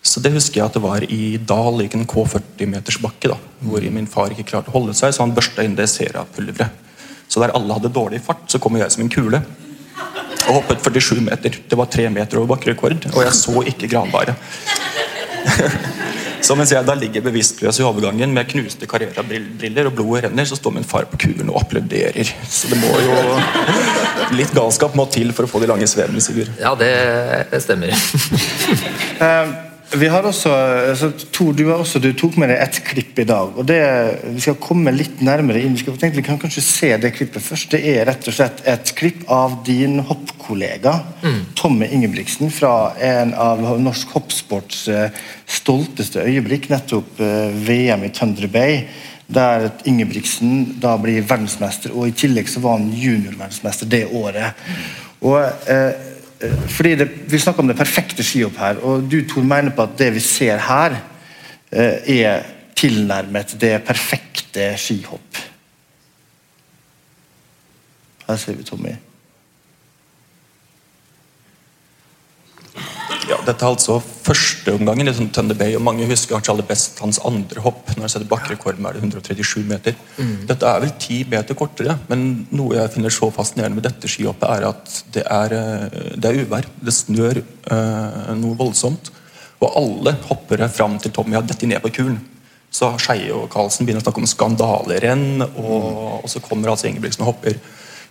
Så 0.04 0.20
det 0.24 0.34
husker 0.34 0.60
jeg 0.60 0.66
at 0.66 0.76
det 0.76 0.82
var 0.84 1.04
i 1.04 1.38
Dal, 1.38 1.80
i 1.84 1.88
en 1.96 2.08
K40-metersbakke, 2.10 3.30
da, 3.32 3.38
hvor 3.64 3.86
min 3.94 4.10
far 4.10 4.34
ikke 4.34 4.50
klarte 4.50 4.74
å 4.74 4.76
holde 4.76 4.96
seg, 4.98 5.14
så 5.14 5.24
han 5.24 5.36
børsta 5.36 5.64
inn 5.64 5.78
det 5.78 5.88
Serapulveret. 5.92 6.87
Så 7.28 7.44
der 7.44 7.54
alle 7.58 7.76
hadde 7.78 7.92
dårlig 7.94 8.22
fart, 8.24 8.46
så 8.48 8.60
kom 8.64 8.78
jeg 8.80 8.92
som 8.94 9.04
en 9.04 9.12
kule. 9.12 9.42
Og 10.48 10.62
hoppet 10.62 10.84
47 10.86 11.22
meter. 11.26 11.60
Det 11.68 11.78
var 11.80 11.90
tre 11.92 12.08
meter 12.14 12.40
over 12.40 12.56
bakkerekord, 12.56 13.10
og 13.14 13.24
jeg 13.26 13.36
så 13.36 13.64
ikke 13.74 13.92
granbaret. 13.92 14.36
Så 16.48 16.56
mens 16.56 16.72
jeg 16.72 16.86
da 16.86 16.94
ligger 16.96 17.24
bevisstløs 17.26 17.80
i 17.82 17.84
overgangen 17.84 18.32
med 18.32 18.48
knuste 18.48 18.88
Carrera-briller 18.88 19.90
og 19.90 19.96
blodet 19.98 20.28
renner, 20.28 20.46
så 20.48 20.56
står 20.56 20.76
min 20.78 20.86
far 20.88 21.08
på 21.12 21.20
kuren 21.20 21.50
og 21.52 21.58
applauderer. 21.64 22.30
Så 22.48 22.70
det 22.72 22.80
må 22.80 22.92
jo 23.04 23.18
Litt 24.38 24.52
galskap 24.56 24.96
må 24.96 25.08
til 25.12 25.32
for 25.36 25.48
å 25.48 25.52
få 25.52 25.62
de 25.64 25.70
lange 25.72 25.88
svevene, 25.90 26.22
Sigurd. 26.24 26.52
Ja, 26.62 26.74
det, 26.80 26.92
det 27.52 27.62
stemmer. 27.64 27.96
Eh, 29.92 30.00
vi 30.00 30.08
har 30.08 30.24
også, 30.24 30.52
altså, 30.90 31.12
Tor, 31.32 31.54
du, 31.54 31.64
også, 31.74 32.00
du 32.00 32.12
tok 32.18 32.38
med 32.38 32.52
deg 32.52 32.62
et 32.64 32.80
klipp 32.86 33.20
i 33.20 33.26
dag. 33.28 33.58
og 33.58 33.66
det, 33.66 33.80
Vi 34.36 34.42
skal 34.42 34.60
komme 34.62 34.92
litt 34.92 35.22
nærmere 35.22 35.62
inn. 35.62 35.76
Vi 35.76 35.84
skal 35.84 35.98
tenke, 35.98 36.18
vi 36.18 36.26
kan 36.28 36.40
kanskje 36.40 36.64
se 36.64 36.92
det 36.98 37.14
klippet 37.16 37.44
først. 37.44 37.72
Det 37.72 37.82
er 37.84 38.06
rett 38.08 38.28
og 38.28 38.36
slett 38.36 38.64
et 38.66 38.94
klipp 38.98 39.26
av 39.32 39.60
din 39.68 40.00
hoppkollega 40.00 41.00
mm. 41.24 41.42
Tomme 41.56 41.90
Ingebrigtsen 41.92 42.52
fra 42.54 42.94
en 43.04 43.34
av 43.34 43.62
norsk 43.82 44.16
hoppsports 44.16 44.88
uh, 44.92 45.08
stolteste 45.48 46.24
øyeblikk, 46.24 46.70
nettopp 46.72 47.20
uh, 47.22 47.54
VM 47.68 48.08
i 48.08 48.12
Thunder 48.16 48.48
Bay. 48.52 48.84
Der 49.28 49.70
Ingebrigtsen 49.86 50.78
da 50.80 50.96
blir 51.02 51.26
verdensmester, 51.28 51.92
og 51.92 52.08
i 52.08 52.16
tillegg 52.16 52.48
så 52.48 52.64
var 52.64 52.78
han 52.78 52.94
juniorverdensmester 52.96 53.90
det 53.92 54.06
året. 54.16 54.68
Og 55.20 55.42
uh, 55.42 56.14
Eh, 56.17 56.17
fordi 56.70 56.96
det, 56.96 57.10
Vi 57.32 57.40
snakker 57.40 57.64
om 57.64 57.68
det 57.68 57.78
perfekte 57.78 58.24
skihopp 58.24 58.58
her, 58.58 58.78
og 58.86 59.08
du 59.12 59.22
Tor, 59.30 59.42
mener 59.42 59.74
på 59.76 59.88
at 59.88 59.98
det 59.98 60.14
vi 60.14 60.20
ser 60.20 60.58
her, 60.58 61.00
eh, 61.72 62.22
er 62.22 62.44
tilnærmet 62.76 63.56
det 63.62 63.84
perfekte 63.84 64.78
skihopp. 64.78 65.38
Her 68.28 68.36
ser 68.36 68.54
vi 68.54 68.64
Tommy. 68.64 68.94
Ja, 73.28 73.36
dette 73.44 73.66
er 73.66 73.74
altså 73.74 73.98
første 74.00 74.72
omgangen 74.78 75.10
i 75.10 75.14
sånn 75.16 75.28
Thunder 75.36 75.58
Bay, 75.60 75.74
og 75.76 75.84
mange 75.84 76.06
husker 76.08 76.38
kanskje 76.38 76.54
aller 76.54 76.68
best 76.70 77.02
hans 77.04 77.18
andre 77.28 77.60
hopp. 77.64 77.90
når 77.96 78.06
jeg 78.06 78.14
setter 78.14 78.30
bakkerekorden, 78.32 78.86
er 78.88 78.96
det 78.96 79.02
137 79.04 79.66
meter. 79.68 79.98
Mm. 80.16 80.46
Dette 80.48 80.70
er 80.70 80.84
vel 80.86 80.94
10 80.94 81.28
meter 81.34 81.58
kortere, 81.60 81.98
men 82.08 82.24
noe 82.56 82.78
jeg 82.78 82.94
finner 82.94 83.12
så 83.12 83.28
fascinerende 83.36 83.82
med 83.82 83.88
dette 83.90 84.08
skihoppet, 84.08 84.48
er 84.48 84.68
at 84.70 84.96
det 85.16 85.26
er, 85.26 85.56
eh, 85.58 86.16
det 86.16 86.32
er 86.32 86.40
uvær. 86.46 86.70
Det 86.80 86.96
snør 86.96 87.42
øh, 87.44 88.32
noe 88.40 88.60
voldsomt. 88.62 89.12
Og 89.60 89.76
alle 89.76 90.16
hoppere 90.30 90.70
fram 90.72 90.96
til 91.02 91.12
Tommy 91.12 91.36
har 91.36 91.44
dette 91.44 91.68
ned 91.68 91.84
på 91.84 91.92
kulen. 92.00 92.22
Så 92.72 92.94
Skeie 93.02 93.34
og 93.36 93.50
Karlsen 93.52 93.88
begynner 93.88 94.04
å 94.04 94.08
snakke 94.08 94.24
om 94.24 94.30
skandalerenn, 94.30 95.44
og, 95.50 96.24
og 96.24 96.32
så 96.32 96.40
kommer 96.44 96.72
altså 96.72 96.88
Ingebrigtsen 96.88 97.26
og 97.26 97.34
hopper 97.34 97.60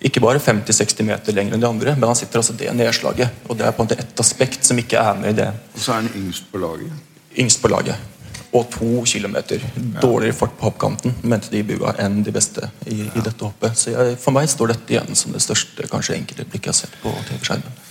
ikke 0.04 0.20
bare 0.20 0.40
50-60 0.42 1.06
meter 1.08 1.36
lenger 1.36 1.56
enn 1.56 1.62
de 1.62 1.68
andre, 1.68 1.94
men 1.96 2.10
han 2.10 2.18
sitter 2.18 2.42
altså 2.42 2.56
det 2.56 2.72
nedslaget. 2.76 3.46
og 3.48 3.56
Det 3.56 3.64
er 3.64 3.72
på 3.72 3.82
en 3.82 3.88
måte 3.88 4.00
ett 4.02 4.20
aspekt 4.20 4.64
som 4.64 4.78
ikke 4.78 5.00
er 5.00 5.16
med 5.20 5.32
i 5.32 5.38
det. 5.40 5.48
Og 5.74 5.80
så 5.80 5.94
er 5.94 6.02
han 6.02 6.12
yngst 6.20 6.52
på 6.52 6.60
laget? 6.60 6.92
Yngst 7.38 7.62
på 7.62 7.72
laget. 7.72 8.12
Og 8.52 8.68
to 8.72 9.04
kilometer. 9.04 9.64
Dårligere 10.02 10.36
fart 10.36 10.54
på 10.58 10.68
hoppkanten, 10.68 11.16
mente 11.22 11.50
de 11.52 11.60
i 11.60 11.66
bua, 11.66 11.94
enn 12.00 12.22
de 12.24 12.32
beste 12.32 12.68
i, 12.86 13.02
i 13.08 13.24
dette 13.24 13.40
hoppet. 13.42 13.76
Så 13.76 13.96
jeg, 13.96 14.20
For 14.20 14.36
meg 14.36 14.48
står 14.52 14.74
dette 14.74 14.96
igjen 14.96 15.18
som 15.18 15.34
det 15.34 15.44
største 15.44 15.88
kanskje 15.90 16.20
enkeltøyeblikket 16.20 16.70
jeg 16.70 16.74
har 16.74 16.80
sett 16.84 17.02
på 17.02 17.12
TV-skjermen. 17.30 17.82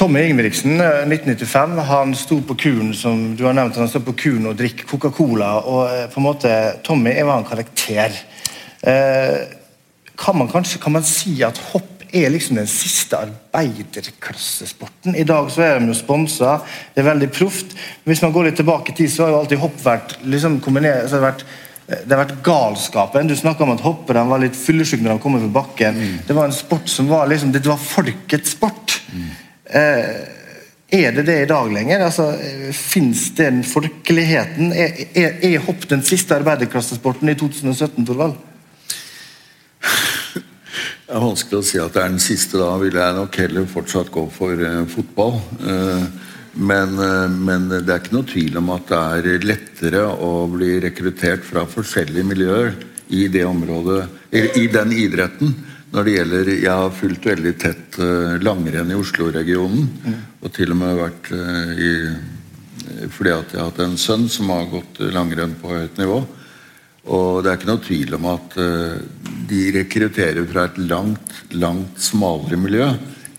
Tommy 0.00 0.22
Ingebrigtsen, 0.24 0.80
1995, 0.80 1.78
eh, 1.78 1.84
han 1.84 2.14
sto 2.16 2.40
på 2.48 2.54
kuren 2.56 2.94
som 2.96 3.34
du 3.36 3.44
har 3.44 3.52
nevnt, 3.52 3.76
han 3.76 3.88
stod 3.88 4.06
på 4.06 4.14
kuren 4.16 4.48
og 4.48 4.56
drikker 4.56 4.88
Coca-Cola. 4.88 5.50
og 5.60 5.82
eh, 5.92 6.06
på 6.08 6.22
en 6.22 6.24
måte, 6.24 6.52
Tommy 6.82 7.12
var 7.20 7.36
en 7.36 7.44
karakter. 7.44 8.16
Eh, 8.80 9.59
kan 10.20 10.36
man 10.38 10.48
kanskje 10.52 10.80
kan 10.82 10.92
man 10.92 11.04
si 11.06 11.42
at 11.44 11.58
hopp 11.72 12.00
er 12.12 12.30
liksom 12.30 12.56
den 12.58 12.66
siste 12.66 13.16
arbeiderklassesporten. 13.18 15.16
I 15.16 15.24
dag 15.24 15.50
så 15.52 15.62
er 15.62 15.78
de 15.78 15.86
jo 15.90 15.94
sponsa, 15.96 16.60
det 16.94 17.00
er 17.02 17.06
veldig 17.10 17.30
proft. 17.32 17.66
Hvis 18.04 18.22
man 18.24 18.32
går 18.34 18.44
litt 18.48 18.58
tilbake 18.60 18.92
i 18.92 18.94
tid, 18.98 19.10
så 19.12 19.18
har 19.24 19.30
jo 19.34 19.40
alltid 19.40 19.58
hopp 19.62 19.78
vært 19.84 20.08
liksom 20.26 20.60
kombinert 20.64 21.08
så 21.08 21.14
har 21.16 21.20
det 21.20 21.28
vært 21.30 21.44
det 21.90 22.14
har 22.14 22.20
vært 22.20 22.42
galskapen. 22.46 23.26
Du 23.26 23.34
snakka 23.34 23.64
om 23.64 23.72
at 23.72 23.80
hopperne 23.82 24.22
var 24.30 24.38
litt 24.38 24.54
fyllesyke 24.54 25.02
når 25.02 25.16
de 25.16 25.22
kom 25.24 25.34
over 25.34 25.50
bakken. 25.50 25.96
Mm. 25.98 26.18
Det 26.28 26.34
var 26.36 26.44
en 26.46 26.54
sport 26.54 26.86
som 26.86 27.08
var 27.10 27.26
liksom, 27.26 27.50
det 27.50 27.66
var 27.66 27.80
folkets 27.82 28.52
sport. 28.54 28.94
Mm. 29.10 29.30
Eh, 29.80 30.12
er 31.00 31.10
det 31.16 31.24
det 31.26 31.38
i 31.42 31.48
dag 31.50 31.66
lenger? 31.74 32.04
Altså, 32.06 32.28
Fins 32.78 33.34
den 33.34 33.64
folkeligheten? 33.66 34.70
Er, 34.70 35.02
er, 35.18 35.34
er 35.50 35.66
hopp 35.66 35.82
den 35.90 36.06
siste 36.06 36.38
arbeiderklassesporten 36.38 37.34
i 37.34 37.34
2017, 37.42 38.06
Torvald? 38.06 38.38
Det 41.10 41.16
er 41.18 41.24
vanskelig 41.24 41.58
å 41.58 41.66
si 41.66 41.78
at 41.82 41.96
det 41.96 42.02
er 42.04 42.12
den 42.12 42.22
siste. 42.22 42.58
Da 42.60 42.76
vil 42.78 42.94
jeg 42.94 43.14
nok 43.16 43.36
heller 43.40 43.64
fortsatt 43.66 44.12
gå 44.14 44.22
for 44.30 44.60
uh, 44.62 44.84
fotball. 44.86 45.40
Uh, 45.58 46.04
men, 46.54 46.92
uh, 47.02 47.26
men, 47.26 47.64
det 47.72 47.90
er 47.90 47.98
ikke 47.98 48.14
noe 48.14 48.28
tvil 48.30 48.60
om 48.60 48.70
at 48.76 48.86
det 48.86 49.00
er 49.32 49.48
lettere 49.50 50.04
å 50.06 50.46
bli 50.52 50.76
rekruttert 50.86 51.42
fra 51.42 51.64
forskjellige 51.66 52.28
miljøer 52.30 52.78
i 53.10 53.24
det 53.26 53.42
området, 53.42 54.04
i 54.30 54.68
den 54.70 54.94
idretten. 54.94 55.56
Når 55.90 56.06
det 56.06 56.14
gjelder 56.14 56.52
Jeg 56.54 56.78
har 56.84 56.94
fulgt 56.94 57.26
veldig 57.26 57.56
tett 57.58 57.98
langrenn 58.46 58.94
i 58.94 58.98
Oslo-regionen. 59.02 59.88
Mm. 60.06 60.20
Og 60.46 60.52
til 60.54 60.70
og 60.70 60.78
med 60.78 61.00
vært 61.00 61.32
i 61.74 61.94
Fordi 63.10 63.32
at 63.34 63.50
jeg 63.50 63.58
har 63.58 63.72
hatt 63.72 63.82
en 63.82 63.98
sønn 63.98 64.28
som 64.30 64.54
har 64.54 64.70
gått 64.70 65.02
langrenn 65.10 65.58
på 65.58 65.74
høyt 65.74 65.98
nivå. 65.98 66.22
Og 67.10 67.42
det 67.42 67.50
er 67.50 67.58
ikke 67.58 67.70
noe 67.72 67.82
tvil 67.82 68.16
om 68.16 68.26
at 68.30 68.54
de 69.50 69.62
rekrutterer 69.74 70.44
fra 70.46 70.68
et 70.68 70.76
langt, 70.78 71.32
langt 71.58 71.98
smalere 71.98 72.58
miljø 72.60 72.86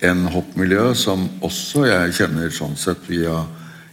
enn 0.04 0.26
hoppmiljøet, 0.34 0.98
som 0.98 1.24
også 1.46 1.86
jeg 1.88 2.16
kjenner 2.18 2.52
sånn 2.52 2.76
sett 2.80 3.06
via 3.08 3.38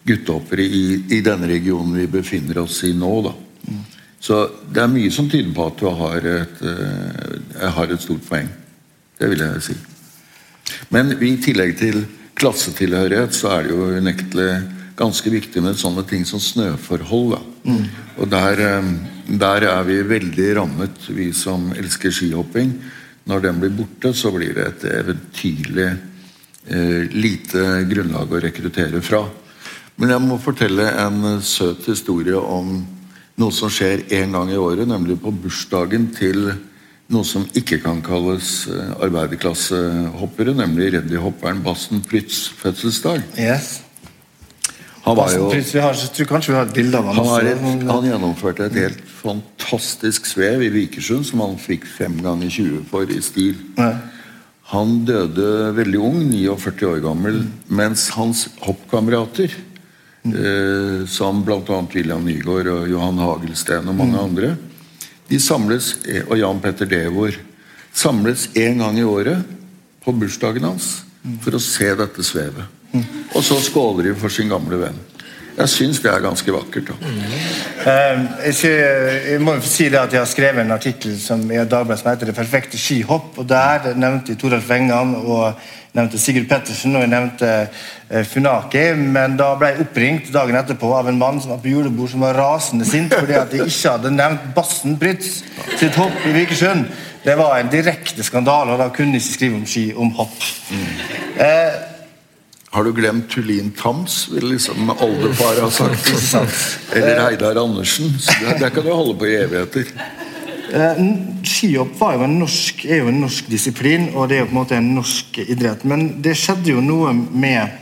guttehoppere 0.08 0.64
i, 0.64 0.84
i 1.14 1.20
denne 1.24 1.48
regionen 1.50 1.98
vi 2.00 2.08
befinner 2.10 2.62
oss 2.64 2.80
i 2.88 2.94
nå. 2.96 3.12
da. 3.28 3.34
Så 4.20 4.40
det 4.72 4.82
er 4.82 4.90
mye 4.90 5.10
som 5.14 5.28
tyder 5.30 5.52
på 5.54 5.66
at 5.68 5.78
du 5.78 5.88
har 6.00 6.24
et, 6.32 6.62
uh, 6.64 7.68
har 7.76 7.92
et 7.92 8.02
stort 8.02 8.24
poeng. 8.26 8.48
Det 9.18 9.28
vil 9.30 9.44
jeg 9.44 9.66
si. 9.68 9.76
Men 10.94 11.14
i 11.22 11.36
tillegg 11.42 11.76
til 11.78 12.02
klassetilhørighet 12.38 13.34
så 13.34 13.52
er 13.54 13.66
det 13.66 13.74
jo 13.74 13.92
unektelig 13.98 14.50
ganske 14.98 15.30
viktig 15.30 15.62
med 15.62 15.78
sånne 15.78 16.02
ting 16.08 16.26
som 16.26 16.42
snøforhold. 16.42 17.36
da. 17.36 17.40
Mm. 17.70 17.84
Og 18.18 18.30
der, 18.32 18.64
um, 18.78 18.92
der 19.28 19.66
er 19.68 19.82
vi 19.84 19.98
veldig 20.08 20.48
rammet, 20.56 21.02
vi 21.12 21.30
som 21.36 21.68
elsker 21.76 22.12
skihopping. 22.14 22.72
Når 23.28 23.42
den 23.44 23.58
blir 23.60 23.74
borte, 23.76 24.14
så 24.16 24.32
blir 24.32 24.54
det 24.56 24.64
et 24.64 24.86
eventyrlig 24.88 25.88
eh, 25.88 27.02
lite 27.12 27.64
grunnlag 27.90 28.32
å 28.32 28.40
rekruttere 28.40 29.02
fra. 29.04 29.26
Men 30.00 30.14
jeg 30.14 30.24
må 30.24 30.38
fortelle 30.40 30.86
en 31.02 31.42
søt 31.44 31.84
historie 31.90 32.38
om 32.38 32.78
noe 33.38 33.54
som 33.54 33.70
skjer 33.70 34.06
én 34.16 34.32
gang 34.34 34.50
i 34.50 34.58
året, 34.58 34.88
nemlig 34.88 35.18
på 35.20 35.34
bursdagen 35.44 36.08
til 36.16 36.48
noe 37.12 37.24
som 37.24 37.44
ikke 37.56 37.80
kan 37.84 38.00
kalles 38.04 38.66
eh, 38.72 38.94
arbeiderklassehoppere, 39.04 40.56
nemlig 40.56 40.94
rallyhopperen 40.96 41.60
Bassen 41.64 42.00
Prytz 42.04 42.48
fødselsdag. 42.62 43.22
Yes. 43.36 43.87
Jo 45.08 45.48
vi 45.52 45.80
har, 45.82 45.96
tror 46.14 46.28
kanskje 46.28 46.52
vi 46.52 46.58
har 46.58 46.68
et 46.68 46.76
bilde 46.76 47.00
av 47.00 47.08
ham. 47.08 47.26
Han, 47.64 47.82
han, 47.88 48.06
gjennomførte 48.10 48.68
et 48.68 48.78
helt 48.78 49.00
fantastisk 49.20 50.28
svev 50.28 50.62
i 50.66 50.70
Vikersund 50.74 51.26
som 51.28 51.42
han 51.44 51.56
fikk 51.60 51.86
fem 51.88 52.18
ganger 52.24 52.52
20 52.52 52.86
for 52.90 53.10
i 53.12 53.20
stil. 53.24 53.56
Ja. 53.78 53.92
Han 54.68 54.98
døde 55.08 55.72
veldig 55.78 56.00
ung, 56.04 56.20
49 56.28 56.88
år 56.90 57.00
gammel, 57.00 57.40
mens 57.72 58.10
hans 58.18 58.44
hoppkamerater, 58.60 59.54
mm. 60.28 60.34
eh, 60.36 60.98
som 61.08 61.40
bl.a. 61.44 61.78
William 61.94 62.26
Nygaard 62.26 62.68
og 62.74 62.88
Johan 62.92 63.22
Hagelsten 63.22 63.88
og 63.88 63.96
mange 63.96 64.18
mm. 64.18 64.24
andre, 64.26 64.54
de 65.30 65.40
samles, 65.40 65.94
eh, 66.04 66.20
og 66.26 66.36
Jan 66.40 66.60
Petter 66.60 66.90
Devor, 66.90 67.36
samles 67.96 68.50
en 68.60 68.84
gang 68.84 69.00
i 69.00 69.08
året 69.08 69.56
på 70.04 70.12
bursdagen 70.12 70.68
hans 70.68 70.98
mm. 71.24 71.38
for 71.46 71.56
å 71.56 71.62
se 71.64 71.88
dette 71.96 72.26
svevet. 72.26 72.77
Og 73.34 73.44
så 73.44 73.58
skåler 73.60 74.10
de 74.10 74.16
for 74.18 74.32
sin 74.32 74.50
gamle 74.50 74.80
venn. 74.80 74.98
Jeg 75.58 75.70
syns 75.72 75.98
det 75.98 76.10
er 76.12 76.22
ganske 76.22 76.52
vakkert. 76.54 76.92
Mm. 77.02 78.26
Jeg, 78.46 79.40
må 79.42 79.56
jo 79.56 79.64
si 79.66 79.88
det 79.90 79.98
at 79.98 80.12
jeg 80.14 80.22
har 80.22 80.30
skrevet 80.30 80.62
en 80.62 80.76
artikkel 80.76 81.16
som 81.18 81.42
i 81.50 81.58
Dagbladet 81.58 81.98
som 81.98 82.10
heter 82.12 82.26
'Det 82.26 82.34
perfekte 82.34 82.78
skihopp'. 82.78 83.38
og 83.38 83.48
Der 83.48 83.94
nevnte 83.94 84.32
jeg 84.32 84.38
Toralf 84.38 84.70
Wengan 84.70 85.14
og 85.14 85.54
nevnte 85.92 86.18
Sigurd 86.18 86.48
Pettersen 86.48 86.94
og 86.96 87.02
jeg 87.02 87.10
nevnte 87.10 87.68
eh, 88.10 88.24
Funaki. 88.24 88.94
Men 88.94 89.36
da 89.36 89.54
ble 89.54 89.72
jeg 89.72 89.80
oppringt 89.80 90.32
dagen 90.32 90.56
etterpå 90.56 90.94
av 90.94 91.08
en 91.08 91.18
mann 91.18 91.40
som 91.40 91.50
var 91.50 91.58
på 91.58 91.74
julebord 91.74 92.10
som 92.10 92.20
var 92.20 92.38
rasende 92.38 92.86
sint 92.86 93.14
fordi 93.14 93.32
at 93.32 93.52
jeg 93.52 93.66
ikke 93.66 93.96
hadde 93.96 94.14
nevnt 94.14 94.54
Bassen 94.54 94.98
Brytz 94.98 95.42
sitt 95.76 95.94
hopp 95.98 96.26
i 96.26 96.32
Vikersund. 96.38 96.86
Det 97.24 97.34
var 97.36 97.58
en 97.58 97.68
direkte 97.68 98.22
skandale, 98.22 98.72
og 98.72 98.78
da 98.78 98.88
kunne 98.94 99.18
jeg 99.18 99.24
ikke 99.24 99.34
skrive 99.34 99.56
om 99.56 99.66
ski 99.66 99.92
om 99.96 100.10
hopp. 100.10 100.38
Mm. 100.70 100.84
Eh, 101.44 101.97
har 102.70 102.84
du 102.84 102.92
glemt 102.92 103.30
Tullin 103.30 103.70
Tams, 103.70 104.28
vil 104.32 104.50
liksom 104.52 104.90
oldeparet 104.90 105.62
ha 105.62 105.70
sagt. 105.70 106.10
Eller 106.92 107.20
Heidar 107.20 107.56
Andersen. 107.56 108.18
Så 108.20 108.32
det, 108.44 108.58
det 108.60 108.70
kan 108.70 108.84
du 108.84 108.92
holde 108.92 109.18
på 109.18 109.26
i 109.26 109.36
evigheter. 109.40 109.88
Skihopp 111.48 111.94
var 111.96 112.18
jo 112.18 112.26
norsk, 112.28 112.84
er 112.84 113.00
jo 113.00 113.08
en 113.08 113.22
norsk 113.22 113.48
disiplin, 113.48 114.10
og 114.12 114.28
det 114.28 114.36
er 114.36 114.42
jo 114.42 114.50
på 114.50 114.52
en 114.52 114.60
måte 114.60 114.76
en 114.76 114.90
norsk 114.98 115.38
idrett. 115.46 115.84
Men 115.88 116.18
det 116.24 116.36
skjedde 116.36 116.74
jo 116.74 116.84
noe 116.84 117.14
med 117.16 117.72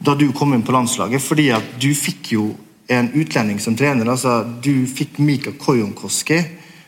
da 0.00 0.14
du 0.14 0.30
kom 0.32 0.54
inn 0.54 0.62
på 0.64 0.72
landslaget, 0.72 1.22
fordi 1.22 1.50
at 1.52 1.74
du 1.82 1.90
fikk 1.96 2.30
jo 2.36 2.46
en 2.90 3.10
utlending 3.14 3.58
som 3.62 3.74
trener. 3.76 4.06
altså 4.08 4.44
Du 4.62 4.86
fikk 4.86 5.18
Mika 5.18 5.52
Kojonkoski. 5.58 6.38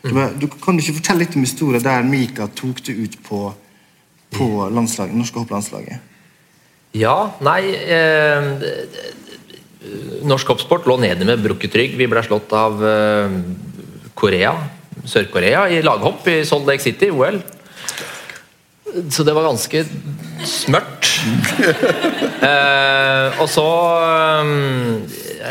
Du, 0.03 0.15
du, 0.39 0.47
kan 0.47 0.75
du 0.75 0.83
ikke 0.83 0.97
fortelle 0.97 1.23
litt 1.23 1.35
om 1.35 1.43
historien 1.45 1.83
der 1.83 2.03
Mika 2.03 2.47
tok 2.47 2.81
det 2.87 2.95
ut 2.95 3.19
på, 3.23 3.43
på 4.35 4.49
landslaget, 4.71 5.15
norske 5.15 5.39
hopplandslaget? 5.39 6.12
Ja, 6.93 7.33
nei 7.41 7.73
eh, 7.73 8.49
norsk 10.29 10.51
hoppsport 10.53 10.85
lå 10.85 10.99
nede 11.01 11.25
med 11.25 11.41
brukket 11.41 11.73
rygg. 11.79 11.95
Vi 11.97 12.05
ble 12.09 12.21
slått 12.25 12.53
av 12.53 12.77
eh, 12.85 13.33
Korea, 14.13 14.53
Sør-Korea 15.09 15.65
i 15.73 15.81
laghopp 15.85 16.27
i 16.29 16.43
Salt 16.45 16.69
Lake 16.69 16.85
City, 16.85 17.09
OL. 17.09 17.41
Så 19.09 19.25
det 19.25 19.33
var 19.33 19.47
ganske 19.47 19.81
smørt. 20.45 21.09
eh, 22.49 23.41
og 23.41 23.47
så 23.49 23.65
um, 24.43 25.03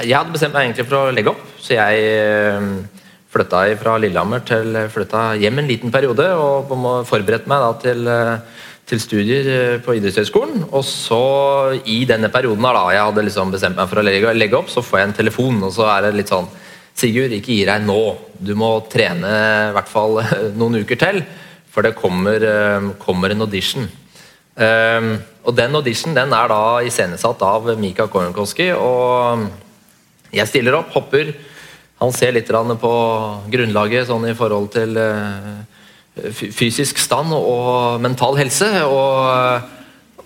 Jeg 0.04 0.14
hadde 0.14 0.34
bestemt 0.34 0.54
meg 0.54 0.68
egentlig 0.68 0.86
for 0.86 1.00
å 1.00 1.14
legge 1.14 1.32
opp, 1.32 1.42
så 1.58 1.74
jeg 1.74 2.06
uh, 2.22 3.02
flytta 3.34 3.64
fra 3.82 3.96
Lillehammer 3.98 4.44
til 4.46 4.76
flytta 4.94 5.32
hjem 5.42 5.58
en 5.58 5.70
liten 5.70 5.94
periode 5.94 6.28
og 6.38 6.70
forberedte 7.08 7.50
meg 7.50 7.64
da 7.64 7.72
til 7.82 8.12
til 8.92 9.00
studier 9.00 9.48
eh, 9.48 9.78
på 9.82 9.96
idrettshøyskolen. 9.96 10.66
Og 10.70 10.84
så, 10.86 11.22
i 11.88 12.02
denne 12.08 12.30
perioden 12.32 12.64
da 12.64 12.84
jeg 12.92 13.06
hadde 13.08 13.24
liksom 13.28 13.54
bestemt 13.54 13.78
meg 13.78 13.88
for 13.90 14.02
å 14.02 14.04
legge, 14.04 14.58
opp, 14.58 14.70
så 14.72 14.84
får 14.84 15.00
jeg 15.00 15.08
en 15.08 15.18
telefon, 15.22 15.62
og 15.64 15.72
så 15.74 15.88
er 15.94 16.06
det 16.06 16.18
litt 16.20 16.32
sånn 16.32 16.50
Sigurd, 16.92 17.32
ikke 17.32 17.54
gi 17.56 17.62
deg 17.64 17.86
nå. 17.86 18.00
Du 18.36 18.50
må 18.58 18.74
trene 18.92 19.28
i 19.70 19.72
hvert 19.72 19.88
fall 19.88 20.18
noen 20.60 20.82
uker 20.84 20.98
til, 21.00 21.22
for 21.72 21.86
det 21.86 21.94
kommer, 21.96 22.44
eh, 22.44 22.90
kommer 23.00 23.32
en 23.32 23.46
audition. 23.46 23.88
Um, 24.52 25.14
og 25.48 25.54
den 25.56 25.72
audition 25.72 26.12
den 26.12 26.34
er 26.36 26.50
da 26.52 26.82
iscenesatt 26.84 27.40
av 27.48 27.70
Mika 27.80 28.04
Korenkoski, 28.12 28.66
og 28.76 29.46
jeg 30.36 30.50
stiller 30.50 30.76
opp, 30.76 30.92
hopper. 30.92 31.32
Han 32.02 32.12
ser 32.12 32.36
litt 32.36 32.52
på 32.52 32.92
grunnlaget 33.48 34.10
sånn 34.10 34.28
i 34.28 34.36
forhold 34.36 34.68
til 34.76 35.00
uh, 35.00 35.64
fysisk 36.16 37.00
stand 37.00 37.32
og 37.34 38.00
mental 38.02 38.36
helse. 38.40 38.68
Og, 38.84 39.68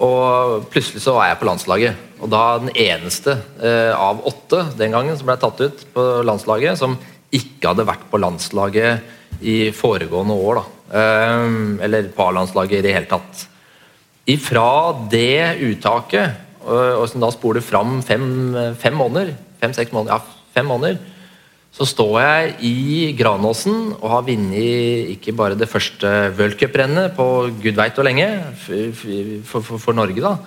og, 0.03 0.66
plutselig 0.72 1.03
så 1.05 1.16
var 1.16 1.30
jeg 1.30 1.41
på 1.41 1.49
landslaget. 1.49 2.05
Og 2.20 2.30
da 2.32 2.45
den 2.62 2.72
eneste 2.72 3.37
eh, 3.61 3.93
av 3.93 4.24
åtte 4.26 4.64
den 4.78 4.95
gangen 4.97 5.18
som 5.18 5.28
ble 5.28 5.37
tatt 5.41 5.61
ut 5.61 5.84
på 5.95 6.07
landslaget, 6.26 6.80
som 6.80 6.97
ikke 7.34 7.72
hadde 7.72 7.89
vært 7.89 8.07
på 8.11 8.20
landslaget 8.22 9.45
i 9.45 9.59
foregående 9.76 10.37
år. 10.37 10.62
da. 10.62 10.64
Eh, 11.03 11.51
eller 11.87 12.11
på 12.14 12.30
A-landslaget 12.30 12.80
i 12.80 12.87
det 12.87 12.97
hele 12.97 13.11
tatt. 13.11 13.47
Ifra 14.26 14.70
det 15.11 15.61
uttaket, 15.62 16.43
og, 16.66 17.03
og 17.03 17.05
som 17.11 17.22
da 17.22 17.28
spoler 17.30 17.62
fram 17.62 18.01
fem, 18.03 18.24
fem 18.80 18.97
måneder, 18.99 19.37
fem-seks 19.61 19.93
måneder, 19.95 20.16
ja, 20.16 20.49
fem 20.57 20.66
måneder, 20.66 20.97
så 21.77 21.85
står 21.85 22.14
jeg 22.22 22.53
i 22.64 22.77
Granåsen 23.18 23.91
og 23.99 24.09
har 24.09 24.24
vunnet 24.24 25.11
ikke 25.12 25.35
bare 25.37 25.59
det 25.61 25.68
første 25.68 26.09
worldcuprennet 26.39 27.12
på 27.18 27.27
gud 27.61 27.77
veit 27.77 27.99
hvor 27.99 28.07
lenge 28.07 28.29
for, 28.62 29.03
for, 29.45 29.77
for, 29.83 29.97
Norge, 29.97 30.22
da, 30.24 30.39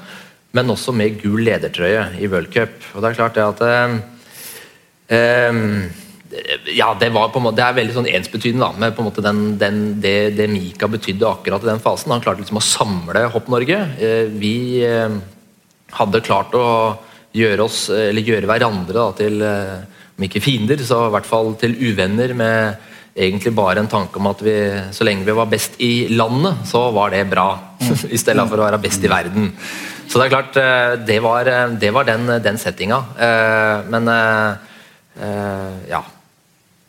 men 0.58 0.74
også 0.74 0.96
med 0.96 1.20
gul 1.22 1.44
ledertrøye 1.46 2.08
i 2.18 2.30
worldcup. 2.32 2.82
Og 2.96 3.04
det 3.04 3.12
er 3.12 3.20
klart 3.20 3.38
det 3.38 3.46
at 3.46 3.62
eh, 5.14 5.84
ja, 6.74 6.90
det, 6.98 7.12
var 7.14 7.30
på 7.30 7.38
en 7.38 7.46
måte, 7.46 7.60
det 7.62 7.68
er 7.68 7.78
veldig 7.78 7.98
sånn 8.00 8.10
ensbetydende 8.10 8.66
da, 8.66 8.82
med 8.82 8.98
på 8.98 9.06
en 9.06 9.10
måte 9.12 9.26
den, 9.26 9.44
den, 9.62 9.80
det, 10.02 10.16
det, 10.40 10.50
Mika 10.50 10.90
betydde 10.90 11.30
akkurat 11.30 11.62
i 11.66 11.70
den 11.70 11.84
fasen. 11.84 12.16
Han 12.16 12.26
klarte 12.26 12.42
liksom 12.42 12.58
å 12.58 12.66
samle 12.66 13.28
Hopp-Norge. 13.36 13.80
Eh, 14.02 14.34
vi 14.34 14.82
eh, 14.82 15.14
hadde 15.94 16.26
klart 16.26 16.58
å 16.58 16.66
gjøre 17.38 17.70
oss, 17.70 17.86
eller 17.94 18.26
gjøre 18.26 18.50
hverandre 18.50 18.98
da, 18.98 19.08
til 19.22 19.42
eh, 19.46 19.99
om 20.20 20.28
ikke 20.28 20.44
fiender, 20.44 20.82
så 20.84 21.06
i 21.08 21.14
hvert 21.16 21.28
fall 21.28 21.54
til 21.62 21.78
uvenner 21.80 22.36
med 22.36 22.88
egentlig 23.16 23.54
bare 23.56 23.80
en 23.80 23.90
tanke 23.90 24.20
om 24.20 24.28
at 24.30 24.44
vi, 24.44 24.56
så 24.96 25.08
lenge 25.08 25.24
vi 25.28 25.36
var 25.36 25.48
best 25.50 25.80
i 25.84 26.10
landet, 26.12 26.66
så 26.68 26.90
var 26.96 27.16
det 27.16 27.24
bra. 27.32 27.48
I 28.16 28.20
stedet 28.20 28.46
for 28.52 28.60
å 28.60 28.68
være 28.68 28.82
best 28.84 29.04
i 29.04 29.12
verden. 29.12 29.50
Så 30.10 30.20
det 30.20 30.28
er 30.28 30.34
klart, 30.36 30.60
eh, 30.60 30.94
det 31.08 31.20
var, 31.24 31.48
eh, 31.48 31.76
det 31.80 31.92
var 31.96 32.08
den, 32.08 32.28
den 32.44 32.60
settinga. 32.60 33.04
Eh, 33.16 33.90
men 33.92 34.16
ja 35.90 36.04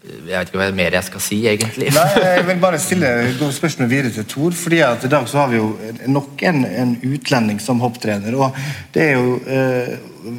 jeg 0.01 0.22
vet 0.24 0.48
ikke 0.48 0.61
hva 0.62 0.66
mer 0.72 0.94
jeg 0.96 1.05
skal 1.11 1.20
si, 1.20 1.38
egentlig. 1.51 1.90
Nei, 1.92 2.05
Jeg 2.24 2.44
vil 2.48 2.61
bare 2.62 2.78
stille 2.80 3.09
spørsmål 3.53 3.90
videre 3.90 4.12
til 4.14 4.24
Tor. 4.24 4.55
fordi 4.57 4.78
at 4.80 5.05
I 5.05 5.11
dag 5.12 5.28
så 5.28 5.42
har 5.42 5.51
vi 5.51 5.59
jo 5.59 5.74
nok 6.09 6.40
en, 6.48 6.64
en 6.64 6.94
utlending 7.05 7.61
som 7.61 7.82
hopptrener. 7.84 8.34
og 8.34 8.57
det 8.94 9.03
er 9.03 9.12
jo, 9.18 9.36
eh, 9.44 9.98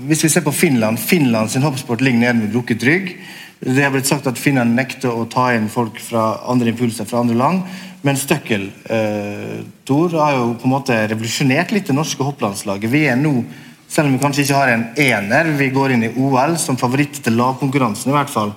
Hvis 0.10 0.24
vi 0.24 0.30
ser 0.30 0.42
på 0.42 0.52
Finland 0.52 0.98
Finland 1.00 1.50
sin 1.50 1.62
hoppsport 1.62 2.02
ligger 2.02 2.20
nede 2.20 2.34
med 2.34 2.52
brukket 2.52 2.84
rygg. 2.84 3.16
Det 3.60 3.84
har 3.84 3.92
blitt 3.92 4.08
sagt 4.08 4.26
at 4.26 4.38
Finland 4.38 4.74
nekter 4.74 5.14
å 5.14 5.30
ta 5.30 5.52
inn 5.54 5.70
folk 5.70 6.00
fra 6.02 6.42
andre 6.50 6.74
impulser 6.74 7.06
fra 7.06 7.20
andre 7.20 7.38
land. 7.38 7.62
Men 8.02 8.18
Støkkel 8.18 8.72
eh, 8.90 9.62
Tor 9.86 10.10
har 10.10 10.40
jo 10.40 10.56
på 10.58 10.66
en 10.66 10.74
måte 10.74 10.98
revolusjonert 11.06 11.72
litt 11.72 11.86
det 11.86 11.94
norske 11.94 12.26
hopplandslaget. 12.26 12.90
Vi 12.90 13.06
er 13.06 13.16
nå, 13.16 13.44
selv 13.88 14.10
om 14.10 14.18
vi 14.18 14.24
kanskje 14.26 14.42
ikke 14.42 14.58
har 14.58 14.74
en 14.74 14.88
ener, 14.98 15.54
vi 15.54 15.70
går 15.70 15.94
inn 15.94 16.10
i 16.10 16.14
OL 16.18 16.58
som 16.58 16.82
favoritt 16.82 17.22
til 17.22 17.38
lagkonkurransen 17.38 18.10
i 18.10 18.18
hvert 18.18 18.34
fall. 18.34 18.56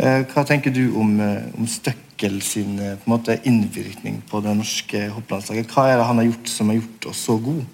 Eh, 0.00 0.22
hva 0.32 0.46
tenker 0.48 0.72
du 0.72 0.86
om, 0.96 1.12
eh, 1.20 1.42
om 1.58 1.66
Støkkel 1.68 2.40
sin 2.44 2.78
på 2.78 3.04
en 3.04 3.12
måte, 3.12 3.36
innvirkning 3.44 4.22
på 4.30 4.40
det 4.44 4.54
norske 4.56 5.08
hopplandslaget? 5.12 5.68
Hva 5.68 5.90
er 5.90 6.00
det 6.00 6.08
han 6.08 6.22
har 6.22 6.30
gjort 6.30 6.48
som 6.48 6.72
har 6.72 6.80
gjort 6.80 7.10
oss 7.12 7.26
så 7.28 7.36
gode? 7.36 7.66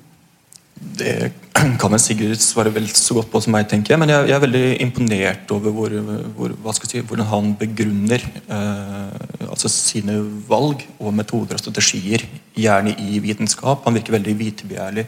Det 0.77 1.33
kan 1.81 1.93
vel 1.93 2.01
Sigurd 2.03 2.41
svare 2.43 2.72
vel 2.74 2.89
så 2.91 3.16
godt 3.16 3.31
på 3.33 3.41
som 3.45 3.55
meg, 3.57 3.68
tenker 3.70 3.95
jeg. 3.95 4.01
Men 4.03 4.12
jeg, 4.12 4.29
jeg 4.29 4.37
er 4.37 4.45
veldig 4.45 4.64
imponert 4.85 5.55
over 5.55 5.77
hvor, 5.77 5.95
hvor, 6.37 6.81
si, 6.83 7.01
hvordan 7.01 7.31
han 7.31 7.53
begrunner 7.61 8.24
eh, 8.45 9.47
altså 9.47 9.70
sine 9.72 10.18
valg 10.49 10.85
og 10.99 11.14
metoder 11.16 11.57
og 11.57 11.62
strategier, 11.62 12.27
gjerne 12.57 12.97
i 13.07 13.22
vitenskap. 13.24 13.87
Han 13.87 13.97
virker 13.97 14.18
veldig 14.18 14.37
vitebegjærlig 14.43 15.07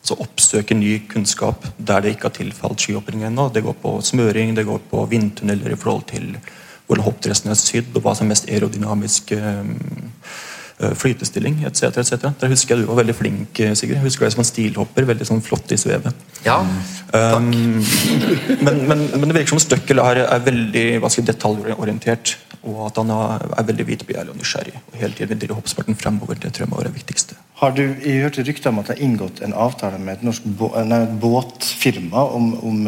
altså 0.00 0.16
oppsøke 0.24 0.74
ny 0.74 0.94
kunnskap 1.10 1.66
der 1.76 2.00
det 2.00 2.14
ikke 2.14 2.30
har 2.30 2.36
tilfalt 2.38 2.80
skihopping 2.80 3.24
ennå. 3.28 3.50
Det 3.52 3.62
går 3.64 3.76
på 3.82 3.98
smøring, 4.04 4.56
det 4.56 4.66
går 4.66 4.80
på 4.90 5.04
vindtunneler 5.10 5.74
i 5.74 5.78
forhold 5.78 6.08
til 6.10 6.32
hvordan 6.86 7.04
hoppdressen 7.06 7.52
er 7.52 7.58
sydd, 7.58 7.92
og 7.94 8.02
hva 8.02 8.16
som 8.18 8.26
er 8.26 8.32
mest 8.32 8.48
aerodynamisk 8.50 9.30
um, 9.36 9.76
flytestilling 10.96 11.60
etc. 11.68 11.82
etc. 12.00 12.30
Der 12.40 12.50
husker 12.50 12.74
jeg 12.74 12.82
du 12.82 12.88
var 12.88 13.02
veldig 13.02 13.14
flink, 13.14 13.60
eh, 13.60 13.74
Sigrid. 13.76 13.98
Jeg 13.98 14.06
husker 14.06 14.26
deg 14.26 14.32
som 14.32 14.42
en 14.42 14.48
stilhopper. 14.48 15.06
Veldig 15.10 15.26
sånn 15.28 15.42
flott 15.44 15.70
i 15.74 15.78
svevet. 15.78 16.24
Ja, 16.46 16.62
takk. 17.12 17.36
Um, 17.36 17.50
men, 18.64 18.84
men, 18.88 19.04
men, 19.12 19.26
det 19.28 19.36
virker 19.36 19.52
som 19.52 19.62
Støkkel 19.62 20.00
er, 20.02 20.22
er 20.24 20.44
veldig 20.46 20.84
hva 21.02 21.10
skal 21.12 21.28
detaljorientert. 21.28 22.36
Og 22.68 22.80
at 22.86 22.98
han 23.00 23.10
er 23.14 23.64
veldig 23.70 23.86
vitebegjærlig 23.88 24.34
og 24.34 24.40
nysgjerrig. 24.40 24.74
Og 24.92 24.98
hele 25.00 25.16
tiden 25.16 25.32
vil 25.32 25.40
drive 25.40 25.56
hoppsporten 25.56 25.96
fremover. 25.96 26.36
Det 26.36 26.52
tror 26.52 26.66
jeg 26.66 26.72
må 26.72 26.80
være 26.80 26.90
det 26.90 26.98
viktigste. 26.98 27.38
Har 27.62 27.72
du 27.76 27.82
jeg 27.82 28.20
hørte 28.24 28.44
rykter 28.44 28.72
om 28.72 28.80
at 28.82 28.90
det 28.90 28.98
har 28.98 29.04
inngått 29.06 29.40
en 29.44 29.56
avtale 29.56 29.98
med 30.00 30.18
et 30.18 30.26
norsk 30.28 30.46
nei, 30.88 31.00
båtfirma 31.22 32.24
om, 32.36 32.52
om, 32.68 32.86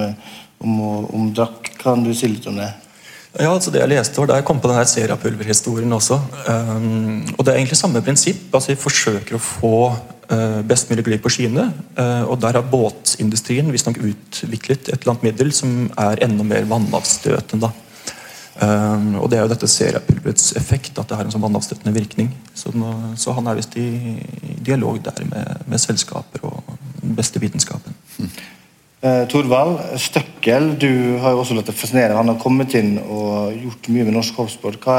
om, 0.60 0.78
om 1.16 1.32
drakk? 1.36 1.72
Kan 1.80 2.04
du 2.04 2.12
si 2.16 2.28
litt 2.28 2.48
om 2.50 2.60
det? 2.60 2.68
Ja, 3.40 3.48
altså 3.48 3.72
det 3.72 3.80
jeg 3.80 3.94
leste 3.94 4.20
var 4.20 4.28
da 4.28 4.36
jeg 4.36 4.44
kom 4.44 4.58
på 4.60 4.68
denne 4.68 4.84
Serapulver-historien 4.84 5.96
også. 5.96 6.18
Um, 6.44 7.22
og 7.38 7.46
Det 7.46 7.54
er 7.54 7.62
egentlig 7.62 7.80
samme 7.80 8.02
prinsipp. 8.04 8.50
altså 8.52 8.74
Vi 8.74 8.82
forsøker 8.82 9.38
å 9.38 9.40
få 9.40 9.76
uh, 9.88 10.60
best 10.68 10.90
mulig 10.92 11.06
glid 11.06 11.22
på 11.24 11.32
skiene. 11.32 11.70
Uh, 11.96 12.28
og 12.28 12.42
Der 12.44 12.60
har 12.60 12.68
båtindustrien 12.68 13.72
visstnok 13.72 14.02
utviklet 14.04 14.90
et 14.92 15.00
eller 15.00 15.14
annet 15.14 15.24
middel 15.30 15.52
som 15.56 15.88
er 15.96 16.20
enda 16.28 16.44
mer 16.44 16.68
vannavstøtende. 16.68 17.72
Um, 18.62 19.16
og 19.18 19.30
Det 19.30 19.38
er 19.38 19.42
jo 19.42 19.50
dette 19.50 19.66
seriepulverets 19.66 20.52
effekt, 20.60 20.94
at 20.94 21.08
det 21.10 21.16
har 21.18 21.26
en 21.26 21.34
sånn 21.34 21.42
vannavstøttende 21.42 21.94
virkning. 21.96 22.30
Så, 22.54 22.70
nå, 22.76 22.92
så, 23.18 23.34
han 23.34 23.48
er 23.50 23.58
visst 23.58 23.74
i, 23.80 23.88
i, 24.38 24.56
dialog 24.62 25.00
der 25.02 25.24
med, 25.26 25.64
med, 25.66 25.82
selskaper 25.82 26.44
og 26.46 26.74
den 27.00 27.16
beste 27.18 27.42
vitenskapen. 27.42 27.96
Mm. 28.18 28.32
Torvald 29.32 29.80
Støkkel, 29.98 30.76
du 30.78 31.18
har 31.18 31.34
jo 31.34 31.40
også 31.42 31.56
latt 31.58 31.66
deg 31.72 31.74
fascinere. 31.74 32.14
Han 32.14 32.30
har 32.30 32.38
kommet 32.38 32.76
inn 32.78 33.00
og 33.02 33.56
gjort 33.56 33.88
mye 33.90 34.04
med 34.06 34.14
norsk 34.14 34.36
hoppsport. 34.38 34.78
Hva, 34.84 34.98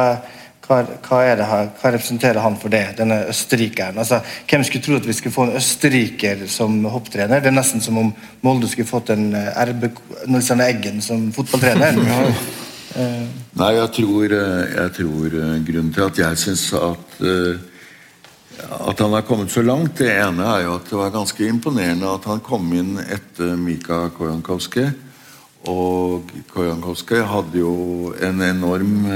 hva, 0.67 0.81
hva, 1.05 1.21
hva, 1.39 1.61
representerer 1.93 2.41
han 2.43 2.57
for 2.59 2.73
det, 2.73 2.81
denne 2.99 3.21
østerrikeren? 3.31 4.01
Altså, 4.03 4.19
hvem 4.49 4.65
skulle 4.67 4.83
tro 4.83 4.99
at 4.99 5.07
vi 5.07 5.15
skulle 5.15 5.35
få 5.37 5.47
en 5.47 5.55
østerriker 5.61 6.43
som 6.51 6.81
hopptrener? 6.91 7.39
Det 7.39 7.53
er 7.53 7.55
nesten 7.55 7.83
som 7.85 8.01
om 8.01 8.11
Molde 8.43 8.67
skulle 8.71 8.91
fått 8.91 9.13
en 9.15 9.29
eh, 9.39 9.63
RB 9.71 9.87
Nilsson 10.27 10.67
Eggen 10.67 10.99
som 11.05 11.29
fotballtrener. 11.35 12.03
Eh, 12.93 13.25
Nei, 13.57 13.71
jeg 13.73 13.89
tror, 13.95 14.25
eh, 14.25 14.73
jeg 14.75 14.91
tror, 14.99 15.25
eh, 15.25 15.61
grunnen 15.65 15.93
til 15.93 16.03
at 16.05 16.17
jeg 16.17 16.37
syns 16.37 16.73
at 16.77 17.21
at 18.63 18.99
han 18.99 19.11
har 19.11 19.23
kommet 19.25 19.49
så 19.49 19.63
langt, 19.65 19.97
det 19.97 20.11
ene 20.13 20.45
er 20.45 20.61
jo 20.63 20.75
at 20.75 20.85
det 20.85 20.97
var 20.97 21.09
ganske 21.09 21.41
imponerende 21.41 22.05
at 22.05 22.23
han 22.29 22.39
kom 22.39 22.67
inn 22.77 22.99
etter 23.01 23.57
Mika 23.57 24.11
Kojankowski. 24.13 24.85
Og 25.65 26.29
Kojankowski 26.53 27.17
hadde 27.25 27.57
jo 27.57 28.13
en 28.21 28.41
enorm 28.45 29.07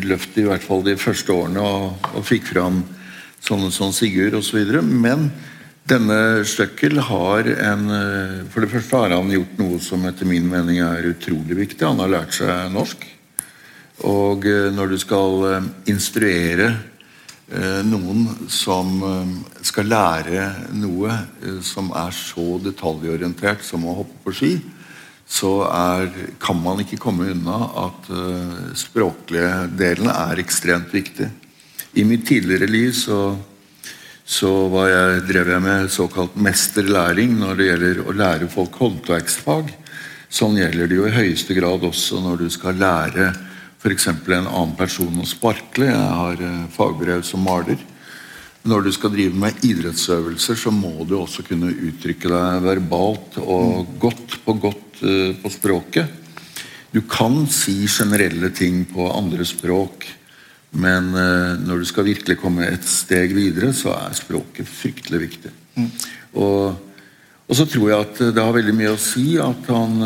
løft, 0.00 0.38
i 0.40 0.46
hvert 0.48 0.64
fall 0.64 0.82
de 0.82 0.96
første 0.96 1.28
årene, 1.28 1.60
og, 1.60 2.08
og 2.16 2.24
fikk 2.24 2.48
fram 2.54 2.80
sånne 3.44 3.68
som 3.70 3.92
Sigurd 3.92 4.34
osv. 4.40 4.64
Men 4.80 5.28
denne 5.86 6.42
Støkkel 6.48 6.98
har 6.98 7.52
en 7.52 7.86
For 8.48 8.64
det 8.64 8.72
første 8.72 8.96
har 8.96 9.12
han 9.12 9.30
gjort 9.30 9.60
noe 9.60 9.78
som 9.78 10.08
etter 10.08 10.24
min 10.24 10.48
mening 10.48 10.80
er 10.80 11.12
utrolig 11.12 11.60
viktig. 11.68 11.84
Han 11.84 12.00
har 12.00 12.16
lært 12.16 12.40
seg 12.40 12.72
norsk. 12.72 13.04
Og 14.04 14.44
eh, 14.44 14.68
når 14.74 14.92
du 14.92 14.98
skal 15.00 15.46
eh, 15.48 15.68
instruere 15.92 16.68
eh, 17.48 17.80
noen 17.86 18.26
som 18.52 19.00
skal 19.64 19.88
lære 19.88 20.46
noe 20.76 21.16
som 21.64 21.88
er 21.96 22.12
så 22.12 22.58
detaljorientert 22.60 23.64
som 23.64 23.86
å 23.86 23.96
hoppe 24.02 24.20
på 24.26 24.34
ski, 24.36 24.52
så 25.26 25.64
er, 25.66 26.10
kan 26.38 26.58
man 26.60 26.84
ikke 26.84 27.00
komme 27.02 27.32
unna 27.32 27.56
at 27.82 28.04
språklige 28.78 29.64
delen 29.74 30.06
er 30.12 30.38
ekstremt 30.38 30.92
viktig. 30.94 31.26
I 31.98 32.04
mitt 32.06 32.28
tidligere 32.28 32.68
liv 32.70 32.92
så, 32.94 33.34
så 34.22 34.52
jeg, 34.86 35.24
drev 35.26 35.50
jeg 35.50 35.64
med 35.64 35.90
såkalt 35.90 36.38
mesterlæring 36.38 37.34
når 37.40 37.58
det 37.58 37.68
gjelder 37.72 38.00
å 38.04 38.14
lære 38.14 38.48
folk 38.52 38.78
håndverksfag. 38.78 39.74
Sånn 40.30 40.60
gjelder 40.60 40.86
det 40.86 41.00
jo 41.00 41.10
i 41.10 41.16
høyeste 41.18 41.58
grad 41.58 41.82
også 41.90 42.22
når 42.22 42.44
du 42.44 42.48
skal 42.54 42.78
lære 42.78 43.32
f.eks. 43.86 44.08
en 44.10 44.48
annen 44.48 44.74
person 44.76 45.20
å 45.22 45.26
sparkle. 45.28 45.86
Jeg 45.86 46.14
har 46.18 46.40
uh, 46.42 46.66
fagbrev 46.74 47.22
som 47.26 47.44
maler. 47.46 47.78
Når 48.66 48.82
du 48.82 48.90
skal 48.94 49.12
drive 49.14 49.38
med 49.38 49.62
idrettsøvelser, 49.62 50.58
så 50.58 50.72
må 50.74 51.06
du 51.06 51.14
også 51.20 51.44
kunne 51.46 51.70
uttrykke 51.70 52.30
deg 52.32 52.64
verbalt 52.66 53.38
og 53.44 53.92
godt 54.02 54.40
på 54.42 54.56
godt 54.58 55.02
uh, 55.06 55.30
på 55.38 55.52
språket. 55.54 56.10
Du 56.90 57.04
kan 57.06 57.44
si 57.52 57.84
generelle 57.86 58.50
ting 58.50 58.82
på 58.90 59.06
andre 59.12 59.46
språk, 59.46 60.08
men 60.74 61.12
uh, 61.14 61.54
når 61.62 61.84
du 61.84 61.86
skal 61.86 62.08
virkelig 62.10 62.40
komme 62.42 62.66
et 62.66 62.90
steg 62.90 63.36
videre, 63.38 63.70
så 63.76 63.94
er 64.00 64.18
språket 64.18 64.66
fryktelig 64.66 65.22
viktig. 65.28 65.54
Mm. 65.76 65.88
Og, 66.42 66.98
og, 67.46 67.54
så 67.54 67.68
tror 67.70 67.92
jeg 67.92 68.02
at 68.02 68.26
det 68.34 68.42
har 68.42 68.58
veldig 68.58 68.74
mye 68.74 68.96
å 68.96 69.00
si 69.00 69.36
at 69.38 69.70
han 69.70 70.00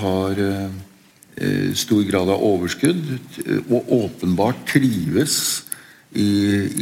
har 0.00 0.40
stor 1.76 2.00
grad 2.08 2.30
av 2.32 2.40
overskudd 2.40 3.10
og 3.68 3.90
åpenbart 3.92 4.62
trives 4.70 5.66
i, 6.16 6.30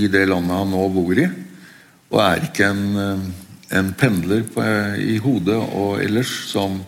i, 0.04 0.06
det 0.06 0.26
landet 0.30 0.60
han 0.60 0.70
nå 0.70 0.84
bor 0.94 1.18
i. 1.18 1.26
Og 2.12 2.20
er 2.22 2.44
ikke 2.46 2.68
en, 2.70 3.24
en 3.74 3.90
pendler 3.98 4.44
på, 4.46 4.62
i 5.02 5.16
hodet 5.22 5.58
og 5.58 5.98
ellers 6.04 6.30
som 6.52 6.78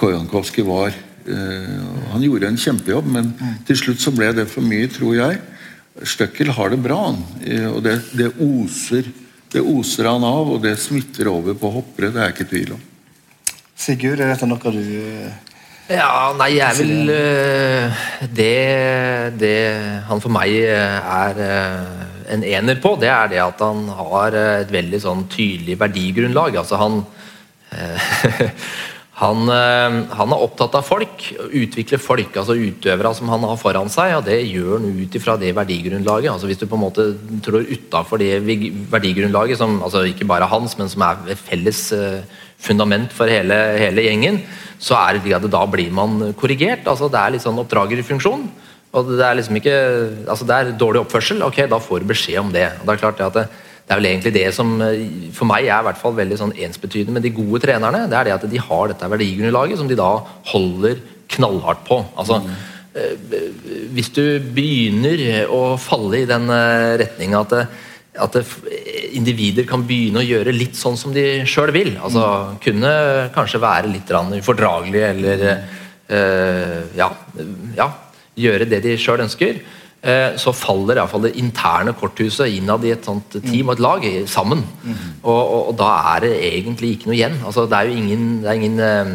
Kojankowski 0.00 0.64
var 0.66 0.90
eh, 0.90 1.82
Han 2.12 2.22
gjorde 2.22 2.50
en 2.50 2.58
kjempejobb, 2.60 3.10
men 3.16 3.32
til 3.66 3.78
slutt 3.78 4.02
så 4.02 4.12
ble 4.14 4.32
det 4.36 4.48
for 4.50 4.66
mye, 4.66 4.88
tror 4.90 5.14
jeg. 5.18 5.40
Støkkel 6.02 6.50
har 6.56 6.72
det 6.72 6.80
bra, 6.82 7.00
eh, 7.46 7.68
og 7.70 7.82
det, 7.86 8.00
det, 8.18 8.32
oser, 8.42 9.06
det 9.54 9.62
oser 9.62 10.10
han 10.10 10.26
av, 10.26 10.50
og 10.56 10.62
det 10.64 10.74
smitter 10.82 11.30
over 11.30 11.56
på 11.58 11.70
hoppere. 11.76 12.10
Det 12.10 12.20
er 12.22 12.30
jeg 12.30 12.36
ikke 12.36 12.50
tvil 12.50 12.74
om. 12.76 12.84
Sigurd, 13.84 14.22
er 14.22 14.34
dette 14.34 14.48
noe 14.50 14.74
du 14.74 14.82
eh, 14.82 15.53
ja, 15.92 16.32
nei, 16.38 16.50
jeg 16.56 16.78
vil 16.80 17.12
det, 18.32 18.54
det 19.36 19.58
han 20.08 20.22
for 20.24 20.32
meg 20.32 20.54
er 20.64 21.42
en 22.34 22.46
ener 22.48 22.80
på, 22.80 22.94
det 23.00 23.10
er 23.12 23.28
det 23.34 23.42
at 23.44 23.60
han 23.60 23.84
har 23.92 24.38
et 24.62 24.72
veldig 24.72 25.00
sånn 25.02 25.26
tydelig 25.32 25.76
verdigrunnlag. 25.82 26.56
Altså 26.62 26.80
han 26.80 27.02
Han, 29.14 29.46
eh, 29.46 29.96
han, 30.18 30.32
er 30.34 30.42
opptatt 30.42 30.74
av 30.74 30.86
folk, 30.86 31.22
utvikle 31.54 32.00
folk, 32.02 32.34
altså 32.34 32.56
utøvere 32.58 33.12
som 33.14 33.28
han 33.30 33.44
har 33.46 33.58
foran 33.60 33.90
seg. 33.92 34.16
og 34.18 34.24
Det 34.26 34.40
gjør 34.42 34.80
han 34.80 34.88
ut 34.98 35.14
ifra 35.14 35.36
det 35.38 35.52
verdigrunnlaget. 35.54 36.32
altså 36.32 36.50
Hvis 36.50 36.58
du 36.58 36.66
på 36.66 36.74
en 36.74 36.82
måte 36.82 37.06
trår 37.44 37.68
utafor 37.70 38.18
det 38.18 38.42
verdigrunnlaget, 38.90 39.60
som 39.60 39.78
altså 39.86 40.02
ikke 40.10 40.26
bare 40.26 40.50
hans, 40.50 40.74
men 40.78 40.90
som 40.90 41.06
er 41.06 41.38
felles 41.38 41.84
eh, 41.94 42.42
fundament 42.64 43.12
for 43.14 43.30
hele, 43.30 43.56
hele 43.80 44.04
gjengen, 44.06 44.40
så 44.80 44.96
er 44.98 45.20
det 45.22 45.36
at 45.36 45.46
da 45.50 45.64
blir 45.70 45.92
man 45.94 46.32
korrigert. 46.38 46.86
altså 46.90 47.10
Det 47.12 47.20
er 47.20 47.34
litt 47.34 47.44
sånn 47.44 47.60
oppdragerfunksjon. 47.62 48.48
og 48.92 49.12
Det 49.12 49.24
er 49.26 49.38
liksom 49.38 49.60
ikke, 49.60 49.76
altså 50.28 50.48
det 50.48 50.56
er 50.56 50.74
dårlig 50.80 51.04
oppførsel, 51.04 51.44
ok, 51.46 51.64
da 51.70 51.78
får 51.78 52.02
du 52.02 52.10
beskjed 52.12 52.40
om 52.40 52.52
det. 52.52 52.66
og 52.80 52.86
det 52.86 52.94
er 52.94 53.02
klart 53.04 53.18
det 53.18 53.26
at 53.26 53.38
det, 53.38 53.46
det 53.84 53.92
er 53.92 54.00
vel 54.00 54.10
egentlig 54.10 54.32
det 54.32 54.46
som 54.56 54.76
eh, 54.80 55.30
for 55.36 55.48
meg 55.48 55.66
er 55.66 55.82
i 55.82 55.86
hvert 55.88 56.00
fall 56.00 56.14
veldig 56.16 56.38
sånn 56.40 56.54
ensbetydende 56.56 57.18
med 57.18 57.26
de 57.26 57.34
gode 57.36 57.60
trenerne. 57.60 58.06
Det 58.08 58.16
er 58.16 58.28
det 58.28 58.36
at 58.38 58.46
de 58.48 58.62
har 58.68 58.86
dette 58.88 59.10
verdigrunnlaget 59.12 59.80
som 59.80 59.90
de 59.90 59.98
da 59.98 60.12
holder 60.52 61.02
knallhardt 61.34 61.84
på. 61.88 62.00
Altså, 62.16 62.40
mm. 62.40 62.54
Hvis 63.90 64.12
du 64.14 64.38
begynner 64.54 65.48
å 65.50 65.74
falle 65.82 66.20
i 66.20 66.28
den 66.30 66.46
retninga 67.00 67.40
at, 67.42 67.54
at 68.20 68.36
individer 69.14 69.66
kan 69.66 69.82
begynne 69.86 70.22
å 70.22 70.26
gjøre 70.26 70.54
litt 70.54 70.78
sånn 70.78 70.98
som 70.98 71.14
de 71.14 71.42
sjøl 71.50 71.72
vil, 71.74 71.94
altså 71.98 72.56
kunne 72.62 72.90
kanskje 73.34 73.62
være 73.62 73.90
litt 73.90 74.10
ufordragelige 74.10 75.08
eller 75.16 75.46
øh, 75.50 76.76
ja, 76.94 77.08
ja, 77.74 77.88
gjøre 78.38 78.68
det 78.70 78.84
de 78.84 78.94
sjøl 79.00 79.24
ønsker, 79.26 79.58
Eh, 80.04 80.34
så 80.36 80.52
faller 80.52 80.98
iallfall 80.98 81.22
det 81.24 81.36
interne 81.40 81.94
korthuset 81.96 82.52
innad 82.52 82.82
i 82.84 82.90
et 82.92 83.06
sånt 83.08 83.38
team 83.40 83.70
og 83.70 83.78
et 83.78 83.84
lag 83.84 84.02
sammen. 84.28 84.60
Mm. 84.82 84.98
Og, 85.22 85.38
og, 85.38 85.60
og, 85.70 85.76
da 85.80 85.92
er 86.10 86.26
det 86.26 86.32
egentlig 86.50 86.90
ikke 86.92 87.08
noe 87.08 87.16
igjen. 87.16 87.38
Altså, 87.40 87.64
det 87.70 87.78
er 87.78 87.88
jo 87.88 88.02
ingen, 88.02 88.26
det 88.42 88.50
er 88.50 88.58
ingen 88.60 88.82
eh, 88.84 89.14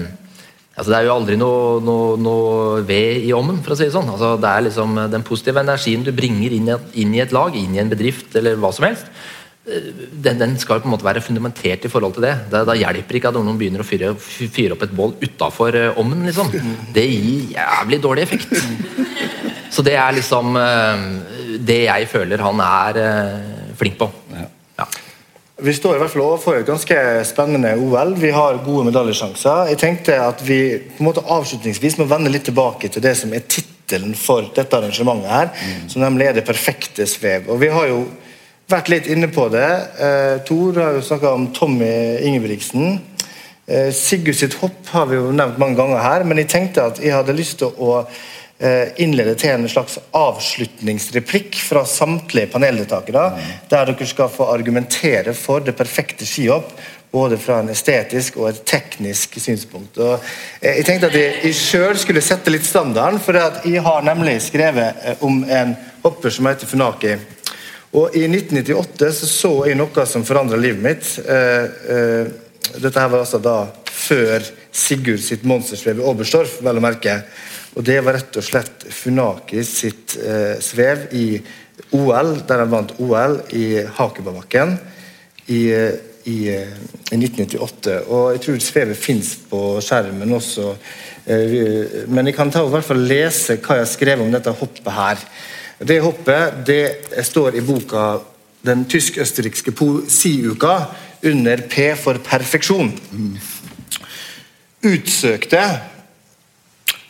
altså, 0.80 0.91
Det 0.91 0.99
er 0.99 1.07
jo 1.07 1.15
aldri 1.15 1.38
noe, 1.39 1.80
noe, 1.86 2.13
noe, 2.19 2.84
ved 2.88 3.25
i 3.27 3.34
ommen, 3.36 3.59
for 3.65 3.75
å 3.75 3.80
si 3.80 3.88
det 3.88 3.95
sånn. 3.95 4.09
Altså, 4.09 4.36
det 4.41 4.51
er 4.51 4.65
liksom 4.69 5.01
Den 5.11 5.25
positive 5.27 5.63
energien 5.65 6.05
du 6.05 6.13
bringer 6.15 6.55
inn 6.55 6.71
i, 6.71 6.77
inn 7.03 7.13
i, 7.17 7.21
et 7.23 7.36
lag, 7.36 7.55
inn 7.55 7.75
i 7.75 7.84
en 7.84 7.91
bedrift 7.91 8.36
eller 8.39 8.57
hva 8.59 8.71
som 8.75 8.88
helst, 8.88 9.11
eh, 9.67 9.91
den, 10.11 10.39
den 10.41 10.57
skal 10.61 10.82
på 10.82 10.89
en 10.89 10.95
måte 10.95 11.07
være 11.07 11.23
fundamentert 11.25 11.86
i 11.86 11.91
forhold 11.91 12.17
til 12.17 12.30
det. 12.30 12.36
Da, 12.53 12.63
da 12.67 12.77
hjelper 12.80 13.19
ikke 13.19 13.34
at 13.34 13.39
noen 13.39 13.59
begynner 13.59 13.84
å 13.84 13.88
fyre, 13.88 14.15
fyre 14.19 14.77
opp 14.77 14.88
et 14.88 14.95
bål 14.95 15.17
utafor 15.21 15.77
ommen. 15.99 16.25
Liksom. 16.30 16.55
Det 16.95 17.05
gir 17.05 17.53
jævlig 17.57 18.01
dårlig 18.03 18.27
effekt. 18.27 18.57
Så 19.69 19.86
det 19.86 19.95
er 20.01 20.15
liksom 20.17 20.57
eh, 20.57 21.05
det 21.61 21.84
jeg 21.86 22.09
føler 22.09 22.41
han 22.43 22.63
er 22.65 23.03
eh, 23.03 23.75
flink 23.80 23.99
på. 23.99 24.09
Vi 25.62 25.74
står 25.76 25.97
i 25.97 25.99
hvert 25.99 26.12
fall 26.14 26.24
overfor 26.24 26.55
et 26.55 26.68
ganske 26.68 26.95
spennende 27.28 27.74
OL. 27.76 28.14
Vi 28.16 28.30
har 28.32 28.62
gode 28.64 28.86
medaljesjanser. 28.88 29.68
Jeg 29.74 29.80
tenkte 29.82 30.16
at 30.24 30.39
vi 30.47 30.60
på 30.80 31.03
en 31.03 31.07
måte 31.10 31.24
avslutningsvis 31.36 31.97
må 31.99 32.07
vende 32.07 32.32
litt 32.32 32.45
tilbake 32.47 32.88
til 32.88 33.03
det 33.03 33.12
som 33.20 33.34
er 33.36 33.43
tittelen 33.43 34.14
for 34.16 34.47
dette 34.55 34.78
arrangementet, 34.78 35.28
her, 35.28 35.51
mm. 35.51 35.89
som 35.91 36.05
nemlig 36.05 36.30
er 36.30 36.38
det 36.38 36.45
perfekte 36.47 37.07
svev. 37.10 37.49
Og 37.51 37.60
Vi 37.60 37.72
har 37.74 37.89
jo 37.91 38.05
vært 38.72 38.91
litt 38.93 39.10
inne 39.12 39.28
på 39.36 39.49
det. 39.51 39.68
Eh, 39.99 40.38
Tor 40.47 40.80
har 40.80 40.95
jo 40.95 41.03
snakka 41.10 41.36
om 41.36 41.49
Tommy 41.51 41.91
Ingebrigtsen. 42.30 43.01
Eh, 43.68 43.91
Sigurd 43.91 44.39
sitt 44.39 44.55
hopp 44.62 44.93
har 44.93 45.12
vi 45.12 45.20
jo 45.20 45.34
nevnt 45.36 45.60
mange 45.60 45.76
ganger 45.82 46.05
her, 46.05 46.24
men 46.24 46.39
jeg 46.39 46.53
tenkte 46.55 46.88
at 46.88 47.03
jeg 47.03 47.18
hadde 47.18 47.36
lyst 47.36 47.60
til 47.60 47.76
å 47.76 48.05
innlede 48.99 49.38
til 49.39 49.53
en 49.53 49.70
slags 49.72 49.95
avslutningsreplikk 50.12 51.55
fra 51.64 51.86
samtlige 51.88 52.49
paneldeltakere, 52.51 53.26
der 53.72 53.88
dere 53.88 54.07
skal 54.10 54.28
få 54.34 54.49
argumentere 54.51 55.32
for 55.38 55.64
det 55.64 55.78
perfekte 55.80 56.28
skihopp, 56.28 56.74
både 57.12 57.38
fra 57.41 57.60
en 57.60 57.72
estetisk 57.74 58.38
og 58.38 58.51
et 58.51 58.62
teknisk 58.70 59.39
synspunkt. 59.41 59.97
Og 59.97 60.20
eh, 60.62 60.78
jeg 60.78 60.86
tenkte 60.86 61.10
at 61.10 61.18
jeg 61.18 61.55
sjøl 61.57 61.97
skulle 61.97 62.22
sette 62.22 62.53
litt 62.53 62.68
standarden, 62.68 63.22
for 63.24 63.38
jeg 63.66 63.84
har 63.86 64.05
nemlig 64.05 64.38
skrevet 64.45 65.01
eh, 65.03 65.26
om 65.26 65.41
en 65.43 65.74
hopper 66.03 66.34
som 66.34 66.49
heter 66.49 66.70
Funaki. 66.70 67.16
Og 67.97 68.14
I 68.14 68.28
1998 68.28 69.14
så, 69.18 69.32
så 69.32 69.53
jeg 69.66 69.80
noe 69.80 70.05
som 70.05 70.26
forandra 70.28 70.60
livet 70.62 70.84
mitt. 70.84 71.07
Dette 72.78 73.01
her 73.01 73.10
var 73.10 73.24
altså 73.24 73.39
da 73.41 73.64
før 73.89 74.45
Sigurd 74.70 75.24
sitt 75.26 75.41
monstersvev 75.49 75.97
i 75.97 76.05
Oberstdorf, 76.05 76.60
vel 76.62 76.78
å 76.78 76.84
merke. 76.86 77.16
Og 77.80 77.86
Det 77.88 78.01
var 78.03 78.17
rett 78.17 78.36
og 78.36 78.43
slett 78.43 78.84
Funaki 78.91 79.61
sitt 79.63 80.17
eh, 80.19 80.57
svev 80.59 81.05
i 81.15 81.39
OL, 81.95 82.34
der 82.43 82.59
han 82.59 82.71
vant 82.73 82.89
OL 82.99 83.38
i 83.55 83.80
Hakebabakken 83.95 84.73
i, 85.47 85.61
i, 86.27 86.39
i, 86.51 86.57
1998. 87.15 87.93
Og 88.11 88.34
Jeg 88.34 88.41
tror 88.43 88.57
svevet 88.65 88.99
fins 88.99 89.30
på 89.47 89.61
skjermen 89.86 90.36
også. 90.36 90.73
Eh, 91.23 92.03
men 92.11 92.27
jeg 92.27 92.36
kan 92.36 92.51
ta 92.51 92.65
og 92.65 92.73
i 92.73 92.73
hvert 92.73 92.89
fall 92.89 92.99
lese 93.07 93.55
hva 93.63 93.77
jeg 93.77 93.86
har 93.86 93.93
skrevet 93.93 94.25
om 94.25 94.34
dette 94.36 94.55
hoppet 94.59 94.89
her. 94.97 95.23
Det 95.80 96.01
hoppet 96.03 96.59
det 96.67 96.84
står 97.23 97.55
i 97.55 97.63
boka 97.63 98.09
Den 98.59 98.84
tysk-østerrikske 98.91 99.71
poesiuka 99.71 100.73
under 101.32 101.63
P 101.71 101.93
for 101.95 102.19
perfeksjon. 102.19 102.91
Utsøkte 104.84 105.63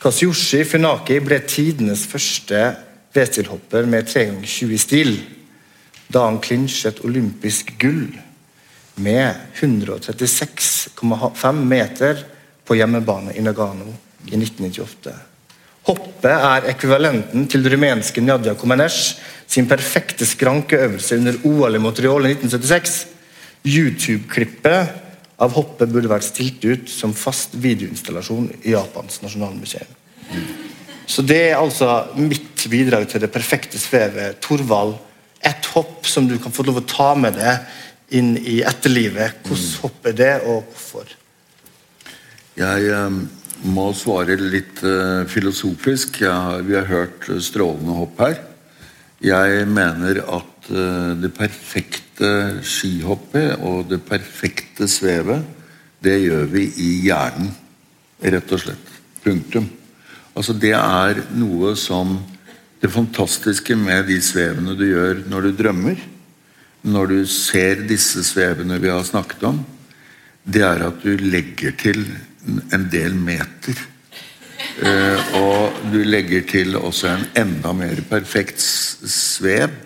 Kasiyoshi 0.00 0.62
Funaki 0.64 1.18
ble 1.20 1.42
tidenes 1.44 2.06
første 2.08 2.56
V-stilhopper 3.12 3.84
med 3.84 4.08
3 4.08 4.22
ganger 4.30 4.48
20 4.48 4.78
stil 4.80 5.10
da 6.10 6.22
han 6.24 6.40
klinsjet 6.40 7.04
olympisk 7.04 7.74
gull 7.82 8.08
med 9.04 9.34
136,5 9.60 11.60
meter 11.68 12.16
på 12.64 12.74
hjemmebane 12.78 13.36
i 13.36 13.44
Nagano 13.44 13.92
i 14.24 14.36
1998. 14.38 15.12
Hoppet 15.90 16.32
er 16.32 16.70
ekvivalenten 16.72 17.44
til 17.50 17.62
det 17.64 17.72
rumenske 17.74 18.20
Nadia 18.24 18.54
Komenesh 18.56 19.18
sin 19.50 19.66
perfekte 19.68 20.24
skrankeøvelse 20.28 21.16
under 21.20 21.34
OL 21.44 21.74
i 21.76 21.82
Montreal 21.82 22.24
i 22.24 22.32
1976. 22.38 23.06
YouTube-klippet 23.68 25.09
av 25.40 25.54
hoppet 25.56 25.88
burde 25.88 26.10
vært 26.10 26.26
stilt 26.28 26.64
ut 26.68 26.90
som 26.92 27.14
fast 27.16 27.56
videoinstallasjon 27.56 28.50
i 28.60 28.74
Japans 28.74 29.22
nasjonalmuseum. 29.24 29.96
Så 31.10 31.24
det 31.26 31.40
er 31.48 31.58
altså 31.58 31.88
mitt 32.20 32.66
bidrag 32.70 33.08
til 33.10 33.22
det 33.24 33.32
perfekte 33.34 33.80
svevet. 33.80 34.38
Torvald, 34.44 34.94
ett 35.40 35.66
hopp 35.72 36.06
som 36.06 36.28
du 36.28 36.36
kan 36.38 36.52
få 36.54 36.66
lov 36.68 36.82
å 36.82 36.86
ta 36.86 37.14
med 37.18 37.38
deg 37.40 38.14
inn 38.20 38.34
i 38.38 38.60
etterlivet. 38.66 39.40
Hvordan 39.46 39.72
hopp 39.82 40.06
er 40.10 40.16
det, 40.20 40.32
og 40.44 40.68
hvorfor? 40.68 41.16
Jeg, 42.60 42.90
ehm, 42.92 43.24
må 43.72 43.90
svare 43.96 44.36
litt 44.40 44.80
uh, 44.84 45.26
filosofisk. 45.28 46.22
Har, 46.24 46.62
vi 46.66 46.76
har 46.76 46.88
hørt 46.88 47.26
strålende 47.42 47.96
hopp 47.96 48.20
her. 48.22 48.38
Jeg 49.20 49.66
mener 49.68 50.22
at 50.24 50.59
det 50.70 51.32
perfekte 51.34 52.30
skihoppet 52.66 53.58
og 53.66 53.88
det 53.90 54.00
perfekte 54.06 54.88
svevet, 54.90 55.42
det 56.00 56.16
gjør 56.22 56.46
vi 56.52 56.64
i 56.80 56.90
hjernen. 57.06 57.50
Rett 58.20 58.52
og 58.52 58.62
slett. 58.62 58.88
Punktum. 59.24 59.66
Altså 60.36 60.54
Det 60.56 60.72
er 60.76 61.24
noe 61.36 61.74
som 61.76 62.18
Det 62.80 62.88
fantastiske 62.88 63.74
med 63.76 64.06
de 64.08 64.16
svevene 64.24 64.72
du 64.72 64.86
gjør 64.86 65.18
når 65.28 65.42
du 65.42 65.50
drømmer, 65.58 65.98
når 66.80 67.10
du 67.10 67.18
ser 67.28 67.82
disse 67.84 68.22
svevene 68.24 68.78
vi 68.80 68.88
har 68.88 69.04
snakket 69.04 69.42
om, 69.44 69.58
det 70.48 70.62
er 70.64 70.86
at 70.86 71.02
du 71.04 71.12
legger 71.20 71.74
til 71.76 72.00
en 72.72 72.86
del 72.88 73.18
meter. 73.20 73.76
Uh, 74.80 75.36
og 75.36 75.82
du 75.92 75.98
legger 76.08 76.46
til 76.48 76.72
også 76.78 77.10
en 77.12 77.26
enda 77.42 77.74
mer 77.76 78.00
perfekt 78.08 78.64
svev 78.64 79.76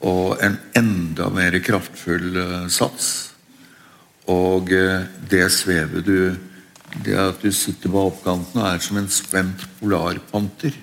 og 0.00 0.40
en 0.44 0.56
enda 0.76 1.28
mer 1.32 1.58
kraftfull 1.64 2.36
uh, 2.36 2.68
sats. 2.72 3.32
Og 4.30 4.70
uh, 4.72 5.08
det 5.30 5.48
svevet 5.52 6.06
du 6.06 6.36
Det 6.90 7.14
at 7.14 7.38
du 7.38 7.52
sitter 7.54 7.86
på 7.86 8.00
oppkanten 8.08 8.58
og 8.58 8.66
er 8.66 8.80
som 8.82 8.96
en 8.98 9.08
spent 9.08 9.60
polarpanter. 9.78 10.74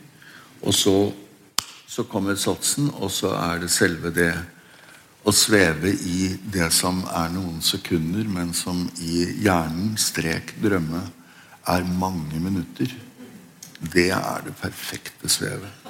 Og 0.63 0.73
så, 0.73 1.11
så 1.83 2.05
kommer 2.07 2.39
satsen, 2.39 2.87
og 2.95 3.11
så 3.11 3.33
er 3.35 3.59
det 3.59 3.69
selve 3.69 4.13
det 4.15 4.31
å 5.27 5.33
sveve 5.35 5.91
i 5.91 6.29
det 6.39 6.69
som 6.71 7.01
er 7.11 7.27
noen 7.33 7.59
sekunder, 7.59 8.23
men 8.23 8.53
som 8.55 8.85
i 9.03 9.25
hjernen, 9.43 9.97
strek 9.99 10.55
drømme, 10.63 11.03
er 11.67 11.91
mange 11.99 12.39
minutter. 12.39 12.95
Det 13.83 14.07
er 14.15 14.47
det 14.47 14.55
perfekte 14.61 15.27
svevet. 15.27 15.86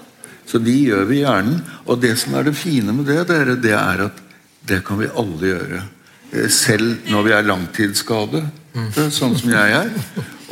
Så 0.48 0.62
de 0.64 0.74
gjør 0.88 1.04
vi 1.10 1.20
i 1.20 1.26
hjernen. 1.26 1.60
Og 1.86 2.00
det 2.02 2.16
som 2.22 2.36
er 2.40 2.48
det 2.48 2.56
fine 2.58 2.96
med 2.96 3.10
det, 3.10 3.28
dere, 3.30 3.58
det 3.60 3.76
er 3.76 4.08
at 4.08 4.24
det 4.68 4.82
kan 4.88 5.00
vi 5.02 5.10
alle 5.12 5.52
gjøre. 5.52 5.84
Eh, 6.32 6.50
selv 6.52 7.08
når 7.12 7.28
vi 7.28 7.36
er 7.36 7.48
langtidsskade, 7.48 8.44
eh, 8.76 9.04
sånn 9.12 9.36
som 9.40 9.52
jeg 9.52 9.78
er. 9.82 9.92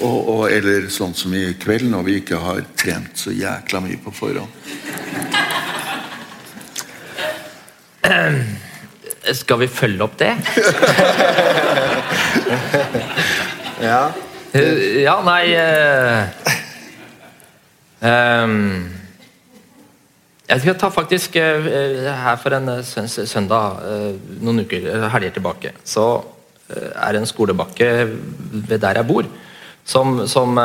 Og, 0.04 0.18
og, 0.28 0.43
eller 0.52 0.89
sånn 0.91 1.16
som 1.16 1.34
i 1.36 1.48
kveld, 1.60 1.88
når 1.91 2.04
vi 2.08 2.20
ikke 2.20 2.39
har 2.43 2.60
trent 2.76 3.16
så 3.20 3.32
jækla 3.32 3.80
mye 3.86 4.00
på 4.04 4.12
forhånd. 4.16 4.52
Skal 9.34 9.58
vi 9.64 9.68
følge 9.72 10.04
opp 10.06 10.20
det? 10.20 10.36
Ja. 13.82 14.12
Eh, 14.54 15.02
Ja, 15.04 15.20
nei 15.26 15.52
uh, 15.60 16.24
ehm, 18.00 18.86
Jeg 20.46 20.62
skal 20.62 20.76
ta 20.78 20.91
faktisk 20.93 21.39
eh, 21.41 21.68
eh, 21.74 22.10
Her 22.22 22.38
for 22.38 22.54
en 22.54 22.70
eh, 22.78 22.84
søndag 23.26 23.82
noen 24.46 24.62
uker, 24.66 24.86
helger 25.16 25.34
tilbake, 25.34 25.74
så 25.84 26.24
er 26.66 27.14
det 27.14 27.20
en 27.22 27.30
skolebakke 27.30 27.88
ved 28.66 28.80
der 28.82 28.98
jeg 28.98 29.06
bor, 29.06 29.28
som, 29.86 30.24
som, 30.26 30.58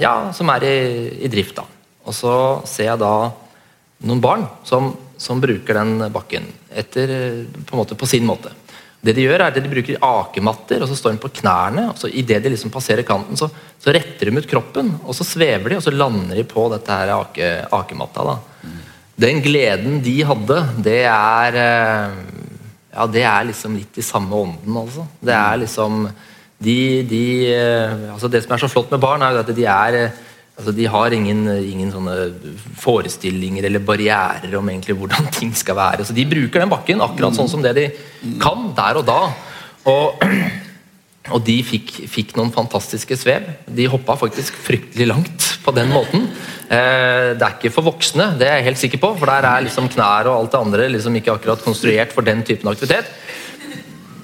ja, 0.00 0.12
som 0.32 0.48
er 0.54 0.64
i, 0.64 0.76
i 1.26 1.28
drift. 1.28 1.58
da. 1.58 1.66
Og 2.08 2.16
så 2.16 2.32
ser 2.64 2.88
jeg 2.88 3.02
da 3.02 3.10
noen 4.08 4.22
barn 4.24 4.46
som, 4.64 4.88
som 5.20 5.42
bruker 5.44 5.76
den 5.76 6.06
bakken 6.14 6.48
etter, 6.72 7.12
på, 7.68 7.76
måte, 7.76 7.92
på 7.92 8.08
sin 8.08 8.24
måte. 8.24 8.54
Det 9.04 9.12
De 9.18 9.26
gjør 9.26 9.36
er 9.36 9.46
at 9.50 9.60
de 9.60 9.68
bruker 9.68 10.00
akematter, 10.00 10.80
og 10.80 10.88
så 10.88 10.96
står 10.96 11.12
de 11.12 11.22
på 11.26 11.34
knærne. 11.42 11.90
og 11.92 12.00
så 12.00 12.08
Idet 12.08 12.40
de 12.40 12.54
liksom 12.54 12.72
passerer 12.72 13.04
kanten, 13.04 13.36
så, 13.36 13.50
så 13.52 13.92
retter 13.92 14.30
de 14.30 14.40
ut 14.40 14.48
kroppen, 14.48 14.94
og 15.04 15.12
så 15.12 15.28
svever 15.28 15.74
de, 15.74 15.82
og 15.82 15.84
så 15.84 15.92
lander 15.92 16.40
de 16.40 16.48
på 16.48 16.70
dette 16.72 17.00
her 17.02 17.12
ake, 17.18 17.52
akematta. 17.68 18.24
da. 18.32 18.38
Den 19.20 19.40
gleden 19.44 20.00
de 20.02 20.14
hadde, 20.26 20.60
det 20.82 21.02
er 21.06 21.58
eh, 21.60 22.14
Ja, 22.94 23.06
det 23.10 23.24
er 23.26 23.48
liksom 23.50 23.76
litt 23.78 23.98
i 23.98 24.06
samme 24.06 24.34
ånden, 24.34 24.76
altså. 24.78 25.06
Det 25.22 25.34
er 25.34 25.60
liksom 25.62 26.06
de, 26.64 26.78
de 27.08 27.24
eh, 27.52 28.12
altså 28.14 28.30
Det 28.30 28.44
som 28.44 28.54
er 28.54 28.62
så 28.62 28.70
flott 28.70 28.90
med 28.94 29.02
barn, 29.02 29.22
er 29.22 29.36
jo 29.36 29.42
at 29.44 29.54
de 29.54 29.66
er 29.70 29.98
eh, 30.02 30.22
Altså, 30.54 30.70
De 30.70 30.84
har 30.86 31.14
ingen, 31.14 31.48
ingen 31.50 31.90
sånne 31.90 32.14
forestillinger 32.78 33.66
eller 33.66 33.82
barrierer 33.82 34.52
om 34.54 34.68
egentlig 34.70 34.94
hvordan 35.00 35.26
ting 35.34 35.50
skal 35.58 35.74
være. 35.74 36.06
Så 36.06 36.14
De 36.14 36.26
bruker 36.30 36.62
den 36.62 36.70
bakken 36.70 37.02
akkurat 37.02 37.34
sånn 37.34 37.50
som 37.50 37.64
det 37.64 37.74
de 37.74 37.88
kan 38.42 38.68
der 38.76 39.00
og 39.00 39.08
da. 39.08 39.18
Og, 39.90 40.22
og 41.34 41.42
de 41.48 41.58
fikk, 41.66 41.96
fikk 42.06 42.36
noen 42.38 42.54
fantastiske 42.54 43.18
svev. 43.18 43.50
De 43.66 43.88
hoppa 43.90 44.14
faktisk 44.20 44.54
fryktelig 44.62 45.10
langt 45.10 45.53
på 45.64 45.72
den 45.76 45.90
måten. 45.92 46.28
Eh, 46.68 47.32
det 47.38 47.44
er 47.44 47.56
ikke 47.56 47.72
for 47.74 47.88
voksne, 47.88 48.32
det 48.38 48.48
er 48.48 48.60
jeg 48.60 48.68
helt 48.68 48.82
sikker 48.82 49.02
på, 49.02 49.14
for 49.20 49.30
der 49.30 49.48
er 49.48 49.64
liksom 49.66 49.88
knær 49.92 50.30
og 50.30 50.36
alt 50.36 50.54
det 50.54 50.60
andre 50.60 50.90
liksom 50.92 51.16
ikke 51.20 51.34
akkurat 51.38 51.64
konstruert 51.64 52.14
for 52.14 52.26
den 52.26 52.44
typen 52.46 52.70
aktivitet. 52.72 53.10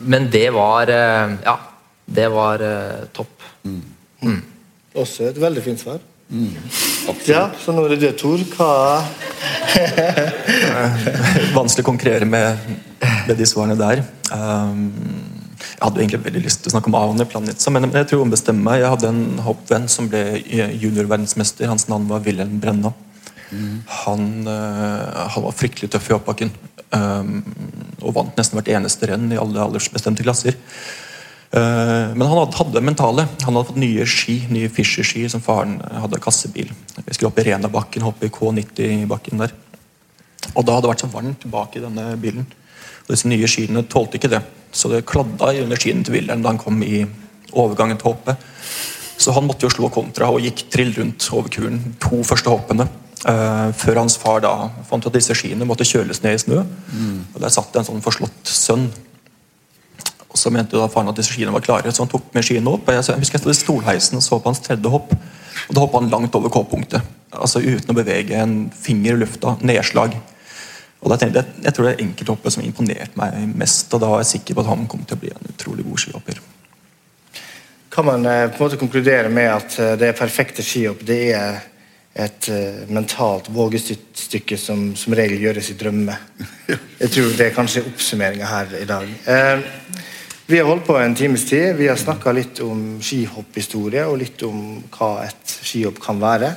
Men 0.00 0.30
det 0.32 0.48
var 0.56 0.88
eh, 0.92 1.36
Ja, 1.44 1.56
det 2.10 2.28
var 2.32 2.64
eh, 2.64 3.02
topp. 3.16 3.34
Også 4.94 5.30
et 5.30 5.40
veldig 5.40 5.64
fint 5.64 5.80
svar. 5.80 6.00
Ja, 7.26 7.48
så 7.58 7.72
nå 7.74 7.84
er 7.84 7.96
det 7.96 8.04
det, 8.04 8.12
Tor. 8.20 8.38
Hva 8.54 9.02
Vanskelig 11.56 11.82
å 11.82 11.88
konkurrere 11.88 12.28
med, 12.28 12.70
med 13.26 13.34
de 13.38 13.48
svarene 13.48 13.78
der. 13.78 14.02
Um, 14.30 15.39
jeg 15.80 15.88
hadde 15.88 16.00
egentlig 16.02 16.24
veldig 16.26 16.40
lyst 16.44 16.60
til 16.60 16.68
å 16.68 16.74
snakke 16.74 16.90
om 16.90 16.96
Aune 16.98 17.24
Planica, 17.24 17.70
men 17.72 17.86
jeg 17.88 18.08
tror 18.10 18.20
hun 18.20 18.26
ombestemmer 18.26 18.66
meg. 18.66 18.82
Jeg 18.82 18.92
hadde 18.92 19.08
en 19.08 19.38
hoppvenn 19.46 19.86
som 19.88 20.10
ble 20.12 20.20
juniorverdensmester. 20.76 21.70
Hans 21.70 21.86
navn 21.88 22.04
var 22.10 22.20
Wilhelm 22.26 22.58
Brenna. 22.60 22.92
Han, 24.04 24.26
eh, 24.46 25.30
han 25.32 25.46
var 25.46 25.56
fryktelig 25.56 25.88
tøff 25.90 26.10
i 26.10 26.12
hoppbakken. 26.12 26.52
Um, 26.90 27.40
og 28.02 28.12
vant 28.18 28.36
nesten 28.36 28.58
hvert 28.58 28.68
eneste 28.76 29.08
renn 29.08 29.32
i 29.32 29.38
alle 29.40 29.62
aldersbestemte 29.64 30.26
klasser. 30.26 30.58
Eh, 31.50 32.12
men 32.12 32.26
han 32.28 32.44
hadde 32.44 32.76
det 32.76 32.84
mentale. 32.84 33.24
Han 33.46 33.56
hadde 33.56 33.72
fått 33.72 33.80
nye 33.80 34.04
ski, 34.04 34.36
nye 34.52 34.68
Fischer-ski 34.68 35.24
som 35.32 35.40
faren 35.40 35.78
hadde 35.80 36.20
kassebil. 36.20 36.70
Vi 37.00 37.16
skulle 37.16 37.32
opp 37.32 37.40
i 37.40 37.48
Renabakken, 37.48 38.04
hoppe 38.04 38.28
i 38.28 38.34
K90-bakken 38.36 39.42
der. 39.46 39.56
Og 40.52 40.60
da 40.60 40.76
hadde 40.76 40.86
det 40.86 40.92
vært 40.92 41.08
så 41.08 41.12
varmt 41.16 41.50
bak 41.50 41.80
i 41.80 41.84
denne 41.88 42.10
bilen. 42.20 42.44
Og 43.06 43.14
disse 43.14 43.32
nye 43.32 43.48
skiene 43.48 43.88
tålte 43.88 44.20
ikke 44.20 44.34
det. 44.36 44.44
Så 44.72 44.90
det 44.92 45.04
kladda 45.08 45.52
under 45.64 45.80
skiene 45.80 46.06
til 46.06 46.18
Wilhelm 46.18 46.44
da 46.44 46.52
han 46.52 46.60
kom 46.62 46.80
i 46.86 47.02
overgangen 47.50 47.98
til 47.98 48.12
hoppet. 48.12 48.40
Så 49.20 49.34
han 49.36 49.44
måtte 49.44 49.66
jo 49.66 49.72
slå 49.74 49.90
kontra 49.92 50.30
og 50.32 50.40
gikk 50.44 50.68
trill 50.72 50.94
rundt 50.96 51.26
over 51.36 51.52
kuren 51.52 51.80
to 52.00 52.22
første 52.24 52.52
hoppene. 52.52 52.88
Uh, 53.20 53.68
før 53.76 53.98
hans 54.00 54.16
far 54.16 54.40
da 54.40 54.54
fant 54.88 55.04
at 55.04 55.12
disse 55.12 55.34
skiene 55.36 55.66
måtte 55.68 55.84
kjøles 55.84 56.22
ned 56.24 56.38
i 56.38 56.42
snø. 56.46 56.62
Og 57.34 57.40
Der 57.42 57.52
satt 57.52 57.72
det 57.74 57.82
en 57.82 57.90
sånn 57.90 58.04
forslått 58.04 58.48
sønn 58.48 58.88
og 60.30 60.38
så 60.38 60.50
mente 60.54 60.78
da 60.78 60.86
faren 60.90 61.10
at 61.10 61.18
disse 61.18 61.34
skiene 61.34 61.52
var 61.54 61.64
klare, 61.64 61.90
så 61.90 62.04
han 62.04 62.10
tok 62.10 62.28
med 62.36 62.46
skiene 62.46 62.70
opp. 62.70 62.86
og 62.86 62.94
Jeg, 62.94 63.06
jeg 63.08 63.22
husker 63.22 63.38
jeg 63.38 63.42
stod 63.42 63.54
i 63.54 63.58
stolheisen 63.58 64.18
og 64.20 64.22
så 64.22 64.38
på 64.38 64.50
hans 64.52 64.62
tredje 64.62 64.92
hopp. 64.92 65.14
og 65.14 65.72
Da 65.74 65.82
hoppa 65.82 65.98
han 65.98 66.10
langt 66.12 66.36
over 66.38 66.52
K-punktet. 66.54 67.02
Altså 67.34 67.62
Uten 67.62 67.90
å 67.90 67.98
bevege 67.98 68.38
en 68.38 68.54
finger 68.70 69.16
i 69.16 69.20
lufta. 69.24 69.56
Nedslag. 69.66 70.14
Og 71.00 71.10
da 71.10 71.26
Jeg 71.26 71.44
jeg 71.64 71.74
tror 71.74 71.86
det 71.86 71.92
er 71.94 72.04
enkelthoppet 72.04 72.52
som 72.52 72.62
imponerte 72.62 73.16
meg 73.16 73.56
mest. 73.56 73.92
Og 73.94 74.00
da 74.00 74.06
var 74.06 74.20
jeg 74.20 74.32
sikker 74.36 74.54
på 74.54 74.60
at 74.60 74.66
han 74.66 74.86
kom 74.86 75.04
til 75.04 75.16
å 75.16 75.20
bli 75.20 75.30
en 75.32 75.52
utrolig 75.54 75.84
god 75.84 75.98
skihopper. 75.98 76.40
Kan 77.90 78.04
man 78.04 78.26
eh, 78.26 78.48
på 78.50 78.56
en 78.56 78.68
måte 78.68 78.78
konkludere 78.78 79.28
med 79.28 79.50
at 79.50 79.78
eh, 79.78 79.96
det 79.98 80.14
perfekte 80.18 80.62
skihopp 80.62 81.00
det 81.06 81.32
er 81.34 81.58
et 82.14 82.48
eh, 82.48 82.84
mentalt 82.88 83.48
vågestykke 83.50 84.58
som 84.58 84.92
som 84.96 85.14
regel 85.14 85.40
gjøres 85.40 85.72
i 85.72 85.78
drømme? 85.80 86.16
Jeg 87.02 87.10
tror 87.10 87.32
det 87.36 87.46
er 87.46 87.56
kanskje 87.56 87.82
oppsummeringa 87.88 88.46
her 88.46 88.76
i 88.82 88.86
dag. 88.86 89.08
Vi 90.50 90.58
har 90.58 90.66
holdt 90.66 90.86
på 90.86 90.96
en 90.98 91.14
times 91.14 91.44
tid. 91.46 91.76
Vi 91.78 91.88
har 91.88 91.96
snakka 91.96 92.32
litt 92.34 92.60
om 92.60 92.98
skihopphistorie 93.02 94.02
og 94.06 94.18
litt 94.18 94.42
om 94.42 94.82
hva 94.90 95.24
et 95.24 95.52
skihopp 95.62 96.00
kan 96.02 96.20
være. 96.20 96.50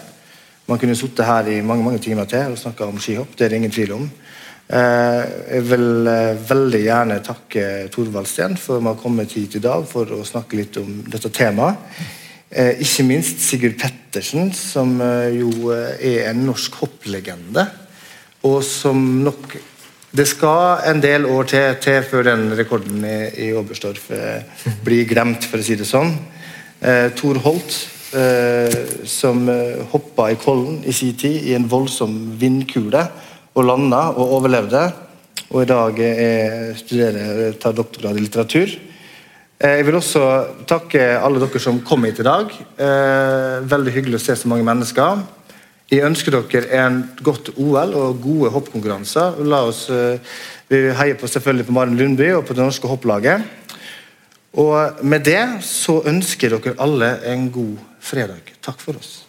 Man 0.66 0.80
kunne 0.82 0.96
sittet 0.98 1.28
her 1.28 1.48
i 1.52 1.62
mange 1.62 1.84
mange 1.86 2.00
timer 2.02 2.26
til 2.30 2.54
og 2.54 2.58
snakka 2.58 2.88
om 2.89 3.00
skihopp. 3.02 3.36
Det 3.38 3.46
er 3.46 3.54
det 3.54 3.62
ingen 3.62 3.74
tvil 3.74 3.94
om. 3.98 4.08
Eh, 4.72 5.24
jeg 5.57 5.64
vil 5.68 6.07
eh, 6.07 6.38
veldig 6.47 6.80
gjerne 6.86 7.20
takke 7.24 7.64
Torvald 7.91 8.30
Steen 8.32 8.55
for 8.55 8.80
å 8.80 8.93
ha 8.93 8.95
kommet 8.95 9.36
hit 9.36 9.57
i 9.59 9.64
dag 9.64 9.84
for 9.89 10.07
å 10.16 10.24
snakke 10.24 10.55
litt 10.55 10.80
om 10.80 11.01
dette 11.11 11.32
temaet. 11.36 11.82
Eh, 12.47 12.80
ikke 12.86 13.03
minst 13.09 13.43
Sigurd 13.43 13.76
Pettersen, 13.82 14.53
som 14.55 14.95
jo 15.34 15.74
er 15.74 16.30
en 16.30 16.45
norsk 16.47 16.78
hopplegende. 16.84 17.68
Og 18.47 18.61
som 18.68 18.99
nok 19.26 19.59
Det 20.14 20.28
skal 20.30 20.84
en 20.86 20.99
del 21.01 21.24
år 21.26 21.47
til, 21.49 21.76
til 21.82 22.03
før 22.05 22.28
den 22.28 22.51
rekorden 22.53 23.01
i, 23.01 23.47
i 23.47 23.53
Oberstdorf 23.57 24.11
blir 24.86 25.07
glemt, 25.09 25.47
for 25.49 25.57
å 25.57 25.66
si 25.66 25.74
det 25.74 25.88
sånn. 25.89 26.11
Tor 27.18 27.39
Holt, 27.41 27.74
som 29.09 29.41
hoppa 29.89 30.28
i 30.30 30.38
Kollen 30.38 30.84
i 30.86 30.93
sin 30.93 31.18
tid 31.18 31.49
i 31.49 31.55
en 31.57 31.66
voldsom 31.66 32.14
vindkule 32.38 33.07
og 33.54 33.68
landa 33.68 34.08
og 34.14 34.38
overlevde. 34.39 34.84
Og 35.54 35.62
i 35.64 35.70
dag 35.70 35.99
jeg 36.01 36.78
studerer, 36.80 37.54
tar 37.62 37.76
doktorgrad 37.78 38.18
i 38.18 38.24
litteratur. 38.26 38.74
Eh, 39.60 39.78
Jeg 39.78 39.86
vil 39.86 39.95
også 39.95 40.24
takke 40.68 41.20
alle 41.22 41.39
dere 41.39 41.60
som 41.60 41.82
kom 41.86 42.04
hit 42.04 42.20
i 42.20 42.26
dag. 42.26 42.49
Eh, 42.78 43.62
Veldig 43.70 43.93
hyggelig 43.93 44.20
å 44.20 44.26
se 44.26 44.36
så 44.36 44.47
mange 44.49 44.66
mennesker. 44.66 45.22
Jeg 45.91 46.06
ønsker 46.08 46.34
dere 46.34 46.86
en 46.86 47.04
godt 47.22 47.51
OL 47.58 47.93
og 47.93 48.22
gode 48.22 48.49
hoppkonkurranser. 48.49 49.38
Oss, 49.62 49.89
eh, 49.89 50.18
vi 50.70 50.89
heier 50.89 51.16
på 51.16 51.28
selvfølgelig 51.28 51.68
på 51.68 51.74
Maren 51.74 51.97
Lundby 51.97 52.34
og 52.34 52.45
på 52.45 52.54
det 52.56 52.64
norske 52.64 52.88
hopplaget. 52.88 53.43
Og 54.54 55.04
med 55.04 55.24
det 55.24 55.62
så 55.62 56.01
ønsker 56.06 56.49
dere 56.49 56.76
alle 56.80 57.20
en 57.26 57.51
god 57.51 57.78
fredag. 57.99 58.54
Takk 58.62 58.80
for 58.80 58.93
oss. 58.97 59.23